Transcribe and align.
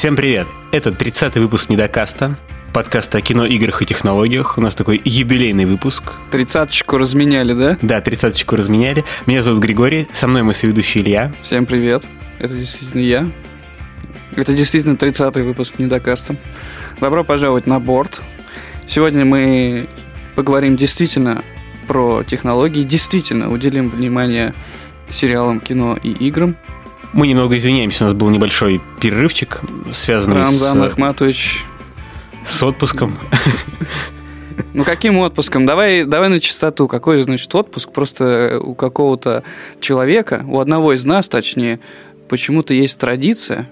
Всем 0.00 0.16
привет! 0.16 0.46
Это 0.72 0.88
30-й 0.88 1.40
выпуск 1.40 1.68
Недокаста, 1.68 2.38
подкаста 2.72 3.18
о 3.18 3.20
кино, 3.20 3.44
играх 3.44 3.82
и 3.82 3.84
технологиях. 3.84 4.56
У 4.56 4.62
нас 4.62 4.74
такой 4.74 4.98
юбилейный 5.04 5.66
выпуск. 5.66 6.14
Тридцаточку 6.30 6.96
разменяли, 6.96 7.52
да? 7.52 7.76
Да, 7.82 8.00
тридцаточку 8.00 8.56
разменяли. 8.56 9.04
Меня 9.26 9.42
зовут 9.42 9.60
Григорий, 9.60 10.08
со 10.10 10.26
мной 10.26 10.42
мой 10.42 10.54
соведущий 10.54 11.02
Илья. 11.02 11.34
Всем 11.42 11.66
привет. 11.66 12.06
Это 12.38 12.56
действительно 12.56 13.02
я. 13.02 13.30
Это 14.36 14.54
действительно 14.54 14.94
30-й 14.94 15.42
выпуск 15.42 15.74
Недокаста. 15.76 16.34
Добро 16.98 17.22
пожаловать 17.22 17.66
на 17.66 17.78
борт. 17.78 18.22
Сегодня 18.88 19.26
мы 19.26 19.86
поговорим 20.34 20.78
действительно 20.78 21.44
про 21.86 22.22
технологии, 22.22 22.84
действительно 22.84 23.52
уделим 23.52 23.90
внимание 23.90 24.54
сериалам, 25.10 25.60
кино 25.60 25.98
и 26.02 26.10
играм. 26.10 26.56
Мы 27.12 27.26
немного 27.26 27.56
извиняемся, 27.58 28.04
у 28.04 28.06
нас 28.06 28.14
был 28.14 28.30
небольшой 28.30 28.80
перерывчик, 29.00 29.60
связанный 29.92 30.36
Рамзан 30.36 30.78
с, 30.80 30.92
Ахматович. 30.92 31.64
с 32.44 32.62
отпуском. 32.62 33.16
Ну, 34.74 34.84
каким 34.84 35.18
отпуском? 35.18 35.64
Давай, 35.66 36.04
давай 36.04 36.28
на 36.28 36.38
чистоту. 36.38 36.86
Какой, 36.86 37.22
значит, 37.22 37.52
отпуск? 37.54 37.90
Просто 37.90 38.60
у 38.62 38.74
какого-то 38.74 39.42
человека, 39.80 40.44
у 40.46 40.60
одного 40.60 40.92
из 40.92 41.04
нас, 41.04 41.28
точнее, 41.28 41.80
почему-то 42.28 42.72
есть 42.74 42.96
традиция 42.98 43.68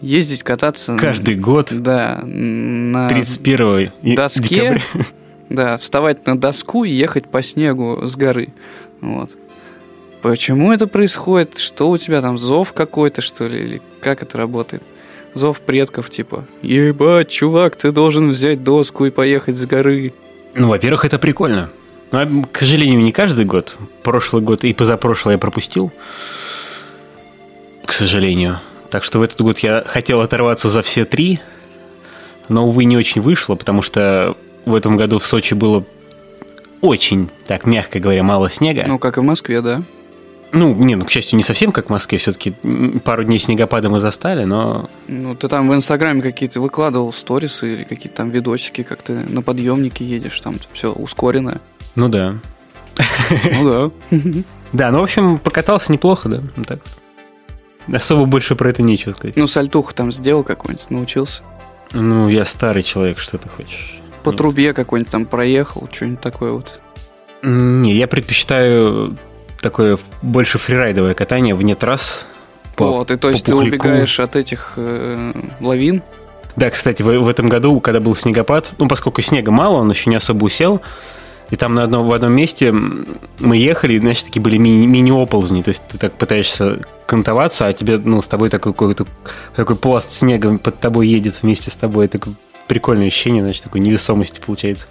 ездить 0.00 0.44
кататься... 0.44 0.92
на- 0.92 0.98
Каждый 0.98 1.34
год, 1.34 1.68
Да, 1.72 2.20
на 2.24 3.08
31 3.08 3.90
и- 4.02 4.14
доске. 4.16 4.48
декабря. 4.48 4.80
Да, 5.50 5.78
вставать 5.78 6.26
на 6.26 6.38
доску 6.38 6.84
и 6.84 6.90
ехать 6.92 7.28
по 7.28 7.42
снегу 7.42 8.06
с 8.08 8.16
горы. 8.16 8.48
Вот. 9.00 9.30
Почему 10.26 10.72
это 10.72 10.88
происходит? 10.88 11.56
Что 11.56 11.88
у 11.88 11.96
тебя 11.96 12.20
там, 12.20 12.36
зов 12.36 12.72
какой-то, 12.72 13.22
что 13.22 13.46
ли? 13.46 13.60
Или 13.60 13.82
как 14.00 14.24
это 14.24 14.36
работает? 14.36 14.82
Зов 15.34 15.60
предков, 15.60 16.10
типа, 16.10 16.44
ебать, 16.62 17.28
чувак, 17.28 17.76
ты 17.76 17.92
должен 17.92 18.30
взять 18.30 18.64
доску 18.64 19.04
и 19.04 19.10
поехать 19.10 19.54
с 19.54 19.64
горы. 19.66 20.14
Ну, 20.56 20.66
во-первых, 20.66 21.04
это 21.04 21.20
прикольно. 21.20 21.70
Но, 22.10 22.22
а, 22.22 22.28
к 22.50 22.58
сожалению, 22.58 23.02
не 23.02 23.12
каждый 23.12 23.44
год. 23.44 23.76
Прошлый 24.02 24.42
год 24.42 24.64
и 24.64 24.74
позапрошлый 24.74 25.34
я 25.34 25.38
пропустил. 25.38 25.92
К 27.84 27.92
сожалению. 27.92 28.58
Так 28.90 29.04
что 29.04 29.20
в 29.20 29.22
этот 29.22 29.40
год 29.40 29.60
я 29.60 29.84
хотел 29.86 30.22
оторваться 30.22 30.68
за 30.68 30.82
все 30.82 31.04
три, 31.04 31.38
но, 32.48 32.66
увы, 32.66 32.82
не 32.82 32.96
очень 32.96 33.20
вышло, 33.20 33.54
потому 33.54 33.80
что 33.80 34.36
в 34.64 34.74
этом 34.74 34.96
году 34.96 35.20
в 35.20 35.24
Сочи 35.24 35.54
было 35.54 35.84
очень, 36.80 37.30
так 37.46 37.64
мягко 37.64 38.00
говоря, 38.00 38.24
мало 38.24 38.50
снега. 38.50 38.86
Ну, 38.88 38.98
как 38.98 39.18
и 39.18 39.20
в 39.20 39.22
Москве, 39.22 39.60
да. 39.60 39.84
Ну, 40.56 40.74
не, 40.74 40.94
ну, 40.96 41.04
к 41.04 41.10
счастью, 41.10 41.36
не 41.36 41.42
совсем 41.42 41.70
как 41.70 41.86
в 41.86 41.90
Москве. 41.90 42.16
Все-таки 42.18 42.52
пару 43.04 43.24
дней 43.24 43.38
снегопада 43.38 43.90
мы 43.90 44.00
застали, 44.00 44.44
но 44.44 44.88
Ну, 45.06 45.34
ты 45.34 45.48
там 45.48 45.68
в 45.68 45.74
Инстаграме 45.74 46.22
какие-то 46.22 46.60
выкладывал 46.60 47.12
сторисы 47.12 47.74
или 47.74 47.84
какие-то 47.84 48.16
там 48.16 48.30
видосики, 48.30 48.82
как 48.82 49.02
ты 49.02 49.12
на 49.28 49.42
подъемнике 49.42 50.04
едешь, 50.04 50.40
там 50.40 50.56
все 50.72 50.90
ускорено. 50.92 51.60
ну 51.94 52.08
да. 52.08 52.34
Ну 53.52 53.90
да. 54.10 54.18
Да, 54.72 54.90
ну, 54.90 54.98
в 55.00 55.04
общем, 55.04 55.38
покатался 55.38 55.92
неплохо, 55.92 56.28
да. 56.28 56.42
Так. 56.66 56.80
Особо 57.92 58.26
больше 58.26 58.56
про 58.56 58.68
это 58.70 58.82
нечего 58.82 59.12
сказать. 59.12 59.36
Ну, 59.36 59.46
сальтуху 59.46 59.94
там 59.94 60.10
сделал 60.10 60.42
какой-нибудь, 60.42 60.90
научился. 60.90 61.42
Ну, 61.92 62.28
я 62.28 62.44
старый 62.44 62.82
человек, 62.82 63.18
что 63.20 63.38
ты 63.38 63.48
хочешь? 63.48 64.00
По 64.24 64.32
Ну. 64.32 64.36
трубе 64.36 64.72
какой-нибудь 64.74 65.10
там 65.12 65.24
проехал, 65.24 65.88
что-нибудь 65.92 66.20
такое 66.20 66.50
вот. 66.52 66.80
Не, 67.42 67.94
я 67.94 68.08
предпочитаю 68.08 69.16
такое 69.60 69.98
больше 70.22 70.58
фрирайдовое 70.58 71.14
катание 71.14 71.54
вне 71.54 71.74
трасс. 71.74 72.26
по- 72.76 72.86
вот, 72.88 73.10
и 73.10 73.16
то 73.16 73.30
есть 73.30 73.44
по 73.44 73.52
ты 73.52 73.56
убегаешь 73.56 74.20
от 74.20 74.36
этих 74.36 74.72
э, 74.76 75.32
лавин. 75.60 76.02
Да, 76.56 76.70
кстати, 76.70 77.02
в, 77.02 77.06
в 77.06 77.28
этом 77.28 77.48
году, 77.48 77.80
когда 77.80 78.00
был 78.00 78.14
снегопад, 78.14 78.74
ну, 78.78 78.88
поскольку 78.88 79.20
снега 79.22 79.50
мало, 79.50 79.76
он 79.76 79.90
еще 79.90 80.08
не 80.08 80.16
особо 80.16 80.44
усел, 80.44 80.80
и 81.50 81.56
там 81.56 81.74
на 81.74 81.84
одном, 81.84 82.06
в 82.08 82.12
одном 82.12 82.32
месте 82.32 82.72
мы 82.72 83.56
ехали, 83.56 83.94
и, 83.94 84.00
значит, 84.00 84.24
такие 84.24 84.40
были 84.42 84.56
ми- 84.56 84.86
мини-оползни, 84.86 85.62
то 85.62 85.68
есть 85.68 85.82
ты 85.88 85.98
так 85.98 86.14
пытаешься 86.14 86.80
кантоваться, 87.06 87.66
а 87.66 87.72
тебе, 87.72 87.98
ну, 87.98 88.22
с 88.22 88.28
тобой 88.28 88.48
такой 88.48 88.72
какой-то 88.72 89.06
такой 89.54 89.76
пласт 89.76 90.10
снега 90.10 90.56
под 90.58 90.80
тобой 90.80 91.06
едет 91.08 91.36
вместе 91.42 91.70
с 91.70 91.76
тобой, 91.76 92.08
такое 92.08 92.34
прикольное 92.68 93.06
ощущение, 93.08 93.42
значит, 93.42 93.62
такой 93.62 93.80
невесомости 93.80 94.40
получается. 94.44 94.86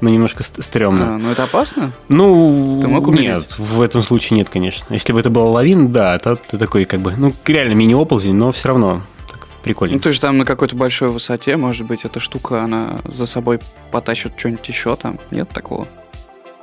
Ну, 0.00 0.10
немножко 0.10 0.42
ст- 0.42 0.62
стрёмно. 0.62 1.14
А, 1.14 1.18
ну 1.18 1.30
это 1.30 1.44
опасно? 1.44 1.92
Ну, 2.08 2.80
Ты 2.82 2.88
мог 2.88 3.06
умереть? 3.06 3.26
нет, 3.28 3.58
в 3.58 3.80
этом 3.80 4.02
случае 4.02 4.36
нет, 4.38 4.48
конечно. 4.50 4.84
Если 4.92 5.12
бы 5.12 5.20
это 5.20 5.30
была 5.30 5.48
лавина, 5.50 5.88
да, 5.88 6.18
то 6.18 6.36
ты 6.36 6.58
такой 6.58 6.84
как 6.84 7.00
бы, 7.00 7.14
ну, 7.16 7.32
реально 7.46 7.72
мини-оползень, 7.74 8.34
но 8.34 8.52
все 8.52 8.68
равно 8.68 9.00
так 9.30 9.46
прикольно. 9.62 9.94
Ну, 9.94 10.00
ты 10.00 10.12
же 10.12 10.20
там 10.20 10.36
на 10.36 10.44
какой-то 10.44 10.76
большой 10.76 11.08
высоте, 11.08 11.56
может 11.56 11.86
быть, 11.86 12.04
эта 12.04 12.20
штука, 12.20 12.62
она 12.62 12.98
за 13.04 13.24
собой 13.26 13.58
потащит 13.90 14.32
что-нибудь 14.36 14.68
еще 14.68 14.96
там. 14.96 15.18
Нет 15.30 15.48
такого? 15.48 15.88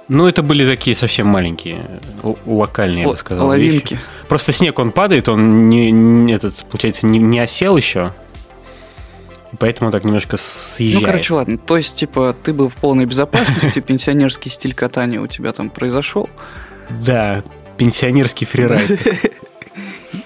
Ну, 0.09 0.27
это 0.27 0.43
были 0.43 0.69
такие 0.69 0.95
совсем 0.95 1.27
маленькие, 1.27 2.01
локальные, 2.45 3.03
я 3.03 3.09
бы 3.09 3.17
сказал, 3.17 3.47
Лавинки. 3.47 3.93
вещи. 3.93 4.03
Просто 4.27 4.51
снег, 4.51 4.77
он 4.77 4.91
падает, 4.91 5.27
он 5.29 5.69
не, 5.69 5.91
не- 5.91 6.33
этот, 6.33 6.65
получается, 6.69 7.07
не, 7.07 7.19
не 7.19 7.39
осел 7.39 7.77
еще, 7.77 8.11
поэтому 9.59 9.91
так 9.91 10.03
немножко 10.03 10.33
Ну, 10.33 10.37
съезжает. 10.39 11.05
короче, 11.05 11.33
ладно. 11.33 11.57
То 11.57 11.77
есть, 11.77 11.95
типа, 11.95 12.35
ты 12.43 12.53
был 12.53 12.69
в 12.69 12.75
полной 12.75 13.05
безопасности, 13.05 13.79
пенсионерский 13.85 14.49
стиль 14.51 14.73
катания 14.73 15.19
у 15.21 15.27
тебя 15.27 15.51
там 15.53 15.69
произошел. 15.69 16.29
Да, 16.89 17.43
пенсионерский 17.77 18.45
фрирайд. 18.45 18.99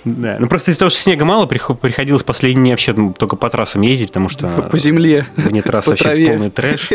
Да, 0.04 0.38
ну 0.40 0.48
просто 0.48 0.72
из-за 0.72 0.80
того, 0.80 0.90
что 0.90 1.00
снега 1.00 1.24
мало, 1.26 1.46
прихо- 1.46 1.74
приходилось 1.74 2.24
последние 2.24 2.74
вообще 2.74 2.94
ну, 2.94 3.14
только 3.14 3.36
по 3.36 3.50
трассам 3.50 3.82
ездить, 3.82 4.10
потому 4.10 4.28
что 4.30 4.48
По 4.70 4.78
земле. 4.78 5.26
Вне 5.38 5.62
трасс 5.62 5.88
вообще 5.88 6.28
полный 6.30 6.50
трэш. 6.50 6.90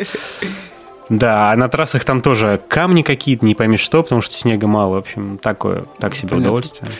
Да, 1.08 1.52
а 1.52 1.56
на 1.56 1.68
трассах 1.68 2.04
там 2.04 2.22
тоже 2.22 2.60
камни 2.68 3.02
какие-то, 3.02 3.44
не 3.44 3.54
пойми 3.54 3.76
что, 3.76 4.02
потому 4.02 4.20
что 4.22 4.34
снега 4.34 4.66
мало. 4.66 4.94
В 4.96 4.98
общем, 4.98 5.38
такое, 5.38 5.84
так 5.98 6.14
себе 6.14 6.36
удовольствие. 6.36 6.90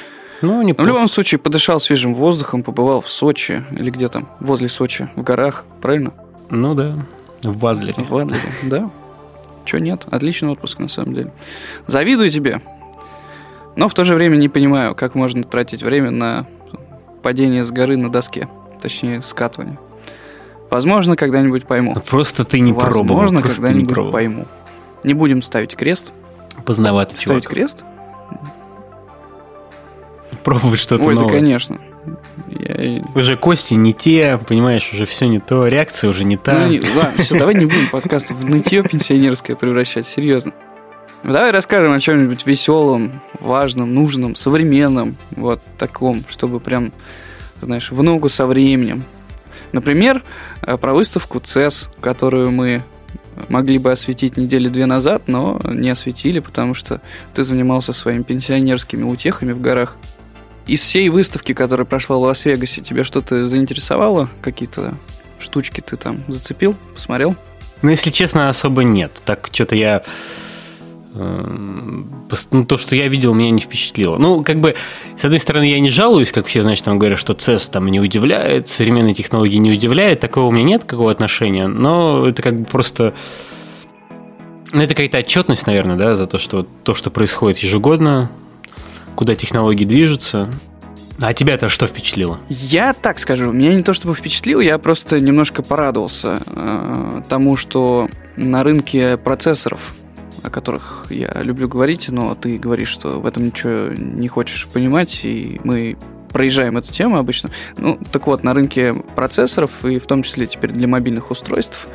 Ну, 0.43 0.63
Ну, 0.63 0.75
в 0.77 0.87
любом 0.87 1.09
случае, 1.09 1.39
подышал 1.39 1.79
свежим 1.81 2.15
воздухом, 2.15 2.63
побывал 2.63 3.01
в 3.01 3.09
Сочи 3.09 3.65
или 3.71 3.91
где 3.91 4.09
там, 4.09 4.29
возле 4.41 4.69
Сочи, 4.69 5.09
в 5.17 5.23
горах, 5.23 5.65
правильно? 5.81 6.13
Ну 6.51 6.75
да, 6.75 6.97
в 7.43 7.57
Бадлере. 7.57 8.05
В 8.05 8.17
Адлере, 8.17 8.41
да. 8.65 8.91
Че 9.65 9.79
нет? 9.79 10.07
Отличный 10.11 10.51
отпуск, 10.51 10.79
на 10.81 10.89
самом 10.89 11.15
деле. 11.15 11.33
Завидую 11.87 12.31
тебе. 12.31 12.61
Но 13.77 13.89
в 13.89 13.95
то 13.95 14.05
же 14.05 14.15
время 14.17 14.37
не 14.37 14.49
понимаю, 14.49 14.95
как 14.95 15.15
можно 15.15 15.43
тратить 15.45 15.83
время 15.83 16.11
на 16.11 16.47
падение 17.23 17.65
с 17.65 17.71
горы 17.71 17.97
на 17.97 18.11
доске. 18.11 18.49
Точнее, 18.81 19.23
скатывание. 19.23 19.79
Возможно, 20.69 21.17
когда-нибудь 21.17 21.65
пойму. 21.67 21.95
Просто 22.09 22.45
ты 22.45 22.59
не 22.61 22.73
пробовал. 22.73 23.05
Возможно, 23.21 23.41
ты 23.43 23.49
не 23.49 23.55
когда-нибудь 23.55 23.89
пробовал. 23.95 24.13
пойму. 24.13 24.47
Не 25.05 25.15
будем 25.15 25.43
ставить 25.43 25.77
крест. 25.77 26.13
Поздновато, 26.65 27.15
Ставить 27.17 27.45
чувак. 27.45 27.55
крест? 27.55 27.85
Пробовать 30.45 30.81
что-то 30.81 31.05
Ой, 31.05 31.15
да, 31.15 31.23
новое. 31.23 31.35
конечно. 31.39 31.81
Я 32.49 33.03
Уже 33.15 33.37
кости 33.37 33.75
не 33.75 33.93
те, 33.93 34.39
понимаешь, 34.49 34.91
уже 34.93 35.07
все 35.07 35.27
не 35.27 35.39
то, 35.39 35.67
реакция 35.69 36.11
уже 36.11 36.25
не 36.25 36.37
та. 36.37 36.67
Ну, 36.67 36.73
не- 36.73 36.81
ладно, 36.97 37.23
все, 37.23 37.39
давай 37.39 37.55
не 37.55 37.67
будем 37.67 37.89
подкаст 37.91 38.31
в 38.31 38.49
нытье 38.49 38.83
пенсионерское 38.83 39.55
превращать, 39.57 40.07
серьезно. 40.07 40.53
Давай 41.23 41.53
расскажем 41.53 41.93
о 41.93 42.01
чем-нибудь 42.01 42.45
веселом, 42.47 43.21
важном, 43.39 43.95
нужном, 43.95 44.35
современном, 44.35 45.17
вот 45.37 45.63
таком, 45.79 46.25
чтобы 46.29 46.59
прям, 46.59 46.93
знаешь, 47.61 47.93
в 47.93 48.03
ногу 48.03 48.29
со 48.29 48.47
временем. 48.47 49.05
Например, 49.71 50.23
э, 50.63 50.77
про 50.77 50.93
выставку 50.93 51.39
CES, 51.39 51.89
которую 52.01 52.51
мы 52.51 52.83
могли 53.49 53.79
бы 53.79 53.93
осветить 53.93 54.37
недели 54.37 54.69
две 54.69 54.87
назад, 54.87 55.23
но 55.27 55.61
не 55.65 55.91
осветили, 55.91 56.41
потому 56.41 56.75
что 56.75 57.01
ты 57.35 57.45
занимался 57.45 57.93
своими 57.93 58.23
пенсионерскими 58.23 59.05
утехами 59.05 59.53
в 59.53 59.61
горах. 59.61 59.97
Из 60.67 60.81
всей 60.81 61.09
выставки, 61.09 61.55
которая 61.55 61.85
прошла 61.85 62.17
в 62.17 62.21
Лас-Вегасе, 62.23 62.81
тебя 62.83 63.05
что-то 63.05 63.49
заинтересовало? 63.49 64.29
Какие-то 64.41 64.95
штучки 65.39 65.81
ты 65.81 65.97
там 65.97 66.23
зацепил, 66.29 66.77
посмотрел? 66.95 67.35
Ну, 67.83 67.91
если 67.91 68.11
честно, 68.11 68.49
особо 68.49 68.85
нет. 68.85 69.11
Так, 69.25 69.49
что-то 69.51 69.75
я... 69.75 70.03
пос- 71.15 72.47
Ну, 72.53 72.65
то, 72.65 72.79
что 72.79 72.95
я 72.95 73.09
видел, 73.09 73.35
меня 73.35 73.51
не 73.51 73.61
впечатлило. 73.61 74.19
Ну, 74.19 74.45
как 74.45 74.61
бы, 74.61 74.77
с 75.19 75.25
одной 75.25 75.41
стороны, 75.41 75.65
я 75.65 75.81
не 75.81 75.91
жалуюсь, 75.91 76.31
как 76.31 76.47
все, 76.47 76.63
значит, 76.63 76.85
там 76.85 76.99
говорят, 76.99 77.19
что 77.19 77.33
CES 77.33 77.71
там 77.73 77.89
не 77.89 77.99
удивляет, 78.01 78.69
современные 78.69 79.15
технологии 79.15 79.57
не 79.57 79.73
удивляют, 79.73 80.21
такого 80.21 80.47
у 80.47 80.51
меня 80.53 80.65
нет 80.65 80.85
какого 80.85 81.11
отношения, 81.11 81.67
но 81.67 82.27
это 82.29 82.41
как 82.41 82.61
бы 82.61 82.65
просто... 82.65 83.15
Ну, 84.71 84.81
это 84.81 84.95
какая-то 84.95 85.19
отчетность, 85.19 85.67
наверное, 85.67 85.97
да, 85.97 86.17
за 86.17 86.27
то, 86.27 86.39
что 86.39 86.67
то, 86.85 86.95
что 86.95 87.11
происходит 87.11 87.59
ежегодно, 87.59 88.31
куда 89.15 89.35
технологии 89.35 89.85
движутся. 89.85 90.49
А 91.21 91.35
тебя-то 91.35 91.69
что 91.69 91.87
впечатлило? 91.87 92.39
Я 92.49 92.95
так 92.95 93.19
скажу, 93.19 93.53
меня 93.53 93.75
не 93.75 93.83
то 93.83 93.93
чтобы 93.93 94.15
впечатлил, 94.15 94.61
я 94.61 94.79
просто 94.79 95.21
немножко 95.21 95.63
порадовался 95.63 96.43
э, 96.47 97.23
тому, 97.29 97.57
что 97.57 98.09
на 98.37 98.65
рынке 98.65 99.17
процессоров, 99.19 99.95
о 100.43 100.51
которых 100.51 101.07
я 101.11 101.43
люблю 101.43 101.69
говорить, 101.69 102.09
но 102.09 102.35
ты 102.35 102.59
говоришь, 102.59 102.89
что 102.89 103.21
в 103.21 103.27
этом 103.27 103.47
ничего 103.47 103.95
не 103.95 104.27
хочешь 104.27 104.67
понимать, 104.67 105.21
и 105.25 105.61
мы 105.63 105.97
проезжаем 106.31 106.79
эту 106.79 106.93
тему 106.93 107.19
обычно. 107.19 107.51
Ну, 107.77 107.99
так 108.11 108.27
вот, 108.27 108.43
на 108.43 108.55
рынке 108.55 108.95
процессоров, 109.15 109.85
и 109.85 109.99
в 109.99 110.07
том 110.07 110.23
числе 110.23 110.47
теперь 110.47 110.71
для 110.71 110.89
мобильных 110.89 111.31
устройств, 111.31 111.87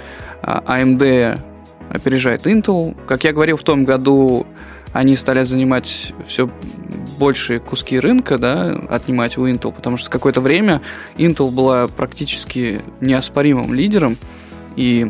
AMD 0.42 1.42
опережает 1.90 2.46
Intel. 2.46 2.96
Как 3.08 3.24
я 3.24 3.34
говорил, 3.34 3.58
в 3.58 3.63
том 3.63 3.84
году 3.84 4.46
они 4.94 5.16
стали 5.16 5.44
занимать 5.44 6.13
все 6.28 6.50
большие 7.18 7.60
куски 7.60 8.00
рынка, 8.00 8.38
да, 8.38 8.80
отнимать 8.90 9.38
у 9.38 9.48
Intel, 9.48 9.74
потому 9.74 9.98
что 9.98 10.10
какое-то 10.10 10.42
время 10.42 10.81
Intel 11.18 11.52
была 11.52 11.88
практически 11.88 12.81
неоспоримым 13.02 13.74
лидером, 13.74 14.18
и 14.75 15.10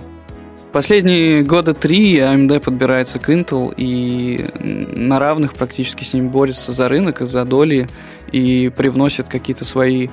последние 0.72 1.44
года 1.44 1.74
три 1.74 2.18
AMD 2.18 2.60
подбирается 2.60 3.20
к 3.20 3.30
Intel 3.30 3.74
и 3.76 4.50
на 4.96 5.20
равных 5.20 5.54
практически 5.54 6.04
с 6.04 6.14
ним 6.14 6.30
борется 6.30 6.72
за 6.72 6.88
рынок 6.88 7.22
и 7.22 7.26
за 7.26 7.46
доли 7.46 7.90
и 8.32 8.72
привносит 8.76 9.28
какие-то 9.28 9.66
свои 9.66 10.08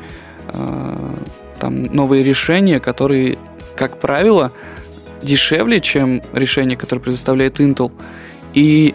э, 0.48 1.16
там 1.58 1.82
новые 1.82 2.22
решения, 2.22 2.80
которые, 2.80 3.38
как 3.76 4.00
правило, 4.00 4.52
дешевле, 5.22 5.80
чем 5.80 6.22
решение, 6.32 6.76
которое 6.76 7.00
предоставляет 7.00 7.60
Intel, 7.60 7.92
и 8.52 8.94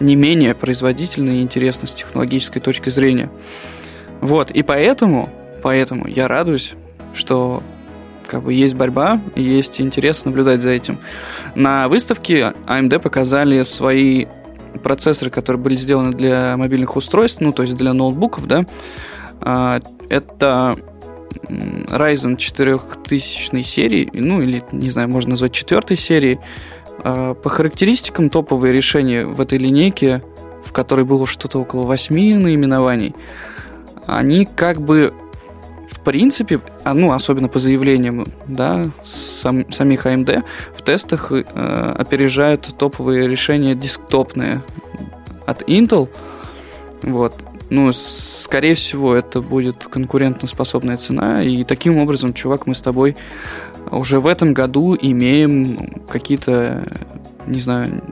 не 0.00 0.16
менее 0.16 0.54
производительно 0.54 1.30
и 1.30 1.42
интересно 1.42 1.86
с 1.86 1.94
технологической 1.94 2.60
точки 2.60 2.90
зрения. 2.90 3.30
Вот, 4.20 4.50
и 4.50 4.62
поэтому, 4.62 5.30
поэтому 5.62 6.06
я 6.08 6.28
радуюсь, 6.28 6.74
что 7.14 7.62
как 8.26 8.44
бы 8.44 8.54
есть 8.54 8.74
борьба, 8.74 9.20
есть 9.34 9.80
интерес 9.80 10.24
наблюдать 10.24 10.62
за 10.62 10.70
этим. 10.70 10.98
На 11.54 11.88
выставке 11.88 12.54
AMD 12.66 13.00
показали 13.00 13.62
свои 13.64 14.26
процессоры, 14.82 15.30
которые 15.30 15.60
были 15.60 15.76
сделаны 15.76 16.12
для 16.12 16.56
мобильных 16.56 16.96
устройств, 16.96 17.40
ну, 17.40 17.52
то 17.52 17.62
есть 17.62 17.76
для 17.76 17.92
ноутбуков, 17.92 18.46
да. 18.46 18.66
А, 19.40 19.80
это 20.08 20.76
Ryzen 21.48 22.36
4000 22.36 23.62
серии, 23.62 24.10
ну, 24.12 24.40
или, 24.40 24.62
не 24.72 24.90
знаю, 24.90 25.08
можно 25.08 25.30
назвать 25.30 25.52
четвертой 25.52 25.96
серии. 25.96 26.38
А, 27.04 27.34
по 27.34 27.48
характеристикам 27.48 28.30
топовые 28.30 28.72
решения 28.72 29.24
в 29.26 29.40
этой 29.40 29.58
линейке, 29.58 30.22
в 30.64 30.72
которой 30.72 31.04
было 31.04 31.26
что-то 31.26 31.58
около 31.58 31.82
8 31.82 32.38
наименований, 32.38 33.14
они 34.06 34.46
как 34.46 34.80
бы 34.80 35.12
в 35.90 36.02
принципе, 36.02 36.60
а, 36.84 36.94
ну, 36.94 37.12
особенно 37.12 37.48
по 37.48 37.58
заявлениям, 37.58 38.26
да, 38.46 38.86
сам, 39.04 39.70
самих 39.70 40.06
AMD, 40.06 40.42
в 40.74 40.82
тестах 40.82 41.30
э, 41.30 41.42
опережают 41.98 42.70
топовые 42.78 43.28
решения 43.28 43.74
десктопные 43.74 44.62
от 45.44 45.62
Intel. 45.68 46.08
Вот. 47.02 47.44
Ну, 47.68 47.92
скорее 47.92 48.74
всего, 48.74 49.14
это 49.14 49.42
будет 49.42 49.86
конкурентоспособная 49.86 50.96
цена, 50.96 51.42
и 51.42 51.64
таким 51.64 51.98
образом, 51.98 52.32
чувак, 52.32 52.66
мы 52.66 52.74
с 52.74 52.80
тобой 52.80 53.16
уже 53.90 54.20
в 54.20 54.26
этом 54.26 54.54
году 54.54 54.96
имеем 55.00 56.02
какие-то, 56.08 56.84
не 57.46 57.58
знаю, 57.58 58.02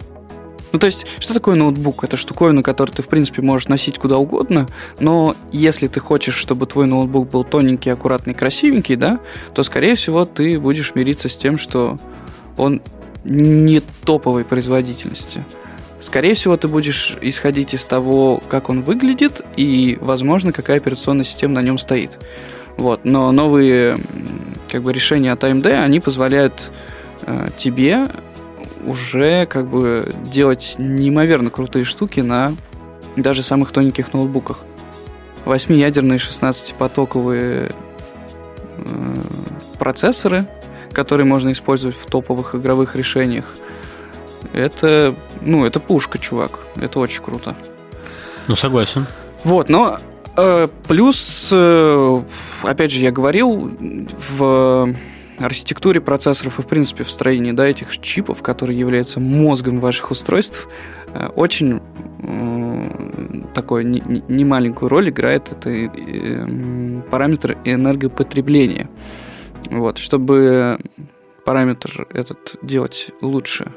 ну, 0.73 0.79
то 0.79 0.87
есть, 0.87 1.07
что 1.19 1.33
такое 1.33 1.57
ноутбук? 1.57 2.05
Это 2.05 2.17
штуковина, 2.17 2.63
которую 2.63 2.95
ты, 2.95 3.03
в 3.03 3.09
принципе, 3.09 3.41
можешь 3.41 3.69
носить 3.69 3.99
куда 3.99 4.19
угодно, 4.19 4.67
но 5.01 5.35
если 5.51 5.87
ты 5.87 5.99
хочешь, 6.01 6.35
чтобы 6.35 6.67
твой 6.67 6.87
ноутбук 6.87 7.31
был 7.31 7.45
тоненький, 7.45 7.91
аккуратный, 7.91 8.35
красивенький, 8.35 8.97
да, 8.97 9.21
то, 9.55 9.63
скорее 9.63 9.95
всего, 9.95 10.25
ты 10.27 10.61
будешь 10.61 10.95
мириться 10.95 11.29
с 11.29 11.37
тем, 11.37 11.57
что 11.57 11.99
он 12.57 12.83
не 13.25 13.81
топовой 14.05 14.45
производительности. 14.45 15.45
Скорее 16.01 16.35
всего, 16.35 16.57
ты 16.57 16.69
будешь 16.69 17.17
исходить 17.21 17.75
из 17.75 17.85
того, 17.85 18.41
как 18.49 18.69
он 18.69 18.83
выглядит 18.83 19.43
и, 19.57 19.99
возможно, 20.01 20.53
какая 20.53 20.77
операционная 20.77 21.25
система 21.25 21.55
на 21.55 21.63
нем 21.63 21.79
стоит. 21.79 22.19
Вот. 22.79 23.05
Но 23.05 23.31
новые 23.33 23.99
как 24.69 24.83
бы, 24.83 24.93
решения 24.93 25.33
от 25.33 25.43
AMD, 25.43 25.67
они 25.67 26.01
позволяют 26.01 26.71
э, 27.23 27.49
тебе 27.59 28.09
уже 28.87 29.47
как 29.47 29.67
бы 29.67 30.15
делать 30.25 30.77
неимоверно 30.79 31.51
крутые 31.51 31.85
штуки 31.85 32.21
на 32.21 32.55
даже 33.17 33.43
самых 33.43 33.73
тоненьких 33.73 34.13
ноутбуках. 34.15 34.61
Восьмиядерные 35.45 36.19
16-потоковые 36.19 37.75
э, 38.77 39.15
процессоры, 39.79 40.47
которые 40.93 41.27
можно 41.27 41.51
использовать 41.53 41.97
в 41.97 42.07
топовых 42.07 42.55
игровых 42.55 42.95
решениях. 42.95 43.57
Это, 44.53 45.15
ну, 45.41 45.67
это 45.67 45.81
пушка, 45.81 46.19
чувак. 46.19 46.61
Это 46.77 47.01
очень 47.01 47.23
круто. 47.23 47.57
Ну, 48.47 48.55
согласен. 48.55 49.07
Вот, 49.43 49.69
но 49.69 49.99
плюс, 50.87 51.49
э, 51.53 52.23
опять 52.63 52.93
же, 52.93 53.01
я 53.01 53.11
говорил, 53.11 53.71
в 54.29 54.95
архитектуре 55.39 56.01
процессоров 56.01 56.59
и, 56.59 56.63
в 56.63 56.67
принципе, 56.67 57.05
в 57.05 57.11
строении 57.11 57.53
да, 57.53 57.67
этих 57.67 57.99
чипов, 57.99 58.43
которые 58.43 58.79
являются 58.79 59.21
мозгом 59.21 59.81
ваших 59.81 60.11
устройств, 60.11 60.69
э, 61.07 61.27
очень 61.35 61.81
такой 63.55 63.85
немаленькую 63.85 64.89
роль 64.89 65.11
играет 65.11 65.51
это 65.53 65.71
э, 65.71 67.03
параметр 67.11 67.57
энергопотребления. 67.65 68.89
Вот, 69.71 69.99
чтобы 69.99 70.79
параметр 71.45 72.07
этот 72.11 72.57
делать 72.63 73.11
лучше, 73.21 73.73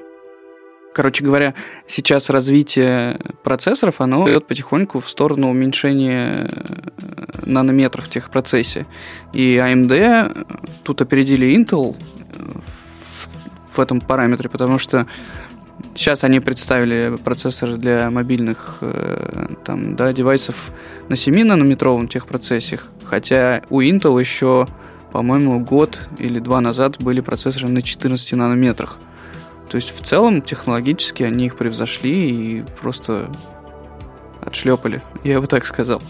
Короче 0.93 1.23
говоря, 1.23 1.53
сейчас 1.87 2.29
развитие 2.29 3.17
процессоров, 3.43 4.01
оно 4.01 4.29
идет 4.29 4.45
потихоньку 4.47 4.99
в 4.99 5.09
сторону 5.09 5.49
уменьшения 5.49 6.49
э, 6.51 7.45
нанометров 7.45 8.05
в 8.05 8.09
техпроцессе. 8.09 8.85
И 9.31 9.55
AMD 9.55 10.47
тут 10.83 11.01
опередили 11.01 11.55
Intel 11.55 11.95
э, 11.95 12.43
в 13.73 13.79
этом 13.79 14.01
параметре, 14.01 14.49
потому 14.49 14.79
что 14.79 15.07
сейчас 15.95 16.25
они 16.25 16.41
представили 16.41 17.15
процессоры 17.23 17.77
для 17.77 18.09
мобильных 18.09 18.79
э, 18.81 19.47
там, 19.63 19.95
да, 19.95 20.11
девайсов 20.11 20.71
на 21.07 21.13
7-нанометровом 21.13 22.07
техпроцессе, 22.07 22.79
хотя 23.05 23.61
у 23.69 23.79
Intel 23.79 24.19
еще, 24.19 24.67
по-моему, 25.13 25.61
год 25.61 26.01
или 26.17 26.39
два 26.39 26.59
назад 26.59 27.01
были 27.01 27.21
процессоры 27.21 27.69
на 27.69 27.81
14 27.81 28.33
нанометрах. 28.33 28.97
То 29.71 29.77
есть 29.77 29.97
в 29.97 30.01
целом 30.01 30.41
технологически 30.41 31.23
они 31.23 31.45
их 31.45 31.55
превзошли 31.55 32.59
и 32.59 32.65
просто 32.81 33.31
отшлепали, 34.41 35.01
я 35.23 35.39
бы 35.39 35.47
так 35.47 35.65
сказал. 35.65 36.01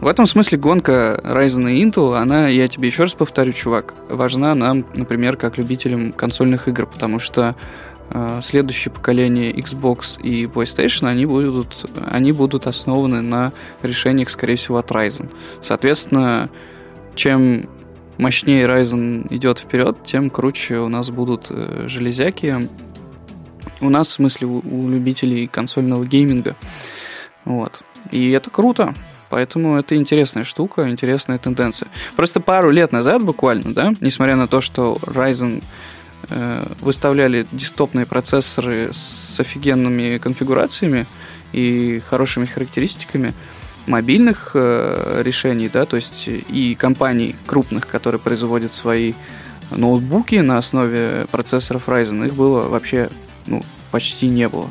В 0.00 0.08
этом 0.08 0.26
смысле 0.26 0.58
гонка 0.58 1.20
Ryzen 1.22 1.70
и 1.72 1.84
Intel, 1.84 2.18
она, 2.18 2.48
я 2.48 2.66
тебе 2.66 2.88
еще 2.88 3.04
раз 3.04 3.14
повторю, 3.14 3.52
чувак, 3.52 3.94
важна 4.08 4.56
нам, 4.56 4.84
например, 4.94 5.36
как 5.36 5.58
любителям 5.58 6.12
консольных 6.12 6.66
игр, 6.66 6.86
потому 6.86 7.20
что 7.20 7.54
э, 8.10 8.40
следующее 8.42 8.92
поколение 8.92 9.52
Xbox 9.52 10.20
и 10.20 10.46
PlayStation, 10.46 11.06
они 11.06 11.24
будут, 11.24 11.88
они 12.10 12.32
будут 12.32 12.66
основаны 12.66 13.22
на 13.22 13.52
решениях, 13.82 14.28
скорее 14.28 14.56
всего, 14.56 14.78
от 14.78 14.90
Ryzen. 14.90 15.30
Соответственно, 15.62 16.50
чем 17.14 17.68
мощнее 18.18 18.66
Ryzen 18.66 19.26
идет 19.34 19.58
вперед, 19.58 19.98
тем 20.04 20.30
круче 20.30 20.78
у 20.78 20.88
нас 20.88 21.10
будут 21.10 21.46
э, 21.50 21.84
железяки. 21.88 22.68
У 23.80 23.90
нас, 23.90 24.08
в 24.08 24.12
смысле, 24.12 24.46
у, 24.46 24.58
у 24.58 24.88
любителей 24.88 25.46
консольного 25.46 26.04
гейминга. 26.04 26.54
Вот. 27.44 27.80
И 28.10 28.30
это 28.30 28.50
круто. 28.50 28.94
Поэтому 29.28 29.76
это 29.76 29.96
интересная 29.96 30.44
штука, 30.44 30.88
интересная 30.88 31.38
тенденция. 31.38 31.88
Просто 32.14 32.40
пару 32.40 32.70
лет 32.70 32.92
назад 32.92 33.24
буквально, 33.24 33.74
да, 33.74 33.92
несмотря 34.00 34.36
на 34.36 34.46
то, 34.46 34.60
что 34.60 34.98
Ryzen 35.02 35.62
э, 36.28 36.66
выставляли 36.80 37.46
десктопные 37.50 38.06
процессоры 38.06 38.90
с 38.92 39.38
офигенными 39.40 40.18
конфигурациями 40.18 41.06
и 41.52 42.00
хорошими 42.08 42.46
характеристиками, 42.46 43.34
мобильных 43.86 44.52
э, 44.54 45.22
решений, 45.24 45.68
да, 45.72 45.84
то 45.84 45.96
есть 45.96 46.28
и 46.28 46.76
компаний 46.78 47.36
крупных, 47.46 47.86
которые 47.86 48.20
производят 48.20 48.72
свои 48.72 49.14
ноутбуки 49.70 50.36
на 50.36 50.58
основе 50.58 51.26
процессоров 51.30 51.88
Ryzen, 51.88 52.26
их 52.26 52.34
было 52.34 52.68
вообще 52.68 53.08
ну, 53.46 53.62
почти 53.90 54.28
не 54.28 54.48
было. 54.48 54.70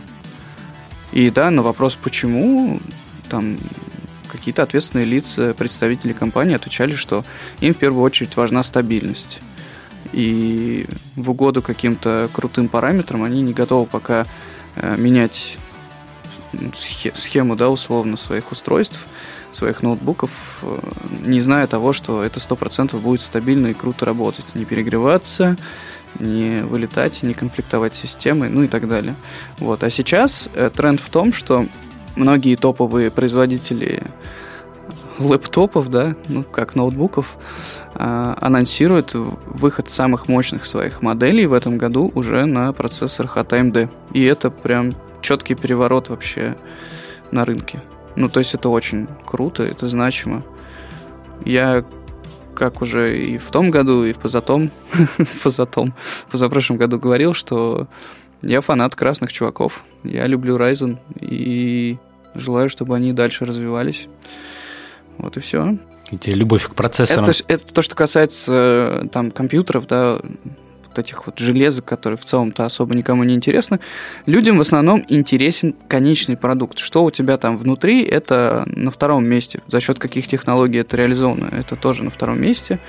И 1.11 1.29
да, 1.29 1.49
на 1.51 1.61
вопрос, 1.61 1.95
почему, 1.95 2.79
там 3.29 3.57
какие-то 4.27 4.63
ответственные 4.63 5.05
лица, 5.05 5.53
представители 5.53 6.13
компании 6.13 6.55
отвечали, 6.55 6.95
что 6.95 7.23
им 7.61 7.73
в 7.73 7.77
первую 7.77 8.03
очередь 8.03 8.35
важна 8.35 8.63
стабильность. 8.63 9.39
И 10.11 10.85
в 11.15 11.31
угоду 11.31 11.61
каким-то 11.61 12.29
крутым 12.33 12.67
параметрам 12.67 13.23
они 13.23 13.41
не 13.41 13.53
готовы 13.53 13.85
пока 13.85 14.25
э, 14.75 14.95
менять 14.97 15.57
схему, 17.15 17.55
да, 17.55 17.69
условно, 17.69 18.17
своих 18.17 18.51
устройств, 18.51 18.99
своих 19.51 19.83
ноутбуков, 19.83 20.31
э, 20.61 20.77
не 21.25 21.39
зная 21.39 21.67
того, 21.67 21.93
что 21.93 22.23
это 22.23 22.39
100% 22.39 22.99
будет 22.99 23.21
стабильно 23.21 23.67
и 23.67 23.73
круто 23.73 24.05
работать. 24.05 24.45
Не 24.53 24.65
перегреваться, 24.65 25.55
не 26.19 26.61
вылетать, 26.63 27.23
не 27.23 27.33
конфликтовать 27.33 27.95
с 27.95 27.99
системой, 27.99 28.49
ну 28.49 28.63
и 28.63 28.67
так 28.67 28.87
далее. 28.87 29.15
Вот. 29.57 29.83
А 29.83 29.89
сейчас 29.89 30.49
э, 30.53 30.69
тренд 30.73 30.99
в 30.99 31.09
том, 31.09 31.33
что 31.33 31.65
многие 32.15 32.55
топовые 32.55 33.11
производители 33.11 34.03
лэптопов, 35.19 35.89
да, 35.89 36.15
ну 36.27 36.43
как 36.43 36.75
ноутбуков, 36.75 37.37
а, 37.93 38.37
анонсирует 38.41 39.13
выход 39.13 39.89
самых 39.89 40.27
мощных 40.27 40.65
своих 40.65 41.01
моделей 41.01 41.45
в 41.45 41.53
этом 41.53 41.77
году 41.77 42.11
уже 42.15 42.45
на 42.45 42.73
процессорах 42.73 43.37
от 43.37 43.53
AMD. 43.53 43.89
И 44.13 44.23
это 44.23 44.49
прям 44.49 44.91
четкий 45.25 45.55
переворот 45.55 46.09
вообще 46.09 46.55
на 47.31 47.45
рынке. 47.45 47.81
Ну, 48.15 48.29
то 48.29 48.39
есть 48.39 48.53
это 48.53 48.69
очень 48.69 49.07
круто, 49.25 49.63
это 49.63 49.87
значимо. 49.87 50.43
Я 51.43 51.83
как 52.53 52.81
уже 52.81 53.17
и 53.17 53.37
в 53.37 53.49
том 53.51 53.71
году, 53.71 54.05
и 54.05 54.13
в 54.13 54.17
позатом, 54.17 54.71
позатом, 55.43 55.93
позапрошлом 56.31 56.77
году 56.77 56.99
говорил, 56.99 57.33
что 57.33 57.87
я 58.43 58.61
фанат 58.61 58.95
красных 58.95 59.33
чуваков. 59.33 59.83
Я 60.03 60.27
люблю 60.27 60.57
Ryzen 60.57 60.99
и 61.19 61.97
желаю, 62.35 62.69
чтобы 62.69 62.95
они 62.95 63.11
дальше 63.11 63.45
развивались. 63.45 64.07
Вот 65.17 65.37
и 65.37 65.39
все. 65.39 65.77
И 66.11 66.17
тебе 66.17 66.35
любовь 66.35 66.67
к 66.67 66.75
процессорам. 66.75 67.25
Это, 67.25 67.43
это 67.47 67.73
то, 67.73 67.81
что 67.81 67.95
касается 67.95 69.01
э, 69.03 69.07
там 69.11 69.31
компьютеров, 69.31 69.87
да, 69.87 70.19
вот 70.95 71.05
этих 71.05 71.25
вот 71.25 71.39
железок, 71.39 71.85
которые 71.85 72.17
в 72.17 72.25
целом-то 72.25 72.65
особо 72.65 72.95
никому 72.95 73.23
не 73.23 73.35
интересны. 73.35 73.79
Людям 74.25 74.57
в 74.57 74.61
основном 74.61 75.03
интересен 75.09 75.75
конечный 75.87 76.37
продукт. 76.37 76.79
Что 76.79 77.03
у 77.03 77.11
тебя 77.11 77.37
там 77.37 77.57
внутри, 77.57 78.03
это 78.03 78.63
на 78.67 78.91
втором 78.91 79.27
месте. 79.27 79.59
За 79.67 79.79
счет 79.81 79.99
каких 79.99 80.27
технологий 80.27 80.79
это 80.79 80.97
реализовано, 80.97 81.49
это 81.51 81.75
тоже 81.75 82.03
на 82.03 82.09
втором 82.09 82.41
месте, 82.41 82.79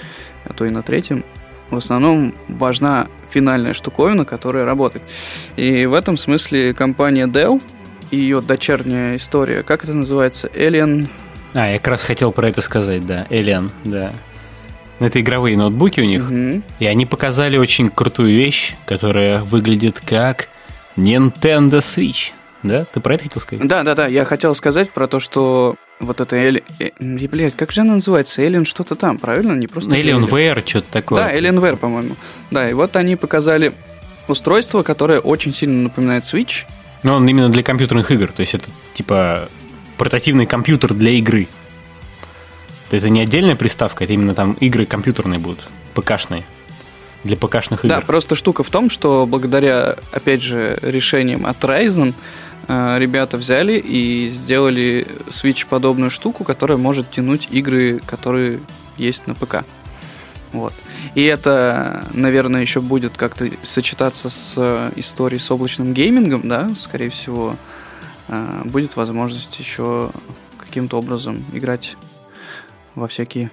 а 0.44 0.52
то 0.52 0.64
и 0.64 0.70
на 0.70 0.82
третьем. 0.82 1.24
В 1.70 1.76
основном 1.76 2.32
важна 2.48 3.08
финальная 3.30 3.72
штуковина, 3.72 4.24
которая 4.24 4.64
работает. 4.64 5.04
И 5.56 5.84
в 5.86 5.94
этом 5.94 6.16
смысле 6.16 6.74
компания 6.74 7.26
Dell 7.26 7.60
и 8.12 8.16
ее 8.18 8.40
дочерняя 8.40 9.16
история, 9.16 9.64
как 9.64 9.82
это 9.82 9.94
называется? 9.94 10.48
Alien... 10.48 11.08
А, 11.54 11.70
я 11.70 11.78
как 11.78 11.88
раз 11.88 12.04
хотел 12.04 12.32
про 12.32 12.48
это 12.50 12.60
сказать, 12.60 13.04
да. 13.04 13.26
Alien, 13.30 13.70
да. 13.84 14.12
Это 14.98 15.20
игровые 15.20 15.56
ноутбуки 15.56 16.00
у 16.00 16.04
них. 16.04 16.30
Угу. 16.30 16.62
И 16.80 16.86
они 16.86 17.06
показали 17.06 17.58
очень 17.58 17.90
крутую 17.90 18.34
вещь, 18.34 18.74
которая 18.86 19.40
выглядит 19.40 20.00
как 20.00 20.48
Nintendo 20.96 21.78
Switch. 21.80 22.32
Да? 22.62 22.84
Ты 22.84 23.00
про 23.00 23.14
это 23.14 23.24
хотел 23.24 23.42
сказать? 23.42 23.66
Да, 23.66 23.82
да, 23.82 23.94
да. 23.94 24.06
Я 24.06 24.24
хотел 24.24 24.54
сказать 24.54 24.90
про 24.90 25.06
то, 25.06 25.20
что 25.20 25.76
вот 26.00 26.20
это 26.20 26.36
Эль... 26.36 26.62
Э, 26.78 26.90
блядь, 26.98 27.54
как 27.54 27.72
же 27.72 27.82
она 27.82 27.94
называется? 27.94 28.42
Alien 28.42 28.64
что-то 28.64 28.94
там, 28.94 29.18
правильно? 29.18 29.52
Не 29.52 29.66
просто 29.66 29.94
Alien 29.94 30.28
VR, 30.28 30.66
что-то 30.66 30.90
такое. 30.90 31.22
Да, 31.22 31.34
Alien 31.34 31.60
VR, 31.60 31.76
по-моему. 31.76 32.16
Да, 32.50 32.68
и 32.68 32.72
вот 32.72 32.96
они 32.96 33.16
показали 33.16 33.72
устройство, 34.28 34.82
которое 34.82 35.20
очень 35.20 35.52
сильно 35.52 35.84
напоминает 35.84 36.24
Switch. 36.24 36.64
Но 37.02 37.16
он 37.16 37.28
именно 37.28 37.50
для 37.50 37.62
компьютерных 37.62 38.10
игр. 38.10 38.32
То 38.32 38.40
есть 38.40 38.54
это 38.54 38.68
типа 38.94 39.48
портативный 39.96 40.46
компьютер 40.46 40.94
для 40.94 41.12
игры. 41.12 41.48
Это 42.90 43.08
не 43.08 43.20
отдельная 43.20 43.56
приставка, 43.56 44.04
это 44.04 44.12
именно 44.12 44.34
там 44.34 44.52
игры 44.54 44.86
компьютерные 44.86 45.38
будут, 45.38 45.64
ПКшные. 45.94 46.44
Для 47.24 47.36
ПКшных 47.36 47.84
игр. 47.84 47.94
Да, 47.94 48.00
просто 48.00 48.36
штука 48.36 48.62
в 48.62 48.70
том, 48.70 48.88
что 48.88 49.26
благодаря, 49.26 49.96
опять 50.12 50.42
же, 50.42 50.78
решениям 50.82 51.44
от 51.44 51.62
Ryzen, 51.64 52.14
э, 52.68 52.98
ребята 52.98 53.36
взяли 53.36 53.78
и 53.78 54.28
сделали 54.28 55.06
Switch-подобную 55.28 56.10
штуку, 56.10 56.44
которая 56.44 56.78
может 56.78 57.10
тянуть 57.10 57.48
игры, 57.50 58.00
которые 58.06 58.60
есть 58.96 59.26
на 59.26 59.34
ПК. 59.34 59.64
Вот. 60.52 60.72
И 61.16 61.24
это, 61.24 62.06
наверное, 62.14 62.60
еще 62.60 62.80
будет 62.80 63.16
как-то 63.16 63.48
сочетаться 63.64 64.30
с 64.30 64.54
э, 64.56 64.92
историей 64.94 65.40
с 65.40 65.50
облачным 65.50 65.92
геймингом, 65.92 66.48
да, 66.48 66.70
скорее 66.80 67.10
всего, 67.10 67.56
э, 68.28 68.62
будет 68.64 68.94
возможность 68.94 69.58
еще 69.58 70.10
каким-то 70.58 70.98
образом 70.98 71.44
играть 71.52 71.96
во 72.96 73.06
всякие 73.06 73.50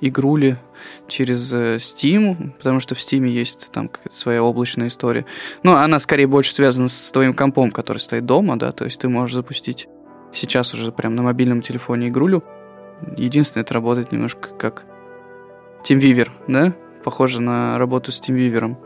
игрули 0.00 0.56
через 1.08 1.52
э, 1.52 1.76
Steam, 1.76 2.52
потому 2.56 2.80
что 2.80 2.94
в 2.94 2.98
Steam 2.98 3.28
есть 3.28 3.70
там 3.70 3.88
какая-то 3.88 4.16
своя 4.16 4.42
облачная 4.42 4.88
история. 4.88 5.26
Но 5.62 5.76
она 5.76 5.98
скорее 5.98 6.26
больше 6.26 6.54
связана 6.54 6.88
с 6.88 7.10
твоим 7.10 7.34
компом, 7.34 7.70
который 7.70 7.98
стоит 7.98 8.24
дома, 8.24 8.58
да, 8.58 8.72
то 8.72 8.84
есть 8.84 8.98
ты 8.98 9.08
можешь 9.08 9.34
запустить 9.34 9.88
сейчас 10.32 10.72
уже 10.72 10.92
прям 10.92 11.14
на 11.14 11.22
мобильном 11.22 11.60
телефоне 11.60 12.08
игрулю. 12.08 12.42
Единственное, 13.16 13.62
это 13.62 13.74
работает 13.74 14.12
немножко 14.12 14.48
как 14.50 14.84
TeamViewer, 15.84 16.30
да, 16.48 16.72
похоже 17.04 17.40
на 17.42 17.78
работу 17.78 18.12
с 18.12 18.20
TeamViewer. 18.20 18.76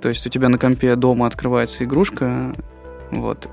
То 0.00 0.08
есть 0.08 0.24
у 0.26 0.30
тебя 0.30 0.48
на 0.48 0.58
компе 0.58 0.94
дома 0.94 1.26
открывается 1.26 1.84
игрушка, 1.84 2.52
вот. 3.10 3.48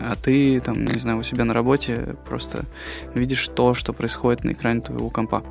А 0.00 0.16
ты, 0.16 0.60
там, 0.60 0.84
не 0.84 0.98
знаю, 0.98 1.18
у 1.18 1.22
себя 1.22 1.44
на 1.44 1.54
работе 1.54 2.16
просто 2.28 2.64
видишь 3.14 3.48
то, 3.48 3.74
что 3.74 3.92
происходит 3.92 4.44
на 4.44 4.52
экране 4.52 4.80
твоего 4.80 5.10
компа. 5.10 5.42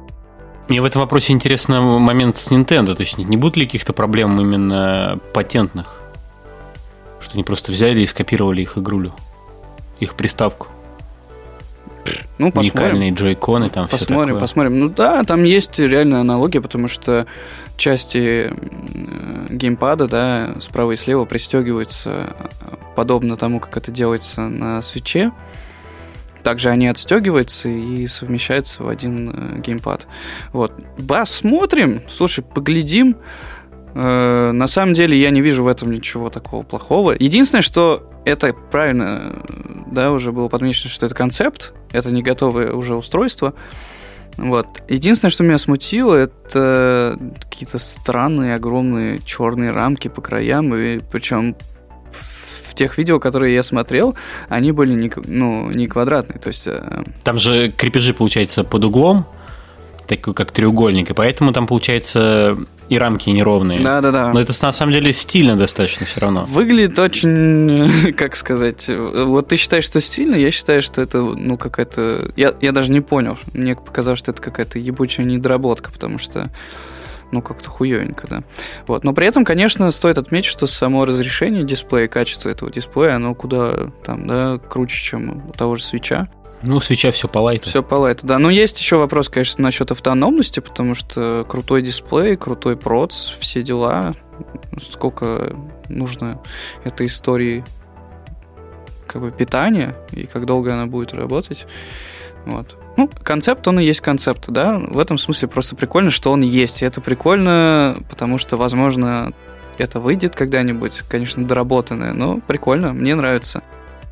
Мне 0.68 0.82
в 0.82 0.86
этом 0.86 1.02
вопросе 1.02 1.34
интересно 1.34 1.82
момент 1.82 2.38
с 2.38 2.52
Nintendo. 2.52 2.96
То 2.96 3.02
есть 3.02 3.18
не 3.18 3.38
будут 3.38 3.58
ли 3.58 3.66
каких-то 3.66 3.94
проблем 3.94 4.40
именно 4.42 5.20
патентных? 5.34 6.02
Что 7.20 7.34
они 7.34 7.44
просто 7.44 7.72
взяли 7.72 8.02
и 8.02 8.08
скопировали 8.08 8.62
их 8.62 8.78
игрулю, 8.78 9.14
их 10.00 10.16
приставку. 10.16 10.68
Ну, 12.38 12.52
посмотрим. 12.52 12.84
Уникальные 12.84 13.12
джойконы, 13.12 13.70
там 13.70 13.88
посмотрим, 13.88 14.18
все 14.18 14.26
такое. 14.26 14.42
Посмотрим, 14.42 14.80
Ну 14.80 14.90
да, 14.90 15.24
там 15.24 15.44
есть 15.44 15.80
реальная 15.80 16.22
аналогия, 16.22 16.62
потому 16.62 16.88
что 16.88 17.26
части 17.78 18.52
геймпада, 19.50 20.08
да, 20.08 20.56
справа 20.60 20.92
и 20.92 20.96
слева 20.96 21.26
пристегиваются 21.26 22.36
подобно 22.96 23.36
тому, 23.36 23.60
как 23.60 23.78
это 23.78 23.92
делается 23.92 24.42
на 24.42 24.82
свече. 24.82 25.32
Также 26.44 26.70
они 26.70 26.88
отстегиваются 26.88 27.70
и 27.70 28.06
совмещаются 28.06 28.84
в 28.84 28.88
один 28.88 29.32
э, 29.34 29.60
геймпад. 29.62 30.06
Вот. 30.54 30.74
Посмотрим, 31.08 32.02
слушай, 32.08 32.44
поглядим. 32.44 33.18
Э, 33.96 34.52
на 34.52 34.68
самом 34.68 34.94
деле 34.94 35.20
я 35.20 35.32
не 35.32 35.42
вижу 35.42 35.64
в 35.64 35.68
этом 35.68 35.92
ничего 35.92 36.30
такого 36.30 36.62
плохого. 36.62 37.16
Единственное, 37.18 37.64
что 37.64 38.12
это 38.26 38.54
правильно, 38.54 39.44
да, 39.92 40.12
уже 40.12 40.32
было 40.32 40.48
подмечено, 40.48 40.90
что 40.90 41.06
это 41.06 41.16
концепт, 41.16 41.74
это 41.92 42.12
не 42.12 42.22
готовое 42.22 42.74
уже 42.74 42.96
устройство. 42.96 43.54
Вот. 44.38 44.68
Единственное, 44.90 45.32
что 45.32 45.44
меня 45.44 45.58
смутило, 45.58 46.16
это 46.16 47.18
какие-то 47.50 47.78
странные 47.78 48.56
огромные 48.56 49.20
черные 49.20 49.70
рамки 49.70 50.10
по 50.10 50.22
краям, 50.22 50.76
и 50.76 51.00
причем 51.00 51.56
в 52.70 52.74
тех 52.76 52.98
видео, 52.98 53.20
которые 53.20 53.56
я 53.56 53.64
смотрел, 53.64 54.16
они 54.50 54.74
были 54.74 54.94
не, 54.94 55.12
ну, 55.26 55.72
не 55.72 55.88
квадратные. 55.88 56.40
То 56.40 56.50
есть, 56.50 56.68
э, 56.68 57.04
Там 57.24 57.40
же 57.40 57.72
крепежи, 57.72 58.14
получается, 58.14 58.66
под 58.66 58.84
углом, 58.84 59.26
такой 60.08 60.34
как 60.34 60.52
треугольник, 60.52 61.12
и 61.12 61.14
поэтому 61.14 61.54
там 61.54 61.68
получается 61.68 62.58
и 62.90 62.98
рамки 62.98 63.30
неровные. 63.30 63.80
Да, 63.80 64.02
да, 64.02 64.12
да. 64.12 64.34
Но 64.34 64.40
это 64.40 64.54
на 64.62 64.72
самом 64.72 64.94
деле 64.94 65.12
стильно 65.14 65.56
достаточно 65.56 66.06
все 66.06 66.22
равно. 66.22 66.46
Выглядит 66.46 66.98
очень, 67.00 68.14
как 68.18 68.36
сказать, 68.36 68.90
вот 68.90 69.48
ты 69.48 69.58
считаешь, 69.58 69.86
что 69.86 70.00
стильно, 70.02 70.36
я 70.36 70.52
считаю, 70.52 70.82
что 70.82 71.02
это, 71.02 71.22
ну, 71.22 71.58
какая-то... 71.58 72.32
Я, 72.36 72.54
я 72.62 72.72
даже 72.72 72.92
не 72.92 73.02
понял. 73.02 73.38
Мне 73.54 73.76
показалось, 73.76 74.20
что 74.20 74.32
это 74.32 74.42
какая-то 74.42 74.78
ебучая 74.80 75.26
недоработка, 75.26 75.92
потому 75.92 76.18
что 76.18 76.52
ну, 77.32 77.42
как-то 77.42 77.70
хуевенько, 77.70 78.28
да. 78.28 78.44
Вот. 78.88 79.04
Но 79.04 79.14
при 79.14 79.28
этом, 79.28 79.46
конечно, 79.46 79.90
стоит 79.92 80.18
отметить, 80.18 80.50
что 80.50 80.68
само 80.68 81.06
разрешение 81.06 81.64
дисплея, 81.64 82.08
качество 82.08 82.50
этого 82.50 82.72
дисплея, 82.72 83.16
оно 83.16 83.34
куда 83.34 83.90
там, 84.06 84.28
да, 84.28 84.60
круче, 84.60 85.04
чем 85.04 85.50
у 85.50 85.54
того 85.54 85.76
же 85.76 85.84
свеча. 85.84 86.30
Ну, 86.66 86.80
свеча 86.80 87.12
все 87.12 87.28
по 87.28 87.40
лайту. 87.40 87.70
Все 87.70 87.84
по 87.84 87.96
лайту, 87.96 88.26
да. 88.26 88.40
Но 88.40 88.50
есть 88.50 88.80
еще 88.80 88.98
вопрос, 88.98 89.30
конечно, 89.30 89.64
насчет 89.64 89.92
автономности, 89.92 90.60
потому 90.60 90.96
что 90.96 91.46
крутой 91.48 91.82
дисплей, 91.82 92.36
крутой 92.36 92.76
проц, 92.76 93.32
все 93.40 93.62
дела. 93.62 94.16
Сколько 94.92 95.56
нужно 95.90 96.42
этой 96.84 97.08
истории 97.08 97.64
как 99.08 99.22
бы 99.22 99.32
питания 99.32 99.96
и 100.12 100.26
как 100.26 100.46
долго 100.46 100.74
она 100.74 100.88
будет 100.88 101.14
работать. 101.14 101.66
Вот. 102.46 102.78
Ну, 102.98 103.10
концепт, 103.24 103.68
он 103.68 103.80
и 103.80 103.84
есть 103.84 104.02
концепт, 104.02 104.46
да. 104.48 104.78
В 104.80 105.00
этом 105.00 105.18
смысле 105.18 105.48
просто 105.48 105.76
прикольно, 105.76 106.12
что 106.12 106.32
он 106.32 106.42
есть. 106.42 106.82
И 106.82 106.86
это 106.86 107.02
прикольно, 107.02 107.98
потому 108.10 108.38
что, 108.38 108.58
возможно, 108.58 109.34
это 109.78 110.00
выйдет 110.00 110.36
когда-нибудь, 110.36 111.04
конечно, 111.10 111.46
доработанное, 111.46 112.14
но 112.14 112.40
прикольно, 112.40 112.94
мне 112.94 113.16
нравится. 113.16 113.62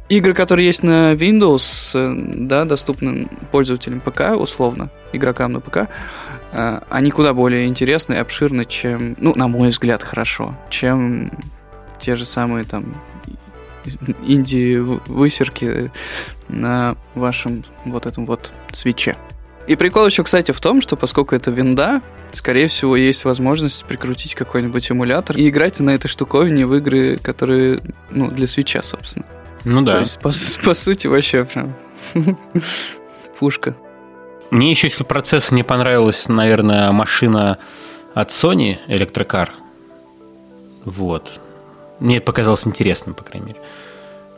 Игры, 0.10 0.34
которые 0.34 0.68
есть 0.68 0.84
на 0.84 1.14
Windows, 1.14 1.92
э, 1.94 2.14
да, 2.36 2.66
доступны 2.66 3.28
пользователям 3.52 4.02
ПК, 4.02 4.36
условно, 4.38 4.90
игрокам 5.14 5.54
на 5.54 5.60
ПК, 5.60 5.88
э, 6.52 6.80
они 6.90 7.12
куда 7.12 7.34
более 7.34 7.68
интересны 7.68 8.14
и 8.14 8.18
обширны, 8.18 8.66
чем, 8.66 9.16
ну, 9.18 9.34
на 9.36 9.48
мой 9.48 9.70
взгляд, 9.70 10.04
хорошо, 10.04 10.56
чем 10.70 11.32
те 12.00 12.16
же 12.16 12.26
самые 12.26 12.66
там 12.66 12.96
инди-высерки 14.26 15.92
на 16.50 16.96
вашем 17.16 17.64
вот 17.86 18.06
этом 18.06 18.26
вот 18.26 18.52
свече. 18.72 19.18
И 19.68 19.78
прикол 19.78 20.06
еще, 20.06 20.24
кстати, 20.24 20.52
в 20.52 20.60
том, 20.60 20.82
что 20.82 20.98
поскольку 20.98 21.36
это 21.36 21.50
винда, 21.50 22.02
скорее 22.34 22.68
всего, 22.68 22.98
есть 22.98 23.24
возможность 23.24 23.86
прикрутить 23.86 24.36
какой-нибудь 24.36 24.92
эмулятор 24.92 25.38
и 25.38 25.48
играть 25.48 25.80
на 25.80 25.92
этой 25.92 26.10
штуковине 26.10 26.66
в 26.66 26.76
игры, 26.76 27.18
которые, 27.18 27.80
ну, 28.10 28.30
для 28.30 28.48
свеча, 28.48 28.84
собственно. 28.84 29.26
Ну 29.66 29.82
да. 29.82 29.94
То 29.94 30.00
есть, 30.00 30.20
по, 30.20 30.32
по 30.64 30.74
сути, 30.74 31.08
вообще 31.08 31.46
прям 31.46 31.76
пушка. 33.40 33.76
мне 34.52 34.72
еще, 34.72 34.88
если 34.88 35.04
процесс, 35.04 35.52
мне 35.52 35.64
понравилась, 35.64 36.28
наверное, 36.28 36.92
машина 36.92 37.58
от 38.14 38.30
Sony, 38.30 38.78
электрокар. 38.88 39.54
Вот. 40.86 41.40
Мне 42.00 42.18
это 42.18 42.26
показалось 42.26 42.68
интересным, 42.68 43.16
по 43.16 43.24
крайней 43.24 43.48
мере. 43.48 43.60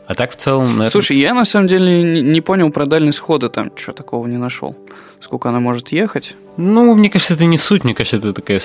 А 0.06 0.14
так 0.14 0.32
в 0.32 0.36
целом... 0.36 0.66
Наверное... 0.66 0.90
Слушай, 0.90 1.18
я 1.18 1.34
на 1.34 1.44
самом 1.44 1.66
деле 1.66 2.02
не, 2.02 2.22
не 2.22 2.40
понял 2.40 2.70
про 2.70 2.86
дальность 2.86 3.18
хода, 3.18 3.48
там 3.48 3.72
что 3.76 3.92
такого 3.92 4.26
не 4.28 4.36
нашел. 4.36 4.76
Сколько 5.20 5.48
она 5.48 5.58
может 5.58 5.88
ехать? 5.88 6.36
Ну, 6.56 6.94
мне 6.94 7.10
кажется, 7.10 7.34
это 7.34 7.44
не 7.44 7.58
суть, 7.58 7.82
мне 7.84 7.94
кажется, 7.94 8.18
это 8.18 8.32
такая... 8.32 8.60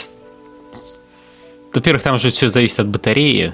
Во-первых, 1.74 2.04
там 2.04 2.20
же 2.20 2.30
все 2.30 2.50
зависит 2.50 2.80
от 2.80 2.88
батареи. 2.90 3.54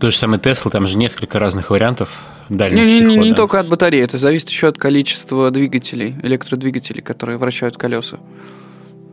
То 0.00 0.10
же 0.10 0.16
самое 0.16 0.40
Tesla, 0.40 0.70
там 0.70 0.86
же 0.86 0.96
несколько 0.96 1.38
разных 1.38 1.70
вариантов 1.70 2.10
дальности 2.48 2.94
не, 2.94 3.00
не, 3.00 3.06
не, 3.06 3.16
хода. 3.16 3.28
не 3.28 3.34
только 3.34 3.60
от 3.60 3.68
батареи, 3.68 4.02
это 4.02 4.16
зависит 4.16 4.48
еще 4.48 4.68
от 4.68 4.78
количества 4.78 5.50
двигателей, 5.50 6.14
электродвигателей, 6.22 7.02
которые 7.02 7.36
вращают 7.36 7.76
колеса. 7.76 8.18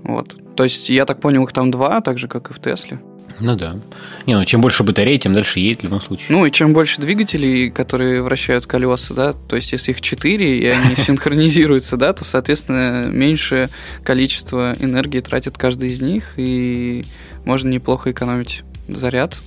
Вот. 0.04 0.36
То 0.56 0.64
есть, 0.64 0.90
я 0.90 1.06
так 1.06 1.20
понял, 1.20 1.44
их 1.44 1.52
там 1.52 1.72
два, 1.72 2.02
так 2.02 2.18
же, 2.18 2.28
как 2.28 2.52
и 2.52 2.54
в 2.54 2.60
Тесле. 2.60 3.00
Ну 3.40 3.56
да. 3.56 3.78
Не, 4.26 4.36
ну 4.36 4.46
чем 4.46 4.62
больше 4.62 4.84
батареи, 4.84 5.18
тем 5.18 5.34
дальше 5.34 5.60
едет 5.60 5.82
в 5.82 5.84
любом 5.84 6.02
случае. 6.02 6.28
Ну 6.30 6.46
и 6.46 6.52
чем 6.52 6.74
больше 6.74 7.02
двигателей, 7.02 7.70
которые 7.70 8.22
вращают 8.22 8.66
колеса, 8.66 9.14
да, 9.14 9.34
то 9.34 9.56
есть 9.56 9.72
если 9.72 9.92
их 9.92 10.02
четыре 10.02 10.58
и 10.60 10.66
они 10.68 10.96
синхронизируются, 10.98 11.98
да, 11.98 12.14
то, 12.14 12.24
соответственно, 12.24 13.08
меньше 13.08 13.70
количество 14.04 14.76
энергии 14.80 15.20
тратит 15.20 15.58
каждый 15.58 15.90
из 15.90 16.02
них, 16.02 16.34
и 16.38 17.04
можно 17.44 17.70
неплохо 17.70 18.12
экономить 18.12 18.64
заряд. 18.88 19.38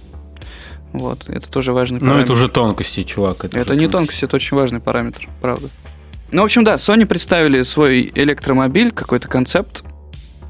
Вот, 0.92 1.28
это 1.28 1.50
тоже 1.50 1.73
важный 1.73 2.00
параметр. 2.00 2.18
Ну 2.18 2.25
это 2.25 2.33
уже 2.33 2.49
тонкости, 2.49 3.02
чувак. 3.02 3.45
Это, 3.45 3.59
это 3.59 3.76
не 3.76 3.88
тонкости, 3.88 4.25
это 4.25 4.37
очень 4.37 4.57
важный 4.57 4.80
параметр, 4.80 5.28
правда. 5.40 5.68
Ну, 6.30 6.42
в 6.42 6.45
общем, 6.45 6.64
да, 6.64 6.75
Sony 6.75 7.07
представили 7.07 7.62
свой 7.62 8.12
электромобиль, 8.14 8.90
какой-то 8.90 9.28
концепт, 9.28 9.83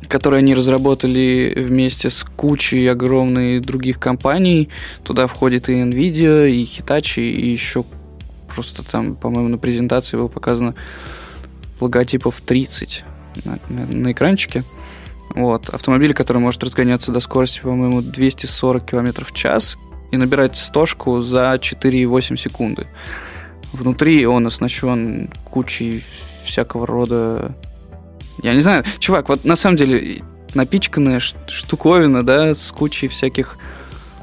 который 0.09 0.41
они 0.41 0.55
разработали 0.55 1.55
вместе 1.57 2.11
с 2.11 2.25
кучей 2.25 2.87
огромной 2.87 3.61
других 3.61 4.01
компаний. 4.01 4.71
Туда 5.05 5.27
входит 5.27 5.69
и 5.69 5.75
Nvidia, 5.75 6.49
и 6.49 6.65
Hitachi, 6.65 7.23
и 7.23 7.49
еще 7.49 7.85
просто 8.49 8.83
там, 8.83 9.15
по-моему, 9.15 9.49
на 9.49 9.59
презентации 9.59 10.17
было 10.17 10.29
показано 10.29 10.75
логотипов 11.81 12.41
30 12.45 13.05
на, 13.45 13.59
на, 13.69 13.87
на 13.87 14.13
экранчике. 14.13 14.65
Вот. 15.35 15.69
Автомобиль, 15.69 16.15
который 16.15 16.39
может 16.39 16.63
разгоняться 16.65 17.13
до 17.13 17.21
скорости, 17.21 17.61
по-моему, 17.61 18.03
240 18.03 18.85
км 18.85 19.25
в 19.25 19.33
час 19.33 19.77
и 20.11 20.17
набирать 20.17 20.57
стошку 20.57 21.21
за 21.21 21.55
4,8 21.55 22.37
секунды. 22.37 22.87
Внутри 23.73 24.27
он 24.27 24.47
оснащен 24.47 25.31
кучей 25.45 26.03
всякого 26.45 26.87
рода 26.87 27.55
я 28.43 28.55
не 28.55 28.61
знаю, 28.61 28.85
чувак, 28.99 29.29
вот 29.29 29.45
на 29.45 29.57
самом 29.57 29.77
деле 29.77 30.23
напичканная 30.55 31.21
штуковина, 31.21 32.23
да, 32.23 32.55
с 32.55 32.73
кучей 32.73 33.09
всяких 33.09 33.59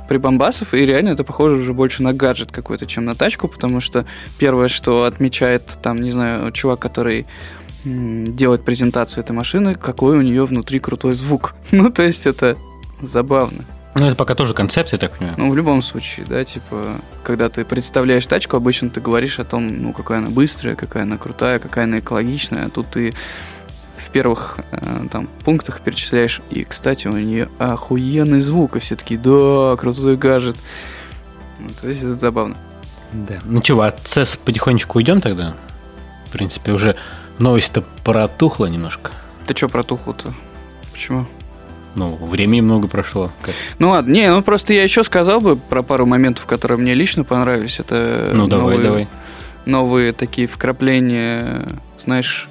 прибамбасов, 0.07 0.73
и 0.73 0.85
реально 0.85 1.09
это 1.09 1.23
похоже 1.23 1.55
уже 1.55 1.73
больше 1.73 2.03
на 2.03 2.13
гаджет 2.13 2.51
какой-то, 2.51 2.85
чем 2.85 3.05
на 3.05 3.15
тачку, 3.15 3.47
потому 3.47 3.79
что 3.79 4.05
первое, 4.37 4.67
что 4.67 5.03
отмечает 5.03 5.79
там, 5.81 5.97
не 5.97 6.11
знаю, 6.11 6.51
чувак, 6.51 6.79
который 6.79 7.25
делает 7.83 8.63
презентацию 8.63 9.23
этой 9.23 9.33
машины, 9.33 9.75
какой 9.75 10.17
у 10.17 10.21
нее 10.21 10.45
внутри 10.45 10.79
крутой 10.79 11.13
звук. 11.13 11.55
Ну, 11.71 11.91
то 11.91 12.03
есть 12.03 12.25
это 12.25 12.57
забавно. 13.01 13.65
Ну, 13.95 14.05
это 14.07 14.15
пока 14.15 14.35
тоже 14.35 14.53
концепт, 14.53 14.91
я 14.91 14.97
так 14.97 15.17
понимаю. 15.17 15.37
Ну, 15.37 15.49
в 15.49 15.55
любом 15.55 15.81
случае, 15.81 16.25
да, 16.27 16.43
типа, 16.43 16.97
когда 17.23 17.49
ты 17.49 17.65
представляешь 17.65 18.27
тачку, 18.27 18.57
обычно 18.57 18.89
ты 18.89 19.01
говоришь 19.01 19.39
о 19.39 19.45
том, 19.45 19.67
ну, 19.67 19.93
какая 19.93 20.19
она 20.19 20.29
быстрая, 20.29 20.75
какая 20.75 21.03
она 21.03 21.17
крутая, 21.17 21.59
какая 21.59 21.85
она 21.85 21.99
экологичная, 21.99 22.65
а 22.65 22.69
тут 22.69 22.87
ты 22.87 23.13
первых 24.15 24.59
э, 24.71 25.07
там 25.11 25.27
пунктах 25.43 25.81
перечисляешь. 25.81 26.39
И, 26.49 26.63
кстати, 26.63 27.05
у 27.07 27.11
нее 27.11 27.49
охуенный 27.59 28.39
звук, 28.39 28.77
и 28.77 28.79
все 28.79 28.95
таки 28.95 29.17
да, 29.17 29.75
крутой 29.77 30.15
гаджет. 30.15 30.55
Ну, 31.59 31.67
то 31.81 31.89
есть 31.89 32.01
это 32.01 32.15
забавно. 32.15 32.55
Да. 33.11 33.35
Ну 33.43 33.61
чего, 33.61 33.81
от 33.81 33.99
CES 34.05 34.39
потихонечку 34.45 34.99
уйдем 34.99 35.19
тогда? 35.19 35.57
В 36.27 36.31
принципе, 36.31 36.71
уже 36.71 36.95
новость-то 37.39 37.83
протухла 38.05 38.67
немножко. 38.67 39.11
Ты 39.47 39.53
что 39.53 39.67
протухло-то? 39.67 40.33
Почему? 40.93 41.27
Ну, 41.95 42.15
времени 42.15 42.61
много 42.61 42.87
прошло. 42.87 43.31
Как? 43.41 43.55
Ну 43.79 43.89
ладно, 43.89 44.11
не, 44.11 44.29
ну 44.29 44.41
просто 44.41 44.73
я 44.73 44.83
еще 44.83 45.03
сказал 45.03 45.39
бы 45.39 45.55
про 45.55 45.81
пару 45.81 46.05
моментов, 46.05 46.45
которые 46.45 46.77
мне 46.77 46.93
лично 46.93 47.23
понравились. 47.23 47.79
Это 47.79 48.31
ну 48.33 48.47
давай, 48.47 48.75
новые, 48.75 48.83
давай. 48.83 49.07
Новые 49.65 50.13
такие 50.13 50.47
вкрапления, 50.47 51.65
знаешь, 52.03 52.47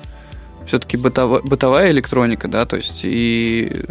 все-таки 0.67 0.97
бытовая, 0.97 1.43
бытовая 1.43 1.91
электроника, 1.91 2.49
да, 2.49 2.65
то 2.65 2.77
есть 2.77 3.03
и 3.05 3.85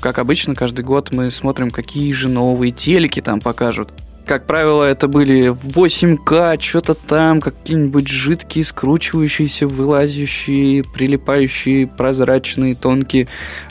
как 0.00 0.18
обычно 0.18 0.54
каждый 0.54 0.84
год 0.84 1.10
мы 1.10 1.30
смотрим, 1.30 1.70
какие 1.70 2.12
же 2.12 2.28
новые 2.28 2.72
телеки 2.72 3.20
там 3.20 3.40
покажут. 3.40 3.90
Как 4.26 4.46
правило, 4.46 4.84
это 4.84 5.08
были 5.08 5.48
в 5.48 5.76
8К, 5.76 6.60
что-то 6.60 6.94
там, 6.94 7.40
какие-нибудь 7.40 8.06
жидкие, 8.06 8.64
скручивающиеся, 8.64 9.66
вылазящие, 9.66 10.84
прилипающие, 10.84 11.88
прозрачные, 11.88 12.76
тонкие. 12.76 13.26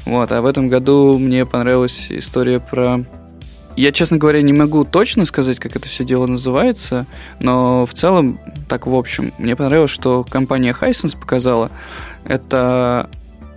Вот, 0.05 0.31
а 0.31 0.41
в 0.41 0.45
этом 0.45 0.67
году 0.67 1.17
мне 1.17 1.45
понравилась 1.45 2.07
история 2.09 2.59
про 2.59 3.05
я, 3.79 3.93
честно 3.93 4.17
говоря, 4.17 4.41
не 4.41 4.51
могу 4.51 4.83
точно 4.83 5.23
сказать, 5.23 5.57
как 5.57 5.77
это 5.77 5.87
все 5.87 6.03
дело 6.03 6.27
называется, 6.27 7.05
но 7.39 7.85
в 7.85 7.93
целом, 7.93 8.37
так 8.67 8.85
в 8.85 8.93
общем, 8.93 9.31
мне 9.37 9.55
понравилось, 9.55 9.91
что 9.91 10.25
компания 10.29 10.75
Hisense 10.77 11.17
показала. 11.17 11.71
Это 12.25 13.09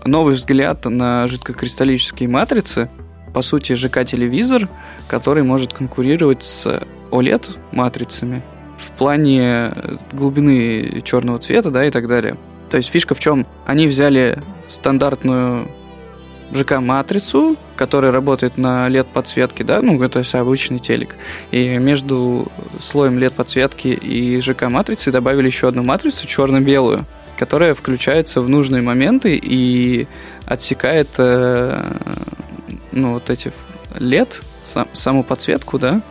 новый 0.05 0.35
взгляд 0.35 0.85
на 0.85 1.27
жидкокристаллические 1.27 2.29
матрицы, 2.29 2.89
по 3.33 3.43
сути, 3.43 3.75
ЖК-телевизор, 3.75 4.69
который 5.09 5.43
может 5.43 5.73
конкурировать 5.73 6.43
с 6.43 6.83
OLED-матрицами 7.11 8.43
в 8.79 8.91
плане 8.99 9.73
глубины 10.13 11.03
черного 11.05 11.39
цвета, 11.39 11.71
да, 11.71 11.85
и 11.87 11.91
так 11.91 12.09
далее. 12.09 12.37
То 12.71 12.77
есть 12.79 12.91
фишка 12.91 13.15
в 13.15 13.21
чем? 13.21 13.47
Они 13.67 13.87
взяли 13.87 14.39
стандартную 14.71 15.69
ЖК-матрицу, 16.55 17.57
которая 17.77 18.13
работает 18.13 18.59
на 18.59 18.89
LED-подсветке, 18.89 19.65
да, 19.65 19.81
ну, 19.83 20.03
это 20.03 20.23
обычный 20.33 20.79
телек. 20.79 21.17
И 21.51 21.79
между 21.79 22.47
слоем 22.81 23.19
LED-подсветки 23.19 23.89
и 23.89 24.41
ЖК-матрицей 24.41 25.13
добавили 25.13 25.47
еще 25.47 25.69
одну 25.69 25.83
матрицу, 25.83 26.27
черно-белую, 26.27 27.07
которая 27.39 27.75
включается 27.75 28.41
в 28.43 28.49
нужные 28.49 28.83
моменты 28.83 29.39
и 29.43 30.07
отсекает, 30.45 31.09
э, 31.19 31.97
ну, 32.93 33.15
вот 33.15 33.31
эти 33.31 33.53
LED, 33.91 34.29
сам, 34.65 34.89
саму 34.95 35.25
подсветку, 35.25 35.79
да, 35.79 36.03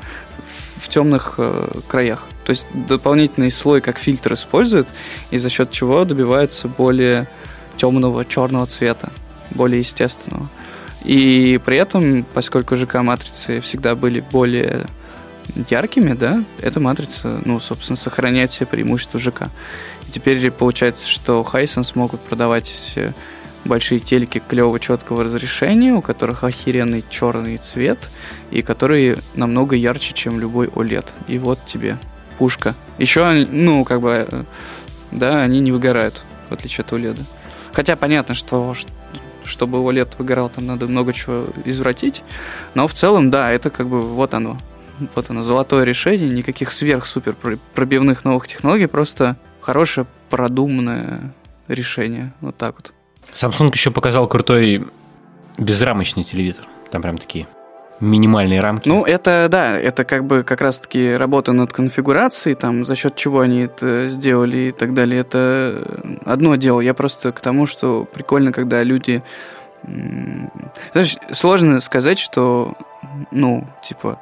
в 0.78 0.90
темных 0.90 1.36
э, 1.38 1.72
краях. 1.88 2.24
То 2.46 2.52
есть 2.52 2.68
дополнительный 2.74 3.52
слой 3.52 3.82
как 3.82 4.00
фильтр 4.00 4.34
используют, 4.34 4.88
и 5.30 5.38
за 5.38 5.50
счет 5.50 5.72
чего 5.72 6.04
добиваются 6.06 6.68
более 6.68 7.28
темного 7.78 8.26
черного 8.26 8.66
цвета 8.66 9.12
более 9.52 9.80
естественного. 9.80 10.50
И 11.04 11.60
при 11.66 11.78
этом, 11.78 12.24
поскольку 12.34 12.76
ЖК-матрицы 12.76 13.60
всегда 13.62 13.96
были 13.96 14.20
более 14.20 14.86
яркими, 15.70 16.14
да, 16.14 16.44
эта 16.62 16.80
матрица, 16.80 17.42
ну, 17.44 17.60
собственно, 17.60 17.98
сохраняет 17.98 18.52
все 18.52 18.66
преимущества 18.66 19.20
ЖК. 19.20 19.50
И 20.08 20.12
теперь 20.12 20.52
получается, 20.52 21.08
что 21.08 21.46
Hisense 21.52 21.92
могут 21.96 22.22
продавать 22.22 22.96
большие 23.66 24.00
телеки 24.00 24.42
клевого 24.46 24.80
четкого 24.80 25.24
разрешения, 25.24 25.94
у 25.94 26.02
которых 26.02 26.44
охеренный 26.44 27.04
черный 27.10 27.58
цвет, 27.58 28.10
и 28.50 28.62
которые 28.62 29.18
намного 29.36 29.76
ярче, 29.76 30.14
чем 30.14 30.40
любой 30.40 30.68
OLED. 30.68 31.06
И 31.28 31.38
вот 31.38 31.60
тебе 31.66 31.98
пушка. 32.38 32.76
Еще, 32.98 33.46
ну, 33.50 33.84
как 33.86 34.02
бы, 34.02 34.46
да, 35.12 35.42
они 35.42 35.60
не 35.60 35.72
выгорают, 35.72 36.24
в 36.50 36.54
отличие 36.54 36.84
от 36.84 36.92
OLED. 36.92 37.20
Хотя 37.72 37.96
понятно, 37.96 38.36
что 38.36 38.74
чтобы 39.44 39.80
OLED 39.80 40.16
выгорал, 40.18 40.50
там 40.50 40.66
надо 40.66 40.88
много 40.88 41.14
чего 41.14 41.48
извратить. 41.66 42.24
Но 42.74 42.88
в 42.88 42.94
целом, 42.94 43.32
да, 43.32 43.52
это 43.52 43.70
как 43.70 43.88
бы 43.88 44.02
вот 44.02 44.34
оно. 44.34 44.58
Вот 45.16 45.30
оно, 45.30 45.42
золотое 45.42 45.84
решение, 45.84 46.30
никаких 46.30 46.72
сверх-супер 46.72 47.36
пробивных 47.74 48.24
новых 48.24 48.48
технологий, 48.48 48.86
просто 48.86 49.36
хорошее 49.60 50.06
продуманное 50.30 51.34
решение. 51.68 52.34
Вот 52.40 52.56
так 52.58 52.76
вот. 52.76 52.94
Samsung 53.34 53.72
еще 53.74 53.92
показал 53.92 54.28
крутой 54.28 54.86
безрамочный 55.58 56.24
телевизор. 56.24 56.66
Там 56.92 57.02
прям 57.02 57.18
такие 57.18 57.48
минимальные 58.02 58.62
рамки. 58.62 58.90
Ну, 58.90 59.06
это, 59.06 59.48
да, 59.50 59.78
это 59.78 60.04
как 60.04 60.26
бы 60.26 60.44
как 60.44 60.60
раз-таки 60.60 61.14
работа 61.14 61.54
над 61.54 61.72
конфигурацией, 61.72 62.56
там, 62.56 62.84
за 62.84 62.96
счет 62.96 63.16
чего 63.16 63.42
они 63.42 63.62
это 63.62 64.10
сделали 64.10 64.58
и 64.58 64.72
так 64.72 64.94
далее. 64.94 65.22
Это 65.22 65.88
одно 66.26 66.56
дело. 66.56 66.82
Я 66.82 66.94
просто 66.94 67.32
к 67.32 67.40
тому, 67.40 67.68
что 67.68 68.06
прикольно, 68.12 68.52
когда 68.52 68.84
люди... 68.84 69.24
Знаешь, 70.94 71.18
сложно 71.32 71.80
сказать, 71.80 72.20
что, 72.20 72.76
ну, 73.32 73.68
типа, 73.84 74.20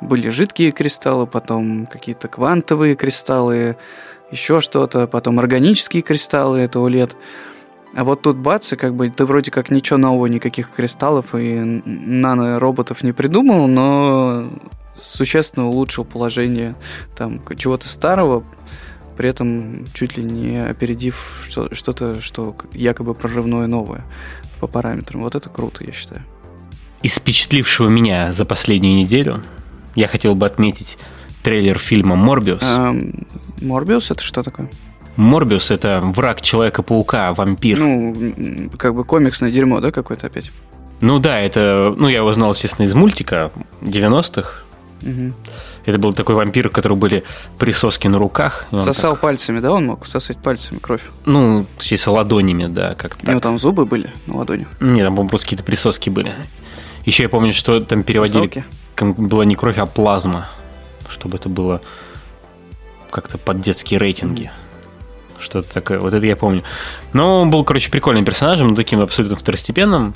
были 0.00 0.28
жидкие 0.28 0.72
кристаллы, 0.72 1.26
потом 1.26 1.86
какие-то 1.86 2.28
квантовые 2.28 2.94
кристаллы, 2.94 3.76
еще 4.30 4.60
что-то, 4.60 5.06
потом 5.06 5.38
органические 5.38 6.02
кристаллы, 6.02 6.60
это 6.60 6.78
OLED. 6.78 7.12
А 7.96 8.04
вот 8.04 8.20
тут 8.20 8.36
бац, 8.36 8.74
и 8.74 8.76
как 8.76 8.94
бы 8.94 9.08
ты 9.08 9.24
вроде 9.24 9.50
как 9.50 9.70
ничего 9.70 9.96
нового, 9.96 10.26
никаких 10.26 10.70
кристаллов 10.70 11.34
и 11.34 11.58
нано-роботов 11.86 13.02
не 13.02 13.12
придумал, 13.12 13.66
но 13.68 14.50
существенно 15.02 15.66
улучшил 15.66 16.04
положение 16.04 16.74
там 17.16 17.40
чего-то 17.56 17.88
старого, 17.88 18.44
при 19.16 19.30
этом 19.30 19.86
чуть 19.94 20.18
ли 20.18 20.24
не 20.24 20.62
опередив 20.62 21.48
что-то, 21.48 22.20
что 22.20 22.54
якобы 22.74 23.14
прорывное 23.14 23.66
новое 23.66 24.04
по 24.60 24.66
параметрам. 24.66 25.22
Вот 25.22 25.34
это 25.34 25.48
круто, 25.48 25.82
я 25.82 25.92
считаю. 25.92 26.22
Из 27.02 27.14
впечатлившего 27.14 27.88
меня 27.88 28.34
за 28.34 28.44
последнюю 28.44 28.94
неделю 28.94 29.42
я 29.94 30.06
хотел 30.06 30.34
бы 30.34 30.44
отметить 30.44 30.98
трейлер 31.42 31.78
фильма 31.78 32.14
«Морбиус». 32.14 32.62
«Морбиус»— 33.62 34.10
это 34.12 34.22
что 34.22 34.42
такое? 34.42 34.68
Морбиус 35.16 35.70
это 35.70 36.00
враг 36.02 36.42
Человека-паука, 36.42 37.32
вампир. 37.34 37.78
Ну, 37.78 38.70
как 38.76 38.94
бы 38.94 39.04
комиксное 39.04 39.50
дерьмо, 39.50 39.80
да, 39.80 39.90
какое-то 39.90 40.26
опять? 40.26 40.50
Ну 41.00 41.18
да, 41.18 41.40
это, 41.40 41.94
ну 41.96 42.08
я 42.08 42.18
его 42.18 42.32
знал, 42.32 42.52
естественно, 42.52 42.86
из 42.86 42.94
мультика 42.94 43.50
90-х. 43.82 44.62
Угу. 45.02 45.32
Это 45.84 45.98
был 45.98 46.12
такой 46.14 46.34
вампир, 46.34 46.66
у 46.66 46.70
которого 46.70 46.96
были 46.96 47.24
присоски 47.58 48.08
на 48.08 48.18
руках. 48.18 48.66
Сосал 48.72 49.12
так... 49.12 49.20
пальцами, 49.20 49.60
да, 49.60 49.72
он 49.72 49.86
мог 49.86 50.06
сосать 50.06 50.38
пальцами 50.38 50.78
кровь? 50.78 51.02
Ну, 51.26 51.66
чисто 51.78 52.10
ладонями, 52.10 52.66
да, 52.66 52.94
как-то 52.94 53.26
У 53.26 53.30
него 53.30 53.40
там 53.40 53.58
зубы 53.58 53.86
были 53.86 54.10
на 54.26 54.38
ладонях? 54.38 54.68
Нет, 54.80 55.04
там, 55.04 55.14
по-моему, 55.14 55.28
просто 55.28 55.46
какие-то 55.46 55.64
присоски 55.64 56.10
были. 56.10 56.32
Еще 57.04 57.24
я 57.24 57.28
помню, 57.28 57.52
что 57.52 57.80
там 57.80 58.02
переводили... 58.02 58.48
Сосалки? 58.48 58.64
Была 59.20 59.44
не 59.44 59.54
кровь, 59.54 59.78
а 59.78 59.86
плазма. 59.86 60.48
Чтобы 61.08 61.36
это 61.36 61.48
было 61.48 61.80
как-то 63.10 63.38
под 63.38 63.60
детские 63.60 64.00
рейтинги. 64.00 64.44
Mm 64.44 64.65
что-то 65.40 65.72
такое. 65.72 65.98
Вот 65.98 66.14
это 66.14 66.24
я 66.24 66.36
помню. 66.36 66.62
Но 67.12 67.42
он 67.42 67.50
был, 67.50 67.64
короче, 67.64 67.90
прикольным 67.90 68.24
персонажем, 68.24 68.74
таким 68.74 69.00
абсолютно 69.00 69.36
второстепенным. 69.36 70.14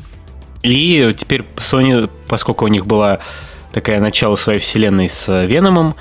И 0.62 1.14
теперь 1.18 1.44
Sony, 1.56 2.11
поскольку 2.28 2.64
у 2.64 2.68
них 2.68 2.87
была 2.87 3.20
такая 3.72 4.00
начало 4.00 4.37
своей 4.37 4.61
вселенной 4.61 5.09
с 5.09 5.44
Веномом, 5.46 5.94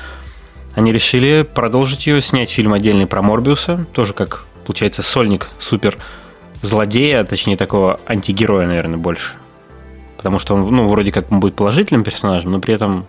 они 0.75 0.91
решили 0.91 1.43
продолжить 1.43 2.07
ее, 2.07 2.21
снять 2.21 2.49
фильм 2.49 2.73
отдельный 2.73 3.07
про 3.07 3.21
Морбиуса, 3.21 3.85
тоже 3.93 4.13
как, 4.13 4.45
получается, 4.65 5.03
сольник 5.03 5.49
супер 5.59 5.97
злодея, 6.61 7.23
точнее, 7.23 7.57
такого 7.57 7.99
антигероя, 8.05 8.67
наверное, 8.67 8.97
больше. 8.97 9.33
Потому 10.17 10.39
что 10.39 10.55
он, 10.55 10.69
ну, 10.75 10.87
вроде 10.87 11.11
как 11.11 11.31
он 11.31 11.39
будет 11.39 11.55
положительным 11.55 12.03
персонажем, 12.03 12.51
но 12.51 12.59
при 12.59 12.73
этом 12.73 13.07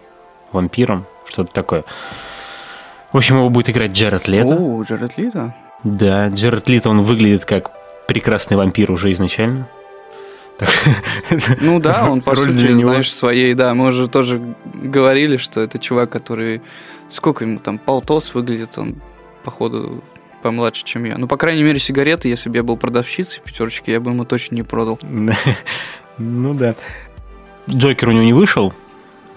вампиром, 0.52 1.06
что-то 1.26 1.52
такое. 1.52 1.84
В 3.12 3.16
общем, 3.16 3.36
его 3.36 3.50
будет 3.50 3.70
играть 3.70 3.92
Джаред 3.92 4.28
Лето. 4.28 4.54
О, 4.54 4.82
Джаред 4.82 5.16
Лето? 5.16 5.54
Да, 5.84 6.28
Джеред 6.28 6.68
Лито, 6.68 6.90
он 6.90 7.02
выглядит 7.02 7.44
как 7.44 7.70
прекрасный 8.06 8.56
вампир 8.56 8.90
уже 8.90 9.12
изначально. 9.12 9.68
Ну 11.60 11.80
да, 11.80 12.06
он 12.10 12.20
по 12.20 12.34
сути, 12.34 12.72
знаешь, 12.72 13.12
своей, 13.12 13.54
да, 13.54 13.74
мы 13.74 13.86
уже 13.86 14.08
тоже 14.08 14.54
говорили, 14.74 15.36
что 15.36 15.60
это 15.60 15.78
чувак, 15.78 16.10
который, 16.10 16.60
сколько 17.08 17.44
ему 17.44 17.58
там, 17.58 17.78
полтос 17.78 18.34
выглядит, 18.34 18.76
он, 18.76 18.96
походу, 19.42 20.02
помладше, 20.42 20.84
чем 20.84 21.04
я. 21.04 21.16
Ну, 21.16 21.26
по 21.26 21.36
крайней 21.36 21.62
мере, 21.62 21.78
сигареты, 21.78 22.28
если 22.28 22.48
бы 22.50 22.56
я 22.56 22.62
был 22.62 22.76
продавщицей 22.76 23.40
в 23.40 23.42
пятерочке, 23.42 23.92
я 23.92 24.00
бы 24.00 24.10
ему 24.10 24.24
точно 24.24 24.56
не 24.56 24.62
продал. 24.62 24.98
Ну 26.18 26.54
да. 26.54 26.74
Джокер 27.68 28.08
у 28.08 28.12
него 28.12 28.24
не 28.24 28.32
вышел, 28.32 28.74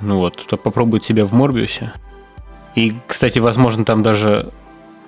ну 0.01 0.17
вот, 0.17 0.45
то 0.47 0.58
попробует 0.58 1.06
себя 1.06 1.25
в 1.25 1.34
Морбиусе. 1.34 1.93
И, 2.75 2.95
кстати, 3.08 3.39
возможно, 3.39 3.86
там 3.86 4.01
даже 4.03 4.51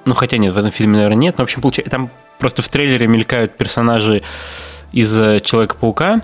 ну, 0.05 0.13
хотя 0.13 0.37
нет, 0.37 0.53
в 0.53 0.57
этом 0.57 0.71
фильме, 0.71 0.97
наверное, 0.97 1.17
нет. 1.17 1.37
Но, 1.37 1.43
в 1.43 1.45
общем, 1.45 1.61
получается, 1.61 1.91
там 1.91 2.09
просто 2.39 2.61
в 2.61 2.69
трейлере 2.69 3.07
мелькают 3.07 3.57
персонажи 3.57 4.21
из 4.91 5.17
э, 5.17 5.39
Человека-паука. 5.39 6.21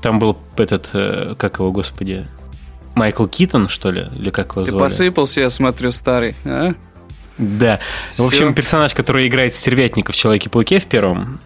Там 0.00 0.18
был 0.18 0.38
этот, 0.56 0.90
э, 0.92 1.34
как 1.38 1.58
его, 1.58 1.70
господи, 1.70 2.26
Майкл 2.94 3.26
Китон, 3.26 3.68
что 3.68 3.90
ли? 3.90 4.08
Или 4.16 4.30
как 4.30 4.52
его 4.52 4.64
Ты 4.64 4.70
звали? 4.70 4.84
посыпался, 4.84 5.40
я 5.42 5.50
смотрю, 5.50 5.92
старый, 5.92 6.36
а? 6.44 6.74
Да. 7.38 7.78
Все. 8.12 8.22
В 8.22 8.26
общем, 8.26 8.54
персонаж, 8.54 8.94
который 8.94 9.28
играет 9.28 9.54
Стервятника 9.54 10.12
в 10.12 10.16
Человеке-пауке 10.16 10.80
в 10.80 10.86
первом, 10.86 11.38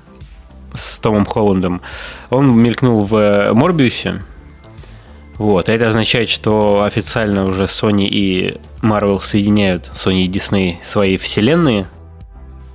с 0.72 0.98
Томом 0.98 1.26
Холландом, 1.26 1.82
он 2.30 2.56
мелькнул 2.56 3.04
в 3.04 3.14
э, 3.16 3.52
Морбиусе. 3.52 4.22
Вот, 5.38 5.68
это 5.68 5.88
означает, 5.88 6.28
что 6.28 6.82
официально 6.84 7.46
уже 7.46 7.64
Sony 7.64 8.06
и 8.06 8.56
Marvel 8.80 9.20
соединяют, 9.20 9.90
Sony 9.94 10.22
и 10.24 10.28
Disney, 10.28 10.76
свои 10.82 11.16
вселенные 11.16 11.86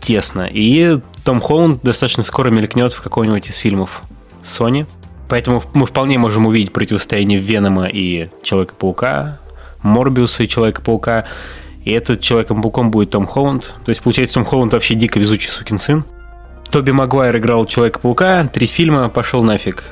тесно. 0.01 0.47
И 0.51 0.99
Том 1.23 1.39
Холланд 1.39 1.81
достаточно 1.83 2.23
скоро 2.23 2.49
мелькнет 2.49 2.93
в 2.93 3.01
каком-нибудь 3.01 3.49
из 3.49 3.57
фильмов 3.57 4.01
Sony. 4.43 4.85
Поэтому 5.29 5.61
мы 5.73 5.85
вполне 5.85 6.17
можем 6.17 6.45
увидеть 6.45 6.71
противостояние 6.71 7.39
Венома 7.39 7.87
и 7.87 8.27
Человека-паука, 8.43 9.39
Морбиуса 9.83 10.43
и 10.43 10.47
Человека-паука. 10.47 11.25
И 11.83 11.91
этот 11.91 12.21
Человеком-пауком 12.21 12.91
будет 12.91 13.11
Том 13.11 13.27
Холланд. 13.27 13.73
То 13.85 13.89
есть, 13.89 14.01
получается, 14.01 14.35
Том 14.35 14.45
Холланд 14.45 14.73
вообще 14.73 14.95
дико 14.95 15.19
везучий 15.19 15.49
сукин 15.49 15.79
сын. 15.79 16.05
Тоби 16.71 16.91
Магуайр 16.91 17.37
играл 17.37 17.65
Человека-паука, 17.65 18.47
три 18.47 18.65
фильма, 18.67 19.09
пошел 19.09 19.43
нафиг. 19.43 19.83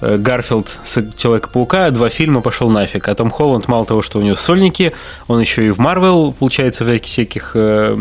Э, 0.00 0.18
Гарфилд 0.18 0.70
с 0.84 1.02
Человека-паука, 1.16 1.90
два 1.90 2.08
фильма 2.08 2.40
пошел 2.40 2.68
нафиг. 2.68 3.08
А 3.08 3.14
Том 3.14 3.30
Холланд, 3.30 3.68
мало 3.68 3.86
того, 3.86 4.02
что 4.02 4.18
у 4.18 4.22
него 4.22 4.36
сольники, 4.36 4.92
он 5.28 5.40
еще 5.40 5.66
и 5.66 5.70
в 5.70 5.78
Марвел, 5.78 6.32
получается, 6.32 6.84
в 6.84 6.98
всяких 7.00 7.52
э, 7.54 7.96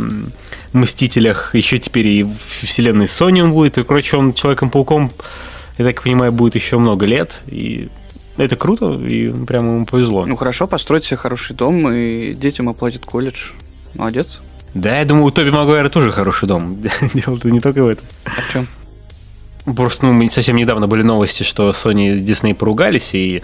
Мстителях, 0.73 1.53
еще 1.53 1.77
теперь 1.77 2.07
и 2.07 2.23
в 2.23 2.37
вселенной 2.61 3.05
Sony 3.05 3.41
он 3.41 3.53
будет. 3.53 3.77
И, 3.77 3.83
короче, 3.83 4.17
он 4.17 4.33
Человеком-пауком, 4.33 5.11
я 5.77 5.85
так 5.85 6.01
понимаю, 6.01 6.31
будет 6.31 6.55
еще 6.55 6.77
много 6.77 7.05
лет. 7.05 7.31
И 7.47 7.89
это 8.37 8.55
круто, 8.55 8.93
и 8.93 9.31
прямо 9.45 9.73
ему 9.73 9.85
повезло. 9.85 10.25
Ну 10.25 10.35
хорошо, 10.35 10.67
построить 10.67 11.03
себе 11.03 11.17
хороший 11.17 11.55
дом, 11.55 11.91
и 11.91 12.33
детям 12.33 12.69
оплатит 12.69 13.05
колледж. 13.05 13.51
Молодец. 13.93 14.39
Да, 14.73 14.97
я 14.97 15.05
думаю, 15.05 15.25
у 15.25 15.31
Тоби 15.31 15.51
Магуайра 15.51 15.89
тоже 15.89 16.11
хороший 16.11 16.47
дом. 16.47 16.81
Дело-то 17.13 17.51
не 17.51 17.59
только 17.59 17.83
в 17.83 17.87
этом. 17.87 18.05
А 18.25 18.41
в 18.41 18.51
чем? 18.51 18.67
Просто 19.65 20.07
ну, 20.07 20.29
совсем 20.29 20.57
недавно 20.57 20.87
были 20.87 21.03
новости, 21.03 21.43
что 21.43 21.69
Sony 21.71 22.15
и 22.15 22.19
Disney 22.19 22.53
поругались, 22.53 23.11
и 23.13 23.41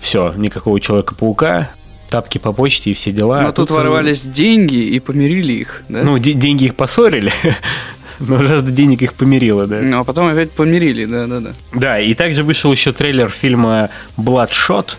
все, 0.00 0.32
никакого 0.36 0.80
Человека-паука, 0.80 1.70
тапки 2.10 2.38
по 2.38 2.52
почте 2.52 2.90
и 2.90 2.94
все 2.94 3.12
дела. 3.12 3.42
Но 3.42 3.48
а 3.48 3.52
тут, 3.52 3.68
тут 3.68 3.76
ворвались 3.76 4.22
деньги 4.22 4.74
и 4.74 4.98
помирили 4.98 5.52
их, 5.52 5.82
да? 5.88 6.02
Ну, 6.02 6.18
деньги 6.18 6.64
их 6.64 6.74
поссорили, 6.74 7.32
но 8.20 8.42
жажда 8.42 8.70
денег 8.70 9.02
их 9.02 9.14
помирила, 9.14 9.66
да. 9.66 9.80
Ну, 9.80 10.00
а 10.00 10.04
потом 10.04 10.26
опять 10.26 10.50
помирили, 10.50 11.04
да-да-да. 11.04 11.52
Да, 11.74 12.00
и 12.00 12.12
также 12.14 12.42
вышел 12.42 12.72
еще 12.72 12.92
трейлер 12.92 13.30
фильма 13.30 13.90
Bloodshot. 14.18 14.90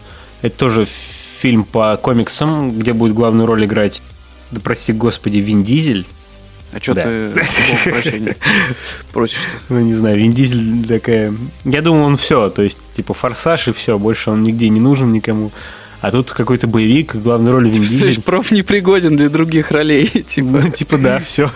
Это 0.41 0.57
тоже 0.57 0.87
фильм 1.39 1.65
по 1.65 1.97
комиксам, 1.97 2.71
где 2.71 2.93
будет 2.93 3.13
главную 3.13 3.45
роль 3.45 3.65
играть, 3.65 4.01
да 4.51 4.61
прости 4.61 4.93
господи, 4.93 5.37
Вин 5.37 5.63
Дизель. 5.63 6.05
А 6.73 6.79
что 6.79 6.93
да. 6.95 7.03
ты 7.03 7.31
прощения 7.83 8.35
просишь-то? 9.11 9.57
Ну, 9.69 9.79
не 9.81 9.93
знаю, 9.93 10.17
Вин 10.17 10.33
Дизель 10.33 10.87
такая... 10.87 11.33
Я 11.65 11.81
думал, 11.81 12.05
он 12.05 12.17
все, 12.17 12.49
то 12.49 12.63
есть, 12.63 12.79
типа, 12.95 13.13
форсаж 13.13 13.67
и 13.67 13.73
все, 13.73 13.99
больше 13.99 14.31
он 14.31 14.43
нигде 14.43 14.69
не 14.69 14.79
нужен 14.79 15.13
никому. 15.13 15.51
А 16.01 16.11
тут 16.11 16.31
какой-то 16.31 16.67
боевик, 16.67 17.15
главная 17.15 17.51
роль 17.51 17.69
Вин 17.69 17.81
Дизель. 17.81 18.21
проф 18.21 18.51
непригоден 18.51 19.15
для 19.15 19.29
других 19.29 19.71
ролей, 19.71 20.07
типа. 20.27 20.61
Ну, 20.63 20.69
типа, 20.71 20.97
да, 20.97 21.19
все. 21.19 21.51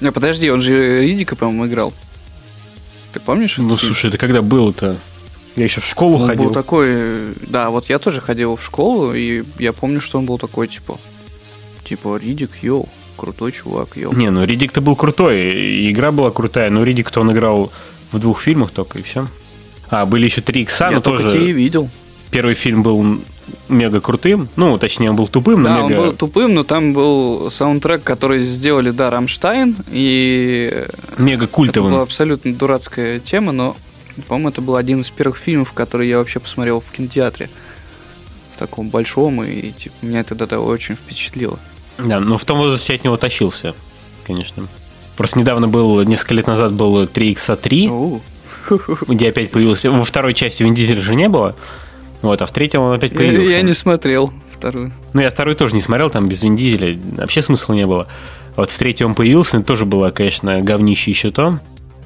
Не, 0.00 0.10
подожди, 0.10 0.50
он 0.50 0.62
же 0.62 1.02
Ридика, 1.02 1.36
по-моему, 1.36 1.66
играл. 1.66 1.92
Ты 3.12 3.20
помнишь? 3.20 3.58
Ну, 3.58 3.76
слушай, 3.76 4.06
это 4.06 4.16
когда 4.16 4.40
было-то? 4.40 4.96
Я 5.56 5.64
еще 5.64 5.82
в 5.82 5.86
школу 5.86 6.18
он 6.18 6.28
ходил. 6.28 6.44
был 6.44 6.54
такой... 6.54 7.34
Да, 7.48 7.70
вот 7.70 7.90
я 7.90 7.98
тоже 7.98 8.20
ходил 8.20 8.56
в 8.56 8.64
школу, 8.64 9.12
и 9.12 9.42
я 9.58 9.72
помню, 9.72 10.00
что 10.00 10.18
он 10.18 10.24
был 10.24 10.38
такой, 10.38 10.68
типа... 10.68 10.98
Типа, 11.84 12.16
Риддик, 12.16 12.50
йоу 12.62 12.88
крутой 13.20 13.52
чувак. 13.52 13.96
Ё. 13.96 14.12
Не, 14.12 14.30
ну 14.30 14.44
Риддик-то 14.44 14.80
был 14.80 14.96
крутой, 14.96 15.90
игра 15.90 16.10
была 16.10 16.30
крутая, 16.30 16.70
но 16.70 16.82
Риддик-то 16.82 17.20
он 17.20 17.32
играл 17.32 17.70
в 18.12 18.18
двух 18.18 18.40
фильмах 18.40 18.70
только, 18.70 18.98
и 18.98 19.02
все. 19.02 19.26
А, 19.90 20.06
были 20.06 20.24
еще 20.24 20.40
три 20.40 20.62
икса, 20.62 20.90
но 20.90 21.00
тоже... 21.00 21.28
Я 21.36 21.52
видел. 21.52 21.90
Первый 22.30 22.54
фильм 22.54 22.82
был 22.82 23.20
мега 23.68 24.00
крутым, 24.00 24.48
ну, 24.56 24.78
точнее, 24.78 25.10
он 25.10 25.16
был 25.16 25.28
тупым, 25.28 25.62
да, 25.62 25.76
но 25.76 25.88
мега... 25.88 26.00
он 26.00 26.06
был 26.06 26.16
тупым, 26.16 26.54
но 26.54 26.64
там 26.64 26.92
был 26.92 27.50
саундтрек, 27.50 28.02
который 28.02 28.44
сделали, 28.44 28.90
да, 28.90 29.10
Рамштайн, 29.10 29.76
и... 29.90 30.86
Мега 31.18 31.46
культовым. 31.46 31.88
Это 31.88 31.94
была 31.96 32.02
абсолютно 32.02 32.54
дурацкая 32.54 33.18
тема, 33.18 33.52
но, 33.52 33.76
по-моему, 34.28 34.48
это 34.48 34.60
был 34.62 34.76
один 34.76 35.00
из 35.00 35.10
первых 35.10 35.36
фильмов, 35.36 35.72
который 35.72 36.08
я 36.08 36.18
вообще 36.18 36.38
посмотрел 36.38 36.80
в 36.80 36.90
кинотеатре. 36.96 37.50
В 38.54 38.58
таком 38.58 38.88
большом, 38.90 39.42
и 39.42 39.72
типа, 39.72 39.94
меня 40.02 40.20
это 40.20 40.34
тогда 40.36 40.60
очень 40.60 40.94
впечатлило. 40.94 41.58
Да, 42.04 42.20
но 42.20 42.38
в 42.38 42.44
том 42.44 42.58
возрасте 42.58 42.94
от 42.94 43.04
него 43.04 43.16
тащился, 43.16 43.74
конечно. 44.26 44.66
Просто 45.16 45.38
недавно 45.38 45.68
был, 45.68 46.02
несколько 46.02 46.34
лет 46.34 46.46
назад 46.46 46.72
был 46.72 47.04
3x3, 47.04 48.20
где 49.08 49.28
опять 49.28 49.50
появился... 49.50 49.90
Во 49.90 50.04
второй 50.04 50.34
части 50.34 50.62
Вин 50.62 50.74
Дизеля 50.74 51.02
же 51.02 51.14
не 51.14 51.28
было, 51.28 51.54
вот, 52.22 52.40
а 52.42 52.46
в 52.46 52.52
третьем 52.52 52.80
он 52.80 52.94
опять 52.94 53.14
появился. 53.14 53.50
Я, 53.50 53.58
я 53.58 53.62
не 53.62 53.74
смотрел 53.74 54.32
вторую. 54.52 54.92
Ну, 55.12 55.20
я 55.20 55.30
вторую 55.30 55.56
тоже 55.56 55.74
не 55.74 55.80
смотрел, 55.80 56.10
там 56.10 56.26
без 56.26 56.42
Вин 56.42 56.56
Дизеля 56.56 56.98
вообще 57.16 57.42
смысла 57.42 57.74
не 57.74 57.86
было. 57.86 58.06
Вот 58.56 58.70
в 58.70 58.78
третьем 58.78 59.08
он 59.08 59.14
появился, 59.14 59.62
тоже 59.62 59.86
было, 59.86 60.10
конечно, 60.10 60.60
говнище 60.60 61.10
еще 61.10 61.30
то. 61.30 61.60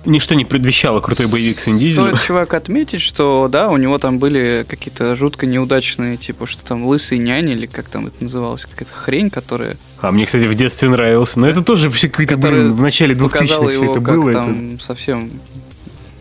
Ничто 0.04 0.34
не 0.34 0.44
предвещало 0.44 1.00
крутой 1.00 1.26
боевик 1.26 1.60
с 1.60 1.66
Вин 1.66 1.78
Дизелем. 1.78 2.08
Стоит, 2.08 2.26
чувак, 2.26 2.54
отметить, 2.54 3.00
что, 3.00 3.48
да, 3.50 3.70
у 3.70 3.76
него 3.76 3.98
там 3.98 4.18
были 4.18 4.64
какие-то 4.68 5.16
жутко 5.16 5.46
неудачные, 5.46 6.16
типа, 6.16 6.46
что 6.46 6.64
там 6.64 6.84
лысый 6.84 7.18
нянь, 7.18 7.50
или 7.50 7.66
как 7.66 7.88
там 7.88 8.06
это 8.06 8.22
называлось, 8.22 8.64
какая-то 8.64 8.92
хрень, 8.92 9.30
которая... 9.30 9.76
А 10.00 10.12
мне, 10.12 10.26
кстати, 10.26 10.44
в 10.44 10.54
детстве 10.54 10.88
нравился. 10.88 11.40
Но 11.40 11.48
это 11.48 11.62
тоже 11.62 11.88
вообще 11.88 12.08
какой-то, 12.08 12.36
блин, 12.36 12.74
в 12.74 12.80
начале 12.80 13.14
2000-х 13.14 13.68
все 13.68 13.84
это 13.84 14.00
как 14.00 14.16
было. 14.16 14.32
там 14.32 14.74
это... 14.74 14.84
совсем, 14.84 15.30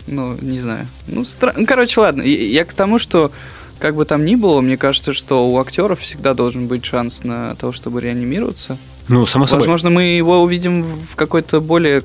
ну, 0.08 0.38
не 0.42 0.60
знаю. 0.60 0.88
Ну, 1.08 1.26
стра... 1.26 1.54
ну, 1.56 1.66
короче, 1.66 2.00
ладно. 2.00 2.22
Я 2.22 2.66
к 2.66 2.74
тому, 2.74 3.00
что 3.00 3.32
как 3.80 3.96
бы 3.96 4.06
там 4.06 4.24
ни 4.24 4.36
было, 4.36 4.62
мне 4.62 4.78
кажется, 4.78 5.12
что 5.12 5.50
у 5.50 5.60
актеров 5.60 6.00
всегда 6.00 6.34
должен 6.34 6.68
быть 6.68 6.86
шанс 6.86 7.26
на 7.26 7.56
то, 7.56 7.74
чтобы 7.74 8.00
реанимироваться. 8.00 8.78
Ну, 9.10 9.26
само 9.26 9.46
собой. 9.46 9.62
Возможно, 9.62 9.90
мы 9.90 10.04
его 10.04 10.42
увидим 10.42 10.86
в 11.12 11.16
какой-то 11.16 11.60
более, 11.60 12.04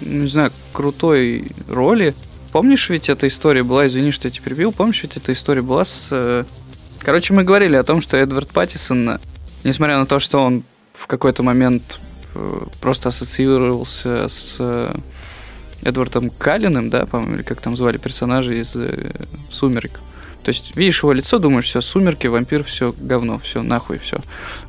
не 0.00 0.28
знаю, 0.28 0.52
крутой 0.72 1.46
роли. 1.68 2.14
Помнишь, 2.52 2.88
ведь 2.88 3.08
эта 3.08 3.28
история 3.28 3.62
была, 3.62 3.86
извини, 3.86 4.10
что 4.10 4.28
я 4.28 4.32
тебя 4.32 4.44
перебил, 4.44 4.72
помнишь, 4.72 5.02
ведь 5.02 5.16
эта 5.16 5.32
история 5.32 5.62
была 5.62 5.84
с... 5.84 6.08
э, 6.10 6.44
Короче, 7.00 7.34
мы 7.34 7.44
говорили 7.44 7.76
о 7.76 7.84
том, 7.84 8.00
что 8.00 8.16
Эдвард 8.16 8.50
Паттисон, 8.50 9.18
несмотря 9.62 9.98
на 9.98 10.06
то, 10.06 10.18
что 10.18 10.42
он 10.42 10.64
в 10.92 11.06
какой-то 11.06 11.42
момент 11.42 12.00
э, 12.34 12.60
просто 12.80 13.10
ассоциировался 13.10 14.28
с 14.28 14.56
э, 14.58 14.94
Эдвардом 15.82 16.30
Калиным, 16.30 16.88
да, 16.88 17.06
по-моему, 17.06 17.36
или 17.36 17.42
как 17.42 17.60
там 17.60 17.76
звали 17.76 17.98
персонажа 17.98 18.54
из 18.54 18.74
«Сумерек». 19.50 20.00
То 20.42 20.50
есть 20.50 20.76
видишь 20.76 21.02
его 21.02 21.12
лицо, 21.12 21.38
думаешь, 21.38 21.66
все, 21.66 21.80
сумерки, 21.80 22.28
вампир, 22.28 22.62
все 22.64 22.94
говно, 22.96 23.38
все, 23.40 23.62
нахуй, 23.62 23.98
все. 23.98 24.20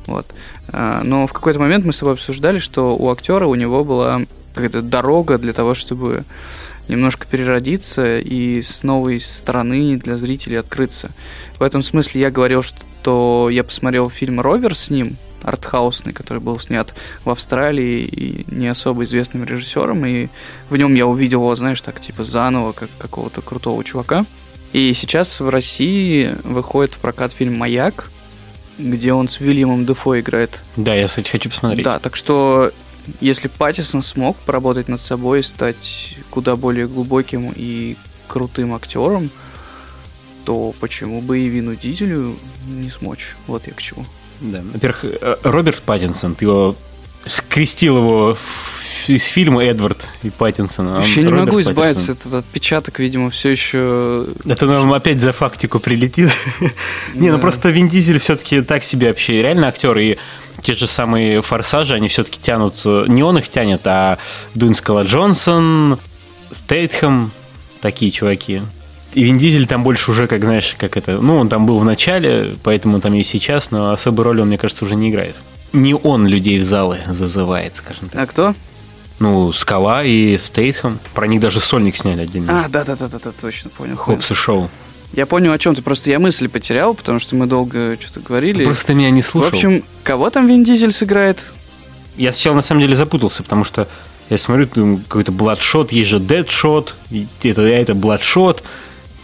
Вот. 0.06 0.26
Но 0.72 1.28
в 1.28 1.32
какой-то 1.32 1.60
момент 1.60 1.84
мы 1.84 1.92
с 1.92 1.98
тобой 1.98 2.14
обсуждали, 2.14 2.58
что 2.58 2.96
у 2.96 3.08
актера 3.10 3.46
у 3.46 3.54
него 3.54 3.84
была 3.84 4.22
какая-то 4.54 4.82
дорога 4.82 5.38
для 5.38 5.52
того, 5.52 5.74
чтобы 5.74 6.24
немножко 6.88 7.26
переродиться 7.26 8.18
и 8.18 8.62
с 8.62 8.82
новой 8.82 9.20
стороны 9.20 9.96
для 9.96 10.16
зрителей 10.16 10.58
открыться. 10.58 11.10
В 11.58 11.62
этом 11.62 11.82
смысле 11.82 12.20
я 12.22 12.30
говорил, 12.30 12.62
что 12.62 13.48
я 13.50 13.62
посмотрел 13.62 14.08
фильм 14.08 14.40
«Ровер» 14.40 14.74
с 14.74 14.90
ним, 14.90 15.16
артхаусный, 15.42 16.12
который 16.12 16.40
был 16.40 16.58
снят 16.58 16.92
в 17.24 17.30
Австралии 17.30 18.02
и 18.02 18.44
не 18.48 18.68
особо 18.68 19.04
известным 19.04 19.44
режиссером, 19.44 20.04
и 20.06 20.28
в 20.68 20.76
нем 20.76 20.94
я 20.94 21.06
увидел 21.06 21.40
его, 21.40 21.54
знаешь, 21.56 21.80
так 21.80 22.00
типа 22.00 22.24
заново, 22.24 22.72
как 22.72 22.88
какого-то 22.98 23.40
крутого 23.40 23.84
чувака. 23.84 24.24
И 24.72 24.92
сейчас 24.94 25.40
в 25.40 25.48
России 25.48 26.34
выходит 26.44 26.94
в 26.94 26.98
прокат 26.98 27.32
фильм 27.32 27.56
«Маяк», 27.56 28.10
где 28.78 29.12
он 29.12 29.28
с 29.28 29.40
Вильямом 29.40 29.86
Дефо 29.86 30.18
играет. 30.20 30.60
Да, 30.76 30.94
я, 30.94 31.06
кстати, 31.06 31.30
хочу 31.30 31.50
посмотреть. 31.50 31.84
Да, 31.84 31.98
так 31.98 32.16
что 32.16 32.70
если 33.20 33.48
Паттисон 33.48 34.02
смог 34.02 34.36
поработать 34.38 34.88
над 34.88 35.00
собой 35.00 35.40
и 35.40 35.42
стать 35.42 36.18
куда 36.30 36.56
более 36.56 36.86
глубоким 36.86 37.52
и 37.54 37.96
крутым 38.26 38.74
актером, 38.74 39.30
то 40.44 40.74
почему 40.80 41.20
бы 41.20 41.40
и 41.40 41.48
Вину 41.48 41.74
Дизелю 41.74 42.36
не 42.66 42.90
смочь? 42.90 43.36
Вот 43.46 43.66
я 43.66 43.72
к 43.72 43.82
чему. 43.82 44.04
Да. 44.40 44.62
Во-первых, 44.72 45.04
э, 45.04 45.36
Роберт 45.42 45.82
Паттинсон, 45.82 46.34
ты 46.34 46.44
его 46.44 46.76
скрестил 47.26 47.98
его 47.98 48.38
из 49.08 49.24
фильма 49.24 49.64
Эдвард 49.64 49.98
и 50.22 50.30
Паттинсон. 50.30 50.88
Вообще 50.88 51.22
не 51.22 51.32
могу 51.32 51.60
избавиться, 51.60 52.12
этот 52.12 52.34
отпечаток, 52.34 52.98
видимо, 52.98 53.30
все 53.30 53.50
еще... 53.50 54.26
Это 54.44 54.66
нам 54.66 54.92
опять 54.92 55.20
за 55.20 55.32
фактику 55.32 55.80
прилетит. 55.80 56.30
Не, 57.14 57.30
ну 57.30 57.38
просто 57.38 57.70
Вин 57.70 57.88
Дизель 57.88 58.18
все-таки 58.18 58.60
так 58.62 58.84
себе 58.84 59.08
вообще 59.08 59.42
реально 59.42 59.68
актер, 59.68 59.96
и 59.98 60.16
те 60.68 60.74
же 60.74 60.86
самые 60.86 61.40
форсажи, 61.40 61.94
они 61.94 62.08
все-таки 62.08 62.38
тянут, 62.38 62.84
не 62.84 63.22
он 63.22 63.38
их 63.38 63.48
тянет, 63.48 63.80
а 63.86 64.18
Дуин 64.54 64.74
Скала 64.74 65.04
Джонсон, 65.04 65.98
Стейтхэм, 66.52 67.30
такие 67.80 68.10
чуваки. 68.10 68.60
И 69.14 69.22
Вин 69.22 69.38
Дизель 69.38 69.66
там 69.66 69.82
больше 69.82 70.10
уже, 70.10 70.26
как 70.26 70.42
знаешь, 70.42 70.76
как 70.76 70.98
это... 70.98 71.22
Ну, 71.22 71.38
он 71.38 71.48
там 71.48 71.64
был 71.64 71.78
в 71.78 71.86
начале, 71.86 72.54
поэтому 72.62 73.00
там 73.00 73.14
и 73.14 73.22
сейчас, 73.22 73.70
но 73.70 73.92
особой 73.92 74.26
роли 74.26 74.42
он, 74.42 74.48
мне 74.48 74.58
кажется, 74.58 74.84
уже 74.84 74.94
не 74.94 75.08
играет. 75.08 75.36
Не 75.72 75.94
он 75.94 76.26
людей 76.26 76.58
в 76.58 76.64
залы 76.64 76.98
зазывает, 77.06 77.74
скажем 77.76 78.10
так. 78.10 78.20
А 78.20 78.26
кто? 78.26 78.54
Ну, 79.20 79.54
Скала 79.54 80.04
и 80.04 80.36
Стейтхэм. 80.36 80.98
Про 81.14 81.28
них 81.28 81.40
даже 81.40 81.62
сольник 81.62 81.96
сняли 81.96 82.20
отдельно. 82.24 82.66
А, 82.66 82.68
да-да-да, 82.68 83.08
да, 83.08 83.30
точно 83.40 83.70
понял. 83.70 83.96
Хопс 83.96 84.30
и 84.30 84.34
Шоу. 84.34 84.68
Я 85.12 85.26
понял, 85.26 85.52
о 85.52 85.58
чем 85.58 85.74
ты. 85.74 85.82
Просто 85.82 86.10
я 86.10 86.18
мысли 86.18 86.46
потерял, 86.46 86.94
потому 86.94 87.18
что 87.18 87.34
мы 87.34 87.46
долго 87.46 87.96
что-то 88.00 88.20
говорили. 88.20 88.64
Просто 88.64 88.94
меня 88.94 89.10
не 89.10 89.22
слушал. 89.22 89.50
В 89.50 89.54
общем, 89.54 89.82
кого 90.02 90.30
там 90.30 90.46
Вин 90.46 90.64
Дизель 90.64 90.92
сыграет? 90.92 91.44
Я 92.16 92.32
сначала 92.32 92.56
на 92.56 92.62
самом 92.62 92.82
деле 92.82 92.96
запутался, 92.96 93.42
потому 93.42 93.64
что 93.64 93.88
я 94.28 94.36
смотрю, 94.36 94.98
какой-то 95.08 95.32
Бладшот, 95.32 95.92
есть 95.92 96.10
же 96.10 96.20
Дедшот, 96.20 96.94
это, 97.42 97.62
это 97.62 97.94
Бладшот. 97.94 98.62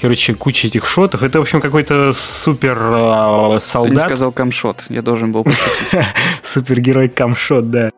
Короче, 0.01 0.35
куча 0.35 0.67
этих 0.67 0.87
шотов. 0.87 1.23
Это, 1.23 1.39
в 1.39 1.43
общем, 1.43 1.61
какой-то 1.61 2.13
супер 2.15 2.77
э, 2.79 3.61
солдат. 3.63 3.91
Ты 3.91 3.95
не 3.95 4.01
сказал 4.01 4.33
камшот, 4.33 4.85
я 4.89 5.03
должен 5.03 5.33
был. 5.33 5.47
Супергерой 6.43 7.09
камшот, 7.09 7.71
да. 7.71 7.91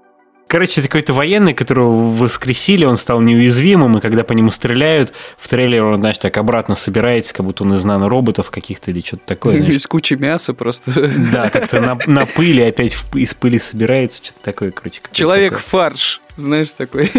Короче, 0.49 0.81
это 0.81 0.89
какой-то 0.89 1.13
военный, 1.13 1.55
которого 1.55 2.13
воскресили, 2.13 2.85
он 2.85 2.97
стал 2.97 3.21
неуязвимым, 3.21 3.99
и 3.99 4.01
когда 4.01 4.23
по 4.23 4.33
нему 4.33 4.53
стреляют, 4.53 5.13
в 5.39 5.49
трейлере 5.49 5.83
он, 5.83 5.99
знаешь, 5.99 6.19
так 6.19 6.37
обратно 6.37 6.77
собирается, 6.77 7.35
как 7.35 7.45
будто 7.45 7.65
он 7.65 7.75
из 7.75 7.85
нанороботов 7.85 8.51
каких-то 8.51 8.93
или 8.93 9.01
что-то 9.01 9.27
такое. 9.27 9.57
Знаешь. 9.57 9.75
Из 9.75 9.87
кучи 9.89 10.15
мяса 10.15 10.55
просто. 10.55 10.93
Да, 11.33 11.51
как-то 11.51 11.81
на, 11.81 11.99
на 12.07 12.27
пыли 12.27 12.63
опять 12.63 12.97
из 13.15 13.35
пыли 13.35 13.59
собирается, 13.59 14.25
что-то 14.25 14.41
такое, 14.45 14.71
короче. 14.71 15.01
Человек-фарш, 15.11 16.21
знаешь, 16.37 16.71
такой. 16.71 17.11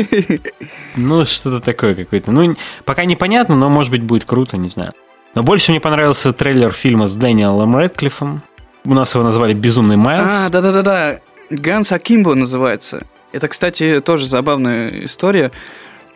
Ну, 0.96 1.26
что-то 1.26 1.60
такое 1.60 1.96
какое-то. 1.96 2.32
Ну, 2.32 2.56
пока 2.86 3.04
непонятно, 3.04 3.58
но, 3.58 3.68
может 3.68 3.92
быть, 3.92 4.04
будет 4.04 4.24
круто, 4.24 4.56
не 4.56 4.70
знаю. 4.70 4.94
Но 5.36 5.44
больше 5.44 5.72
мне 5.72 5.82
понравился 5.82 6.32
трейлер 6.32 6.72
фильма 6.72 7.08
с 7.08 7.16
Дэниелом 7.16 7.76
Рэдклиффом. 7.76 8.42
У 8.86 8.94
нас 8.94 9.14
его 9.14 9.24
назвали 9.26 9.54
«Безумный 9.54 9.98
Майлз». 9.98 10.32
А, 10.32 10.50
да-да-да-да. 10.50 11.20
Ганс 11.50 11.92
Акимбо 11.92 12.34
называется. 12.34 13.06
Это, 13.38 13.50
кстати, 13.50 14.02
тоже 14.04 14.26
забавная 14.26 15.06
история 15.06 15.52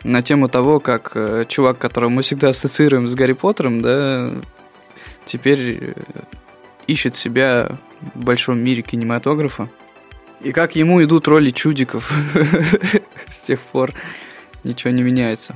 на 0.02 0.22
тему 0.22 0.48
того, 0.48 0.80
как 0.80 1.12
э, 1.14 1.44
чувак, 1.46 1.78
которого 1.78 2.10
мы 2.10 2.22
всегда 2.22 2.48
ассоциируем 2.48 3.06
с 3.06 3.14
Гарри 3.14 3.34
Поттером, 3.34 3.80
да, 3.80 4.32
теперь 5.24 5.60
э, 5.80 5.94
ищет 6.88 7.14
себя 7.14 7.78
в 8.16 8.18
большом 8.18 8.58
мире 8.58 8.82
кинематографа. 8.82 9.68
И 10.40 10.50
как 10.50 10.74
ему 10.74 11.00
идут 11.04 11.28
роли 11.28 11.52
чудиков 11.52 12.10
с 13.28 13.38
тех 13.38 13.60
пор 13.60 13.92
ничего 14.64 14.90
не 14.90 15.04
меняется. 15.04 15.54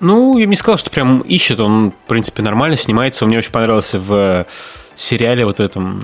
Ну, 0.00 0.38
я 0.38 0.46
бы 0.46 0.50
не 0.50 0.56
сказал, 0.56 0.78
что 0.78 0.88
прям 0.88 1.20
ищет, 1.20 1.60
он, 1.60 1.90
в 1.90 2.08
принципе, 2.08 2.40
нормально 2.40 2.78
снимается. 2.78 3.26
Мне 3.26 3.36
очень 3.36 3.52
понравился 3.52 3.98
в 3.98 4.46
сериале 4.94 5.44
вот 5.44 5.60
этом 5.60 6.02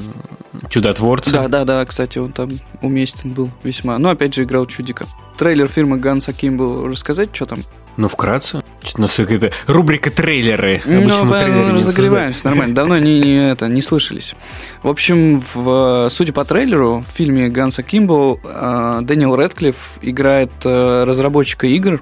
Чудотворцы. 0.69 1.31
Да, 1.31 1.49
да, 1.49 1.65
да, 1.65 1.85
кстати, 1.85 2.19
он 2.19 2.33
там 2.33 2.51
уместен 2.83 3.33
был 3.33 3.51
весьма. 3.63 3.99
Но 3.99 4.11
опять 4.11 4.35
же 4.35 4.43
играл 4.43 4.67
чудика. 4.67 5.07
Трейлер 5.39 5.69
фильма 5.69 5.97
Ганс 5.99 6.29
Аким 6.29 6.57
был 6.57 6.89
рассказать, 6.89 7.31
что 7.33 7.47
там? 7.47 7.65
Ну, 7.97 8.09
вкратце. 8.09 8.63
Что-то 8.83 8.99
у 8.99 9.03
нас 9.03 9.15
какая-то 9.15 9.53
рубрика 9.67 10.11
трейлеры. 10.11 10.83
Ну, 10.85 11.03
Обычно 11.03 11.25
мы 11.25 11.39
трейлеры 11.39 11.73
разогреваемся, 11.75 12.47
нормально. 12.47 12.75
Давно 12.75 12.99
не, 12.99 13.21
не, 13.21 13.51
это, 13.51 13.69
не 13.69 13.83
слышались. 13.83 14.35
В 14.83 14.89
общем, 14.89 15.43
в, 15.55 16.09
судя 16.11 16.33
по 16.33 16.45
трейлеру, 16.45 17.05
в 17.09 17.17
фильме 17.17 17.49
Ганса 17.49 17.83
Кимбл 17.83 18.39
э, 18.43 19.01
Дэниел 19.03 19.35
Рэдклифф 19.35 19.99
играет 20.03 20.51
э, 20.65 21.05
разработчика 21.05 21.67
игр, 21.67 22.01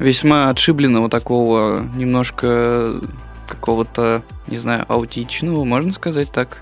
весьма 0.00 0.50
отшибленного 0.50 1.08
такого, 1.08 1.86
немножко 1.94 3.00
какого-то, 3.46 4.22
не 4.46 4.58
знаю, 4.58 4.84
аутичного, 4.88 5.64
можно 5.64 5.92
сказать 5.92 6.30
так, 6.30 6.58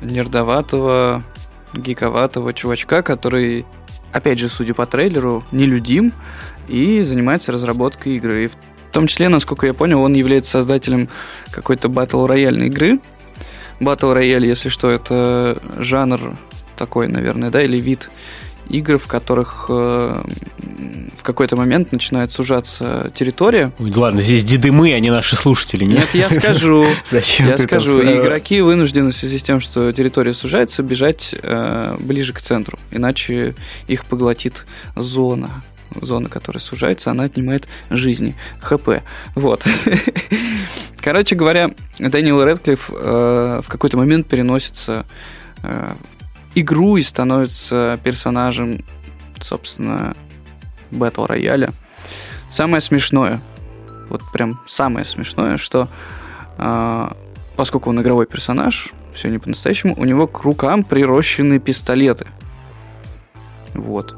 нердоватого, 0.00 1.22
гиковатого 1.74 2.52
чувачка, 2.54 3.02
который, 3.02 3.66
опять 4.12 4.38
же, 4.38 4.48
судя 4.48 4.74
по 4.74 4.86
трейлеру, 4.86 5.44
нелюдим 5.52 6.12
и 6.68 7.02
занимается 7.02 7.52
разработкой 7.52 8.16
игры. 8.16 8.44
И 8.44 8.48
в 8.48 8.56
том 8.92 9.06
числе, 9.06 9.28
насколько 9.28 9.66
я 9.66 9.74
понял, 9.74 10.00
он 10.02 10.14
является 10.14 10.52
создателем 10.52 11.08
какой-то 11.50 11.88
батл 11.88 12.26
рояльной 12.26 12.66
игры. 12.66 13.00
Батл 13.80 14.12
рояль, 14.12 14.46
если 14.46 14.68
что, 14.68 14.90
это 14.90 15.58
жанр 15.76 16.36
такой, 16.76 17.08
наверное, 17.08 17.50
да, 17.50 17.62
или 17.62 17.78
вид 17.78 18.10
игр, 18.68 18.98
в 18.98 19.06
которых 19.06 19.66
э, 19.68 20.22
в 21.18 21.22
какой-то 21.22 21.56
момент 21.56 21.92
начинает 21.92 22.32
сужаться 22.32 23.12
территория. 23.14 23.72
Ой, 23.78 23.92
ладно, 23.94 24.20
здесь 24.20 24.44
деды 24.44 24.72
мы, 24.72 24.92
а 24.92 25.00
не 25.00 25.10
наши 25.10 25.36
слушатели. 25.36 25.84
Нет, 25.84 26.14
нет 26.14 26.30
я 26.32 26.40
скажу. 26.40 26.86
Зачем 27.10 27.48
Я 27.48 27.58
скажу, 27.58 28.00
игроки 28.02 28.60
вынуждены 28.60 29.10
в 29.10 29.16
связи 29.16 29.38
с 29.38 29.42
тем, 29.42 29.60
что 29.60 29.92
территория 29.92 30.34
сужается, 30.34 30.82
бежать 30.82 31.34
э, 31.40 31.96
ближе 31.98 32.32
к 32.32 32.40
центру, 32.40 32.78
иначе 32.90 33.54
их 33.86 34.04
поглотит 34.04 34.66
зона 34.96 35.62
зона, 36.00 36.28
которая 36.28 36.60
сужается, 36.60 37.10
она 37.10 37.24
отнимает 37.24 37.66
жизни, 37.90 38.34
ХП. 38.60 39.00
Вот. 39.34 39.64
Короче 41.00 41.34
говоря, 41.34 41.70
Дэниел 41.98 42.42
Редклифф 42.42 42.90
э, 42.92 43.60
в 43.64 43.68
какой-то 43.68 43.96
момент 43.96 44.26
переносится 44.26 45.06
э, 45.62 45.94
игру 46.60 46.96
и 46.96 47.02
становится 47.02 47.98
персонажем, 48.02 48.84
собственно, 49.40 50.14
Battle 50.90 51.26
рояля. 51.26 51.70
Самое 52.50 52.80
смешное, 52.80 53.40
вот 54.08 54.22
прям 54.32 54.60
самое 54.66 55.04
смешное, 55.04 55.58
что 55.58 55.88
а, 56.56 57.16
поскольку 57.56 57.90
он 57.90 58.00
игровой 58.00 58.26
персонаж, 58.26 58.92
все 59.12 59.28
не 59.28 59.38
по-настоящему, 59.38 59.94
у 59.96 60.04
него 60.04 60.26
к 60.26 60.42
рукам 60.42 60.84
прирощены 60.84 61.58
пистолеты. 61.58 62.26
Вот. 63.74 64.14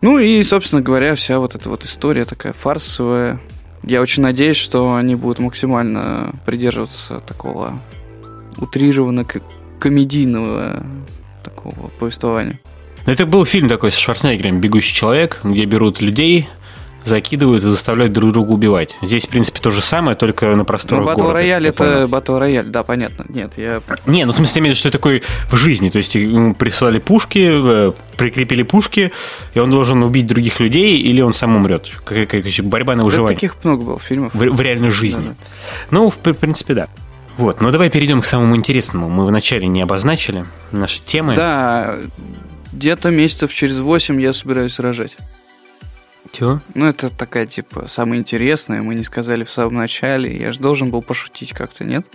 Ну 0.00 0.18
и, 0.18 0.42
собственно 0.42 0.82
говоря, 0.82 1.14
вся 1.14 1.38
вот 1.38 1.54
эта 1.54 1.68
вот 1.68 1.84
история 1.84 2.24
такая 2.24 2.52
фарсовая. 2.52 3.40
Я 3.84 4.00
очень 4.00 4.22
надеюсь, 4.22 4.56
что 4.56 4.94
они 4.94 5.14
будут 5.14 5.38
максимально 5.38 6.32
придерживаться 6.44 7.20
такого 7.20 7.80
утрированно 8.56 9.24
комедийного 9.82 10.80
такого 11.42 11.90
повествования. 11.98 12.60
Это 13.04 13.26
был 13.26 13.44
фильм 13.44 13.68
такой 13.68 13.90
с 13.90 13.96
Шварценеггером 13.96 14.60
«Бегущий 14.60 14.94
человек», 14.94 15.40
где 15.42 15.64
берут 15.64 16.00
людей, 16.00 16.48
закидывают 17.02 17.64
и 17.64 17.66
заставляют 17.66 18.12
друг 18.12 18.30
друга 18.30 18.50
убивать. 18.50 18.96
Здесь, 19.02 19.24
в 19.24 19.28
принципе, 19.28 19.58
то 19.58 19.72
же 19.72 19.82
самое, 19.82 20.16
только 20.16 20.54
на 20.54 20.64
просторах 20.64 21.04
Ну, 21.04 21.10
Батл 21.10 21.32
Рояль 21.32 21.66
это 21.66 22.06
Батл 22.06 22.36
Рояль, 22.36 22.66
да, 22.66 22.84
понятно. 22.84 23.26
Нет, 23.28 23.54
я... 23.56 23.80
Не, 24.06 24.24
ну, 24.24 24.32
в 24.32 24.36
смысле, 24.36 24.60
имею 24.60 24.76
что 24.76 24.88
такой 24.92 25.24
в 25.50 25.56
жизни. 25.56 25.90
То 25.90 25.98
есть, 25.98 26.14
ему 26.14 26.54
прислали 26.54 27.00
пушки, 27.00 27.50
э, 27.50 27.92
прикрепили 28.16 28.62
пушки, 28.62 29.10
и 29.52 29.58
он 29.58 29.70
должен 29.70 30.04
убить 30.04 30.28
других 30.28 30.60
людей, 30.60 30.96
или 30.98 31.20
он 31.20 31.34
сам 31.34 31.56
умрет. 31.56 31.90
Какая-то 32.04 32.62
борьба 32.62 32.94
на 32.94 33.04
выживание. 33.04 33.34
Да, 33.34 33.40
таких 33.40 33.56
много 33.64 33.82
было 33.82 33.98
фильмов. 33.98 34.32
В, 34.32 34.38
в 34.38 34.60
реальной 34.60 34.90
жизни. 34.90 35.24
Да, 35.24 35.30
да. 35.30 35.36
Ну, 35.90 36.08
в, 36.08 36.18
в 36.18 36.38
принципе, 36.38 36.74
да. 36.74 36.88
Вот, 37.38 37.60
ну 37.60 37.70
давай 37.70 37.90
перейдем 37.90 38.20
к 38.20 38.24
самому 38.24 38.56
интересному. 38.56 39.08
Мы 39.08 39.26
вначале 39.26 39.66
не 39.66 39.82
обозначили 39.82 40.44
наши 40.70 41.02
темы. 41.02 41.34
Да, 41.34 41.98
где-то 42.72 43.10
месяцев 43.10 43.52
через 43.52 43.78
восемь 43.78 44.20
я 44.20 44.32
собираюсь 44.32 44.78
рожать. 44.78 45.16
Чего? 46.32 46.60
Ну, 46.74 46.86
это 46.86 47.10
такая, 47.10 47.46
типа, 47.46 47.86
самая 47.88 48.18
интересная, 48.18 48.80
мы 48.80 48.94
не 48.94 49.04
сказали 49.04 49.44
в 49.44 49.50
самом 49.50 49.74
начале. 49.74 50.34
Я 50.34 50.52
же 50.52 50.60
должен 50.60 50.90
был 50.90 51.02
пошутить 51.02 51.52
как-то, 51.52 51.84
нет? 51.84 52.06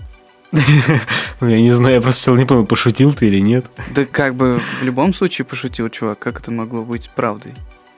Ну, 1.39 1.47
я 1.47 1.61
не 1.61 1.71
знаю, 1.71 1.95
я 1.95 2.01
просто 2.01 2.31
не 2.31 2.45
понял, 2.45 2.65
пошутил 2.65 3.13
ты 3.13 3.27
или 3.27 3.39
нет. 3.39 3.65
Да 3.93 4.05
как 4.05 4.33
бы 4.33 4.59
в 4.81 4.83
любом 4.83 5.13
случае 5.13 5.45
пошутил, 5.45 5.89
чувак. 5.89 6.17
Как 6.17 6.39
это 6.39 6.51
могло 6.51 6.83
быть 6.83 7.11
правдой? 7.15 7.53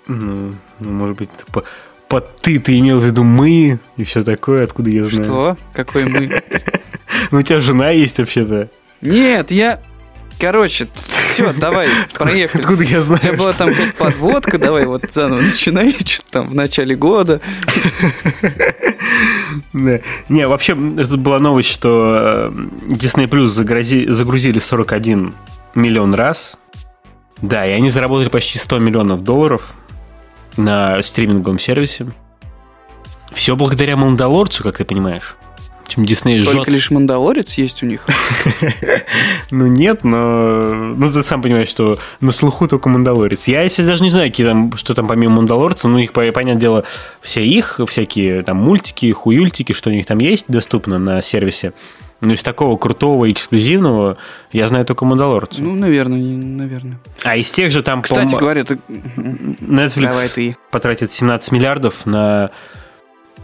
Ну, 0.07 0.53
ну 0.79 0.89
может 0.91 1.17
быть, 1.17 1.29
по, 1.53 1.63
по 2.09 2.19
ты 2.19 2.59
ты 2.59 2.77
имел 2.79 2.99
в 2.99 3.05
виду 3.05 3.23
мы 3.23 3.79
и 3.95 4.03
все 4.03 4.23
такое, 4.23 4.65
откуда 4.65 4.89
я 4.89 5.05
знаю. 5.05 5.23
Что? 5.23 5.57
Какой 5.73 6.05
мы? 6.05 6.43
Ну, 7.31 7.39
у 7.39 7.41
тебя 7.41 7.59
жена 7.59 7.89
есть 7.91 8.19
вообще-то. 8.19 8.69
Нет, 9.01 9.51
я... 9.51 9.79
Короче, 10.39 10.87
все, 11.39 11.51
давай, 11.51 11.89
проехали. 12.13 12.61
Откуда 12.61 12.83
я 12.83 13.01
знаю? 13.01 13.19
У 13.19 13.23
тебя 13.23 13.33
была 13.33 13.53
там 13.53 13.71
подводка, 13.97 14.57
давай 14.57 14.85
вот 14.85 15.03
заново 15.09 15.41
начинай, 15.41 15.95
что 16.05 16.31
там 16.31 16.49
в 16.49 16.55
начале 16.55 16.95
года. 16.95 17.41
Да. 19.73 19.99
Не, 20.29 20.47
вообще, 20.47 20.77
это 20.97 21.17
была 21.17 21.39
новость, 21.39 21.69
что 21.69 22.51
э, 22.51 22.51
Disney 22.87 23.27
Plus 23.27 23.47
загрузили 23.47 24.59
41 24.59 25.33
миллион 25.75 26.13
раз. 26.13 26.57
Да, 27.41 27.65
и 27.65 27.71
они 27.71 27.89
заработали 27.89 28.29
почти 28.29 28.59
100 28.59 28.79
миллионов 28.79 29.23
долларов 29.23 29.73
на 30.55 31.01
стриминговом 31.01 31.59
сервисе. 31.59 32.07
Все 33.31 33.55
благодаря 33.55 33.97
Мандалорцу, 33.97 34.63
как 34.63 34.77
ты 34.77 34.85
понимаешь 34.85 35.35
чем 35.89 36.05
Дисней 36.05 36.39
жжет. 36.39 36.53
Только 36.53 36.71
лишь 36.71 36.91
Мандалорец 36.91 37.53
есть 37.55 37.83
у 37.83 37.85
них? 37.85 38.05
Ну 39.51 39.65
нет, 39.65 40.03
но... 40.03 40.93
Ну 40.95 41.11
ты 41.11 41.23
сам 41.23 41.41
понимаешь, 41.41 41.69
что 41.69 41.97
на 42.21 42.31
слуху 42.31 42.67
только 42.67 42.87
Мандалорец. 42.87 43.47
Я, 43.47 43.63
если 43.63 43.81
даже 43.81 44.03
не 44.03 44.11
знаю, 44.11 44.29
какие 44.29 44.45
там, 44.45 44.77
что 44.77 44.93
там 44.93 45.07
помимо 45.07 45.37
Мандалорца, 45.37 45.87
ну 45.87 45.97
их, 45.97 46.13
понятное 46.13 46.55
дело, 46.55 46.83
все 47.21 47.43
их, 47.43 47.79
всякие 47.87 48.43
там 48.43 48.57
мультики, 48.57 49.11
хуюльтики, 49.11 49.73
что 49.73 49.89
у 49.89 49.93
них 49.93 50.05
там 50.05 50.19
есть 50.19 50.45
доступно 50.47 50.99
на 50.99 51.21
сервисе. 51.21 51.73
Но 52.21 52.33
из 52.33 52.43
такого 52.43 52.77
крутого, 52.77 53.31
эксклюзивного 53.31 54.17
я 54.51 54.67
знаю 54.67 54.85
только 54.85 55.05
Мандалорца. 55.05 55.61
Ну, 55.61 55.75
наверное, 55.75 56.19
наверное. 56.19 56.99
А 57.23 57.37
из 57.37 57.49
тех 57.51 57.71
же 57.71 57.81
там... 57.81 58.01
Кстати 58.01 58.35
говоря, 58.35 58.63
ты... 58.63 58.75
Netflix 58.75 60.01
Давай 60.01 60.27
ты. 60.27 60.57
потратит 60.69 61.11
17 61.11 61.51
миллиардов 61.53 62.05
на 62.05 62.51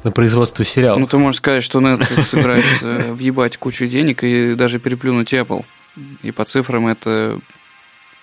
на 0.06 0.12
производство 0.12 0.63
сериалов. 0.63 1.02
Ну, 1.02 1.08
ты 1.08 1.18
можешь 1.18 1.39
сказать, 1.39 1.63
что 1.63 1.80
Netflix 1.80 2.22
собирается 2.24 2.86
въебать 3.13 3.58
кучу 3.58 3.88
денег 3.88 4.24
и 4.24 4.54
даже 4.54 4.80
переплюнуть 4.80 5.34
Apple. 5.34 5.65
И 6.22 6.32
по 6.32 6.46
цифрам 6.46 6.88
это 6.88 7.39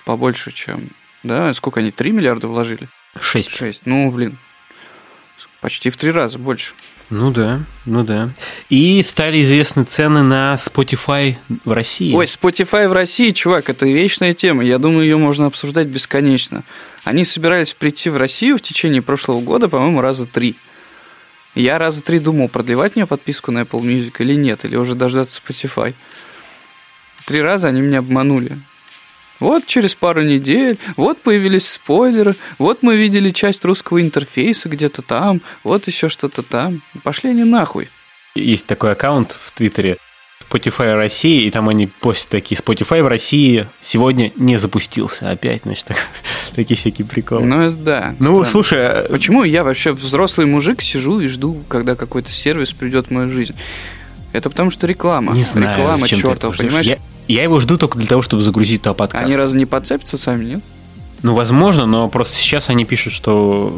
побольше, 0.05 0.53
чем... 0.53 0.91
Да, 1.25 1.53
сколько 1.55 1.81
они, 1.81 1.91
3 1.91 2.13
миллиарда 2.13 2.47
вложили? 2.47 2.89
6. 3.21 3.51
6. 3.51 3.83
Ну, 3.85 4.13
блин, 4.13 4.39
почти 5.61 5.91
в 5.91 5.97
три 5.97 6.13
раза 6.13 6.39
больше. 6.39 6.75
Ну 7.11 7.31
да, 7.31 7.63
ну 7.85 8.05
да. 8.05 8.31
И 8.71 9.03
стали 9.03 9.43
известны 9.43 9.85
цены 9.85 10.23
на 10.23 10.55
Spotify 10.55 11.37
в 11.65 11.73
России. 11.73 12.15
Ой, 12.15 12.27
Spotify 12.27 12.89
в 12.89 12.93
России, 12.93 13.33
чувак, 13.33 13.69
это 13.69 13.87
вечная 13.87 14.35
тема. 14.35 14.65
Я 14.65 14.79
думаю, 14.79 15.05
ее 15.05 15.17
можно 15.17 15.47
обсуждать 15.47 15.89
бесконечно. 15.89 16.63
Они 17.03 17.25
собирались 17.25 17.75
прийти 17.75 18.09
в 18.09 18.17
Россию 18.17 18.59
в 18.59 18.63
течение 18.63 19.03
прошлого 19.03 19.41
года, 19.41 19.69
по-моему, 19.69 20.01
раза 20.01 20.27
три. 20.27 20.57
Я 21.55 21.79
раза 21.79 22.03
три 22.03 22.19
думал, 22.19 22.49
продлевать 22.49 22.97
мне 22.97 23.07
подписку 23.07 23.51
на 23.51 23.61
Apple 23.63 23.81
Music 23.83 24.15
или 24.19 24.35
нет, 24.35 24.65
или 24.65 24.77
уже 24.77 24.95
дождаться 24.95 25.41
Spotify. 25.41 25.95
Три 27.27 27.43
раза 27.43 27.69
они 27.69 27.81
меня 27.81 27.99
обманули. 27.99 28.59
Вот 29.39 29.67
через 29.67 29.95
пару 29.95 30.23
недель, 30.23 30.79
вот 30.97 31.21
появились 31.21 31.69
спойлеры, 31.69 32.37
вот 32.59 32.83
мы 32.83 32.97
видели 32.97 33.31
часть 33.31 33.65
русского 33.65 34.01
интерфейса 34.01 34.69
где-то 34.69 35.03
там, 35.03 35.43
вот 35.65 35.89
еще 35.89 36.09
что-то 36.09 36.43
там. 36.43 36.83
Пошли 37.03 37.31
они 37.31 37.45
нахуй. 37.45 37.89
Есть 38.35 38.67
такой 38.67 38.93
аккаунт 38.93 39.33
в 39.33 39.51
Твиттере 39.53 39.99
Spotify 40.53 40.95
России, 40.95 41.45
и 41.45 41.51
там 41.51 41.69
они 41.69 41.87
постят 41.87 42.31
такие, 42.31 42.61
Spotify 42.61 43.03
в 43.03 43.07
России 43.07 43.69
сегодня 43.81 44.33
не 44.37 44.59
запустился 44.59 45.31
опять, 45.31 45.63
значит, 45.65 45.87
так, 45.87 45.97
такие 46.55 46.77
всякие 46.77 47.07
приколы. 47.07 47.45
Ну, 47.45 47.73
да. 47.73 48.15
Ну, 48.19 48.27
странно. 48.27 48.45
слушай... 48.45 48.79
А 48.87 49.09
Почему 49.09 49.45
я 49.45 49.65
вообще 49.65 49.93
взрослый 49.93 50.47
мужик 50.47 50.83
сижу 50.83 51.21
и 51.21 51.27
жду, 51.27 51.63
когда 51.69 51.95
какой-то 51.95 52.33
сервис 52.33 52.73
придет 52.73 53.07
в 53.07 53.11
мою 53.11 53.31
жизнь? 53.31 53.55
Это 54.33 54.51
потому 54.51 54.71
что 54.71 54.87
реклама. 54.87 55.35
Не 55.35 55.43
знаю, 55.43 55.79
реклама 55.79 56.09
чертова, 56.09 56.53
понимаешь? 56.53 56.87
Я, 56.87 56.99
я 57.29 57.43
его 57.43 57.61
жду 57.61 57.77
только 57.77 57.99
для 57.99 58.07
того, 58.07 58.23
чтобы 58.23 58.43
загрузить 58.43 58.83
то 58.83 58.95
подкаст. 58.95 59.25
Они 59.25 59.37
разве 59.37 59.59
не 59.59 59.67
подцепятся 59.67 60.19
сами, 60.19 60.45
нет? 60.45 60.61
Ну, 61.23 61.35
возможно, 61.35 61.87
но 61.87 62.09
просто 62.09 62.37
сейчас 62.37 62.69
они 62.69 62.85
пишут, 62.85 63.13
что 63.13 63.73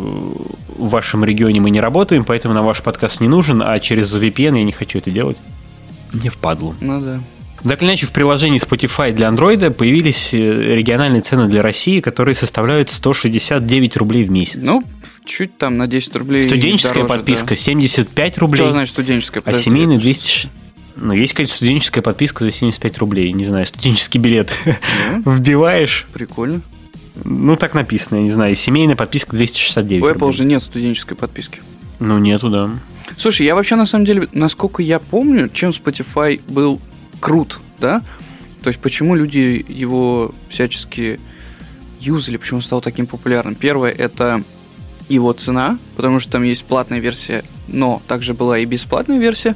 в 0.69 0.89
вашем 0.89 1.25
регионе 1.25 1.61
мы 1.61 1.71
не 1.71 1.81
работаем, 1.81 2.25
поэтому 2.25 2.55
на 2.55 2.63
ваш 2.63 2.83
подкаст 2.83 3.21
не 3.21 3.29
нужен, 3.29 3.63
а 3.63 3.79
через 3.81 4.15
VPN 4.15 4.57
я 4.59 4.65
не 4.65 4.73
хочу 4.73 4.99
это 4.99 5.11
делать. 5.11 5.37
Не 6.23 6.29
впадлу. 6.29 6.75
Ну 6.81 7.01
да. 7.01 7.21
Так 7.63 7.81
или 7.83 7.89
иначе, 7.89 8.07
в 8.07 8.13
приложении 8.13 8.61
Spotify 8.61 9.13
для 9.13 9.29
Android 9.29 9.71
появились 9.71 10.35
э, 10.35 10.75
региональные 10.75 11.23
цены 11.23 11.49
для 11.49 11.63
России, 11.63 12.01
которые 12.01 12.35
составляют 12.35 12.91
169 12.91 13.97
рублей 13.97 14.25
в 14.25 14.31
месяц. 14.31 14.59
Ну, 14.63 14.85
чуть 15.25 15.57
там 15.57 15.79
на 15.79 15.87
10 15.87 16.15
рублей 16.17 16.43
Студенческая 16.43 17.03
дороже, 17.03 17.15
подписка 17.15 17.49
да. 17.51 17.57
75 17.57 18.39
рублей. 18.39 18.57
Что 18.59 18.73
значит 18.73 18.93
студенческая? 18.93 19.43
А 19.47 19.53
семейная 19.55 19.99
200... 19.99 20.49
Ну, 20.97 21.13
есть, 21.13 21.33
конечно, 21.33 21.57
студенческая 21.57 22.03
подписка 22.03 22.45
за 22.45 22.53
75 22.53 22.99
рублей. 22.99 23.33
Не 23.33 23.47
знаю, 23.47 23.67
студенческий 23.67 24.21
билет. 24.21 24.53
Вбиваешь. 25.25 26.07
Прикольно. 26.13 26.61
Ну, 27.25 27.57
так 27.57 27.75
написано, 27.75 28.19
я 28.19 28.23
не 28.23 28.31
знаю. 28.31 28.55
Семейная 28.57 28.95
подписка 28.95 29.35
269 29.35 30.03
У 30.03 30.07
Apple 30.07 30.33
же 30.33 30.45
нет 30.45 30.63
студенческой 30.63 31.15
подписки. 31.15 31.61
Ну, 31.99 32.19
нету, 32.19 32.51
да. 32.51 32.71
Слушай, 33.17 33.47
я 33.47 33.55
вообще 33.55 33.77
на 33.77 33.87
самом 33.87 34.05
деле, 34.05 34.29
насколько 34.33 34.83
я 34.83 34.99
помню, 34.99 35.49
чем 35.49 35.71
Spotify 35.71 36.41
был 36.49 36.81
крут, 37.21 37.61
да? 37.79 38.03
То 38.63 38.69
есть 38.69 38.81
почему 38.81 39.15
люди 39.15 39.65
его 39.69 40.35
всячески 40.49 41.21
юзали, 42.01 42.37
почему 42.37 42.59
он 42.59 42.63
стал 42.63 42.81
таким 42.81 43.07
популярным? 43.07 43.55
Первое 43.55 43.91
это 43.91 44.43
его 45.09 45.33
цена, 45.33 45.79
потому 45.97 46.21
что 46.21 46.33
там 46.33 46.43
есть 46.45 46.65
платная 46.65 46.99
версия, 46.99 47.45
но 47.69 48.03
также 48.09 48.35
была 48.35 48.59
и 48.59 48.65
бесплатная 48.65 49.19
версия, 49.19 49.55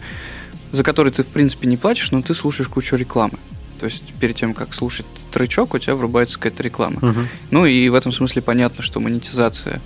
за 0.72 0.82
которую 0.82 1.12
ты, 1.12 1.22
в 1.22 1.28
принципе, 1.28 1.66
не 1.68 1.76
платишь, 1.76 2.10
но 2.10 2.20
ты 2.22 2.34
слушаешь 2.34 2.68
кучу 2.68 2.96
рекламы. 2.96 3.38
То 3.80 3.86
есть 3.86 4.12
перед 4.20 4.36
тем, 4.36 4.54
как 4.54 4.74
слушать 4.74 5.06
тречок, 5.32 5.74
у 5.74 5.78
тебя 5.78 5.94
врубается 5.94 6.36
какая-то 6.36 6.62
реклама. 6.62 6.98
Угу. 7.00 7.20
Ну 7.52 7.66
и 7.66 7.88
в 7.88 7.94
этом 7.94 8.12
смысле 8.12 8.42
понятно, 8.42 8.82
что 8.82 9.00
монетизация 9.00 9.80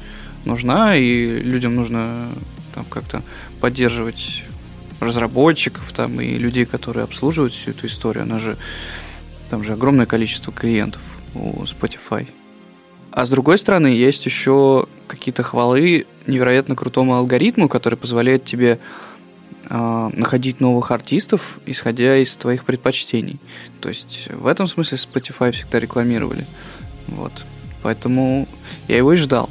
нужна, 0.44 0.96
и 0.96 1.40
людям 1.40 1.74
нужно 1.76 2.28
там 2.74 2.84
как-то 2.84 3.22
поддерживать 3.60 4.44
разработчиков 5.00 5.92
там 5.92 6.20
и 6.20 6.38
людей, 6.38 6.64
которые 6.64 7.04
обслуживают 7.04 7.52
всю 7.52 7.70
эту 7.70 7.86
историю. 7.86 8.24
Она 8.24 8.38
же 8.38 8.56
там 9.50 9.64
же 9.64 9.72
огромное 9.72 10.06
количество 10.06 10.52
клиентов 10.52 11.02
у 11.34 11.64
Spotify. 11.64 12.28
А 13.10 13.26
с 13.26 13.30
другой 13.30 13.58
стороны, 13.58 13.88
есть 13.88 14.24
еще 14.24 14.86
какие-то 15.06 15.42
хвалы 15.42 16.06
невероятно 16.26 16.74
крутому 16.74 17.16
алгоритму, 17.16 17.68
который 17.68 17.96
позволяет 17.96 18.46
тебе 18.46 18.78
э, 19.68 20.10
находить 20.14 20.60
новых 20.60 20.90
артистов, 20.90 21.58
исходя 21.66 22.16
из 22.16 22.34
твоих 22.36 22.64
предпочтений. 22.64 23.38
То 23.80 23.90
есть 23.90 24.28
в 24.30 24.46
этом 24.46 24.66
смысле 24.66 24.96
Spotify 24.96 25.50
всегда 25.52 25.78
рекламировали. 25.78 26.46
Вот. 27.08 27.44
Поэтому 27.82 28.48
я 28.88 28.96
его 28.96 29.12
и 29.12 29.16
ждал. 29.16 29.50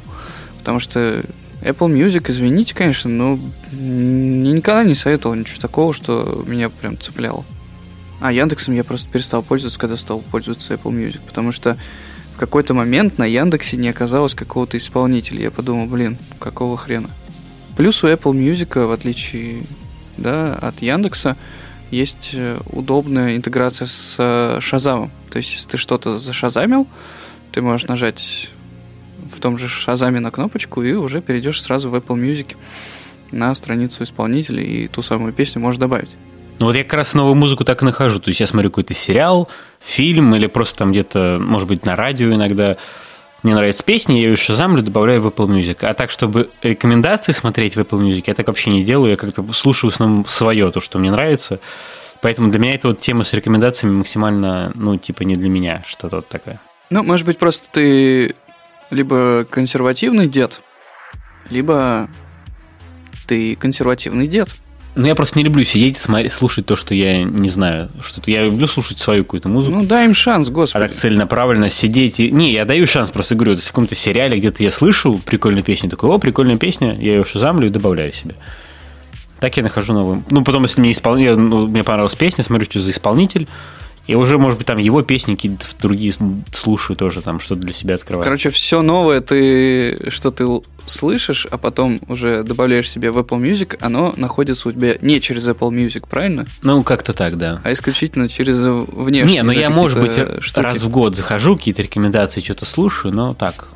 Потому 0.58 0.80
что 0.80 1.22
Apple 1.62 1.92
Music, 1.92 2.24
извините, 2.28 2.74
конечно, 2.74 3.08
но 3.08 3.38
я 3.70 3.78
никогда 3.78 4.84
не 4.84 4.94
советовал 4.94 5.36
ничего 5.36 5.60
такого, 5.60 5.92
что 5.94 6.44
меня 6.46 6.68
прям 6.68 6.98
цепляло. 6.98 7.44
А 8.20 8.32
Яндексом 8.32 8.74
я 8.74 8.84
просто 8.84 9.08
перестал 9.08 9.42
пользоваться, 9.42 9.78
когда 9.78 9.96
стал 9.96 10.20
пользоваться 10.20 10.74
Apple 10.74 10.92
Music, 10.92 11.20
потому 11.26 11.52
что 11.52 11.76
в 12.34 12.38
какой-то 12.38 12.74
момент 12.74 13.18
на 13.18 13.24
Яндексе 13.24 13.76
не 13.76 13.88
оказалось 13.88 14.34
какого-то 14.34 14.76
исполнителя. 14.76 15.42
Я 15.42 15.50
подумал, 15.50 15.86
блин, 15.86 16.18
какого 16.38 16.76
хрена? 16.76 17.10
Плюс 17.76 18.02
у 18.02 18.08
Apple 18.08 18.32
Music, 18.32 18.84
в 18.84 18.90
отличие 18.90 19.64
да, 20.16 20.54
от 20.54 20.82
Яндекса, 20.82 21.36
есть 21.90 22.30
э, 22.32 22.58
удобная 22.70 23.36
интеграция 23.36 23.86
с 23.86 24.16
э, 24.18 24.58
Шазамом. 24.60 25.10
То 25.30 25.38
есть, 25.38 25.52
если 25.52 25.70
ты 25.70 25.76
что-то 25.76 26.18
зашазамил, 26.18 26.86
ты 27.52 27.60
можешь 27.60 27.86
нажать 27.86 28.48
в 29.34 29.40
том 29.40 29.58
же 29.58 29.68
Шазаме 29.68 30.20
на 30.20 30.30
кнопочку 30.30 30.82
и 30.82 30.92
уже 30.92 31.20
перейдешь 31.20 31.62
сразу 31.62 31.90
в 31.90 31.94
Apple 31.94 32.16
Music 32.16 32.56
на 33.30 33.54
страницу 33.54 34.02
исполнителя 34.02 34.62
и 34.62 34.88
ту 34.88 35.02
самую 35.02 35.32
песню 35.32 35.60
можешь 35.60 35.80
добавить. 35.80 36.10
Ну 36.58 36.66
вот 36.66 36.76
я 36.76 36.84
как 36.84 36.94
раз 36.94 37.14
новую 37.14 37.34
музыку 37.34 37.64
так 37.64 37.82
и 37.82 37.84
нахожу. 37.84 38.20
То 38.20 38.28
есть 38.28 38.40
я 38.40 38.46
смотрю 38.46 38.70
какой-то 38.70 38.94
сериал, 38.94 39.48
фильм 39.80 40.34
или 40.34 40.46
просто 40.46 40.78
там 40.78 40.92
где-то, 40.92 41.38
может 41.40 41.66
быть, 41.66 41.84
на 41.84 41.96
радио 41.96 42.32
иногда. 42.32 42.76
Мне 43.42 43.54
нравится 43.54 43.82
песня, 43.82 44.20
я 44.20 44.28
ее 44.28 44.36
шазамлю, 44.36 44.82
добавляю 44.82 45.20
в 45.22 45.26
Apple 45.26 45.48
Music. 45.48 45.84
А 45.84 45.94
так, 45.94 46.12
чтобы 46.12 46.50
рекомендации 46.62 47.32
смотреть 47.32 47.74
в 47.74 47.80
Apple 47.80 48.00
Music, 48.00 48.24
я 48.28 48.34
так 48.34 48.46
вообще 48.46 48.70
не 48.70 48.84
делаю. 48.84 49.10
Я 49.10 49.16
как-то 49.16 49.44
слушаю 49.52 49.90
в 49.90 49.94
основном 49.94 50.26
свое, 50.26 50.70
то, 50.70 50.80
что 50.80 51.00
мне 51.00 51.10
нравится. 51.10 51.58
Поэтому 52.20 52.52
для 52.52 52.60
меня 52.60 52.74
эта 52.74 52.86
вот 52.86 53.00
тема 53.00 53.24
с 53.24 53.32
рекомендациями 53.32 53.94
максимально, 53.94 54.70
ну, 54.76 54.96
типа 54.96 55.24
не 55.24 55.34
для 55.34 55.48
меня, 55.48 55.82
что-то 55.88 56.16
вот 56.16 56.28
такое. 56.28 56.60
Ну, 56.90 57.02
может 57.02 57.26
быть, 57.26 57.38
просто 57.38 57.66
ты 57.72 58.36
либо 58.92 59.44
консервативный 59.48 60.28
дед, 60.28 60.60
либо 61.50 62.08
ты 63.26 63.56
консервативный 63.56 64.28
дед. 64.28 64.54
Ну, 64.94 65.06
я 65.06 65.14
просто 65.14 65.38
не 65.38 65.44
люблю 65.44 65.64
сидеть, 65.64 65.96
смотреть, 65.96 66.32
слушать 66.32 66.66
то, 66.66 66.76
что 66.76 66.94
я 66.94 67.24
не 67.24 67.48
знаю. 67.48 67.88
Что-то 68.02 68.30
я 68.30 68.44
люблю 68.44 68.66
слушать 68.66 68.98
свою 68.98 69.24
какую-то 69.24 69.48
музыку. 69.48 69.78
Ну, 69.78 69.84
дай 69.86 70.04
им 70.04 70.14
шанс, 70.14 70.50
господи. 70.50 70.84
А 70.84 70.86
так 70.86 70.94
целенаправленно 70.94 71.70
сидеть 71.70 72.20
и... 72.20 72.30
Не, 72.30 72.52
я 72.52 72.66
даю 72.66 72.86
шанс, 72.86 73.10
просто 73.10 73.34
говорю, 73.34 73.56
в 73.56 73.66
каком-то 73.66 73.94
сериале 73.94 74.36
где-то 74.36 74.62
я 74.62 74.70
слышу 74.70 75.18
прикольную 75.24 75.64
песню, 75.64 75.88
такой, 75.88 76.10
о, 76.10 76.18
прикольная 76.18 76.58
песня, 76.58 76.94
я 77.00 77.14
ее 77.14 77.24
шазамлю 77.24 77.68
и 77.68 77.70
добавляю 77.70 78.12
себе. 78.12 78.34
Так 79.40 79.56
я 79.56 79.62
нахожу 79.62 79.94
новую. 79.94 80.24
Ну, 80.28 80.44
потом, 80.44 80.64
если 80.64 80.82
мне, 80.82 80.92
испол... 80.92 81.16
ну, 81.16 81.66
мне 81.68 81.82
понравилась 81.84 82.14
песня, 82.14 82.44
смотрю, 82.44 82.66
что 82.66 82.80
за 82.80 82.90
исполнитель, 82.90 83.48
и 84.06 84.14
уже, 84.14 84.36
может 84.36 84.58
быть, 84.58 84.66
там 84.66 84.78
его 84.78 85.02
песни 85.02 85.34
какие-то 85.34 85.66
другие 85.80 86.12
слушаю 86.52 86.96
тоже, 86.96 87.22
там 87.22 87.38
что-то 87.38 87.60
для 87.60 87.72
себя 87.72 87.94
открываю. 87.94 88.24
Короче, 88.24 88.50
все 88.50 88.82
новое 88.82 89.20
ты, 89.20 90.10
что 90.10 90.30
ты 90.30 90.44
слышишь, 90.86 91.46
а 91.48 91.56
потом 91.56 92.00
уже 92.08 92.42
добавляешь 92.42 92.90
себе 92.90 93.12
в 93.12 93.18
Apple 93.18 93.40
Music, 93.40 93.76
оно 93.80 94.12
находится 94.16 94.68
у 94.68 94.72
тебя 94.72 94.96
не 95.00 95.20
через 95.20 95.48
Apple 95.48 95.70
Music, 95.70 96.04
правильно? 96.08 96.46
Ну, 96.62 96.82
как-то 96.82 97.12
так, 97.12 97.38
да. 97.38 97.60
А 97.62 97.72
исключительно 97.72 98.28
через 98.28 98.56
внешние. 98.58 99.36
Не, 99.36 99.42
ну 99.42 99.52
я, 99.52 99.70
может 99.70 100.00
быть, 100.00 100.14
штуки. 100.42 100.64
раз 100.64 100.82
в 100.82 100.90
год 100.90 101.14
захожу, 101.14 101.56
какие-то 101.56 101.82
рекомендации 101.82 102.40
что-то 102.40 102.64
слушаю, 102.64 103.14
но 103.14 103.34
так. 103.34 103.68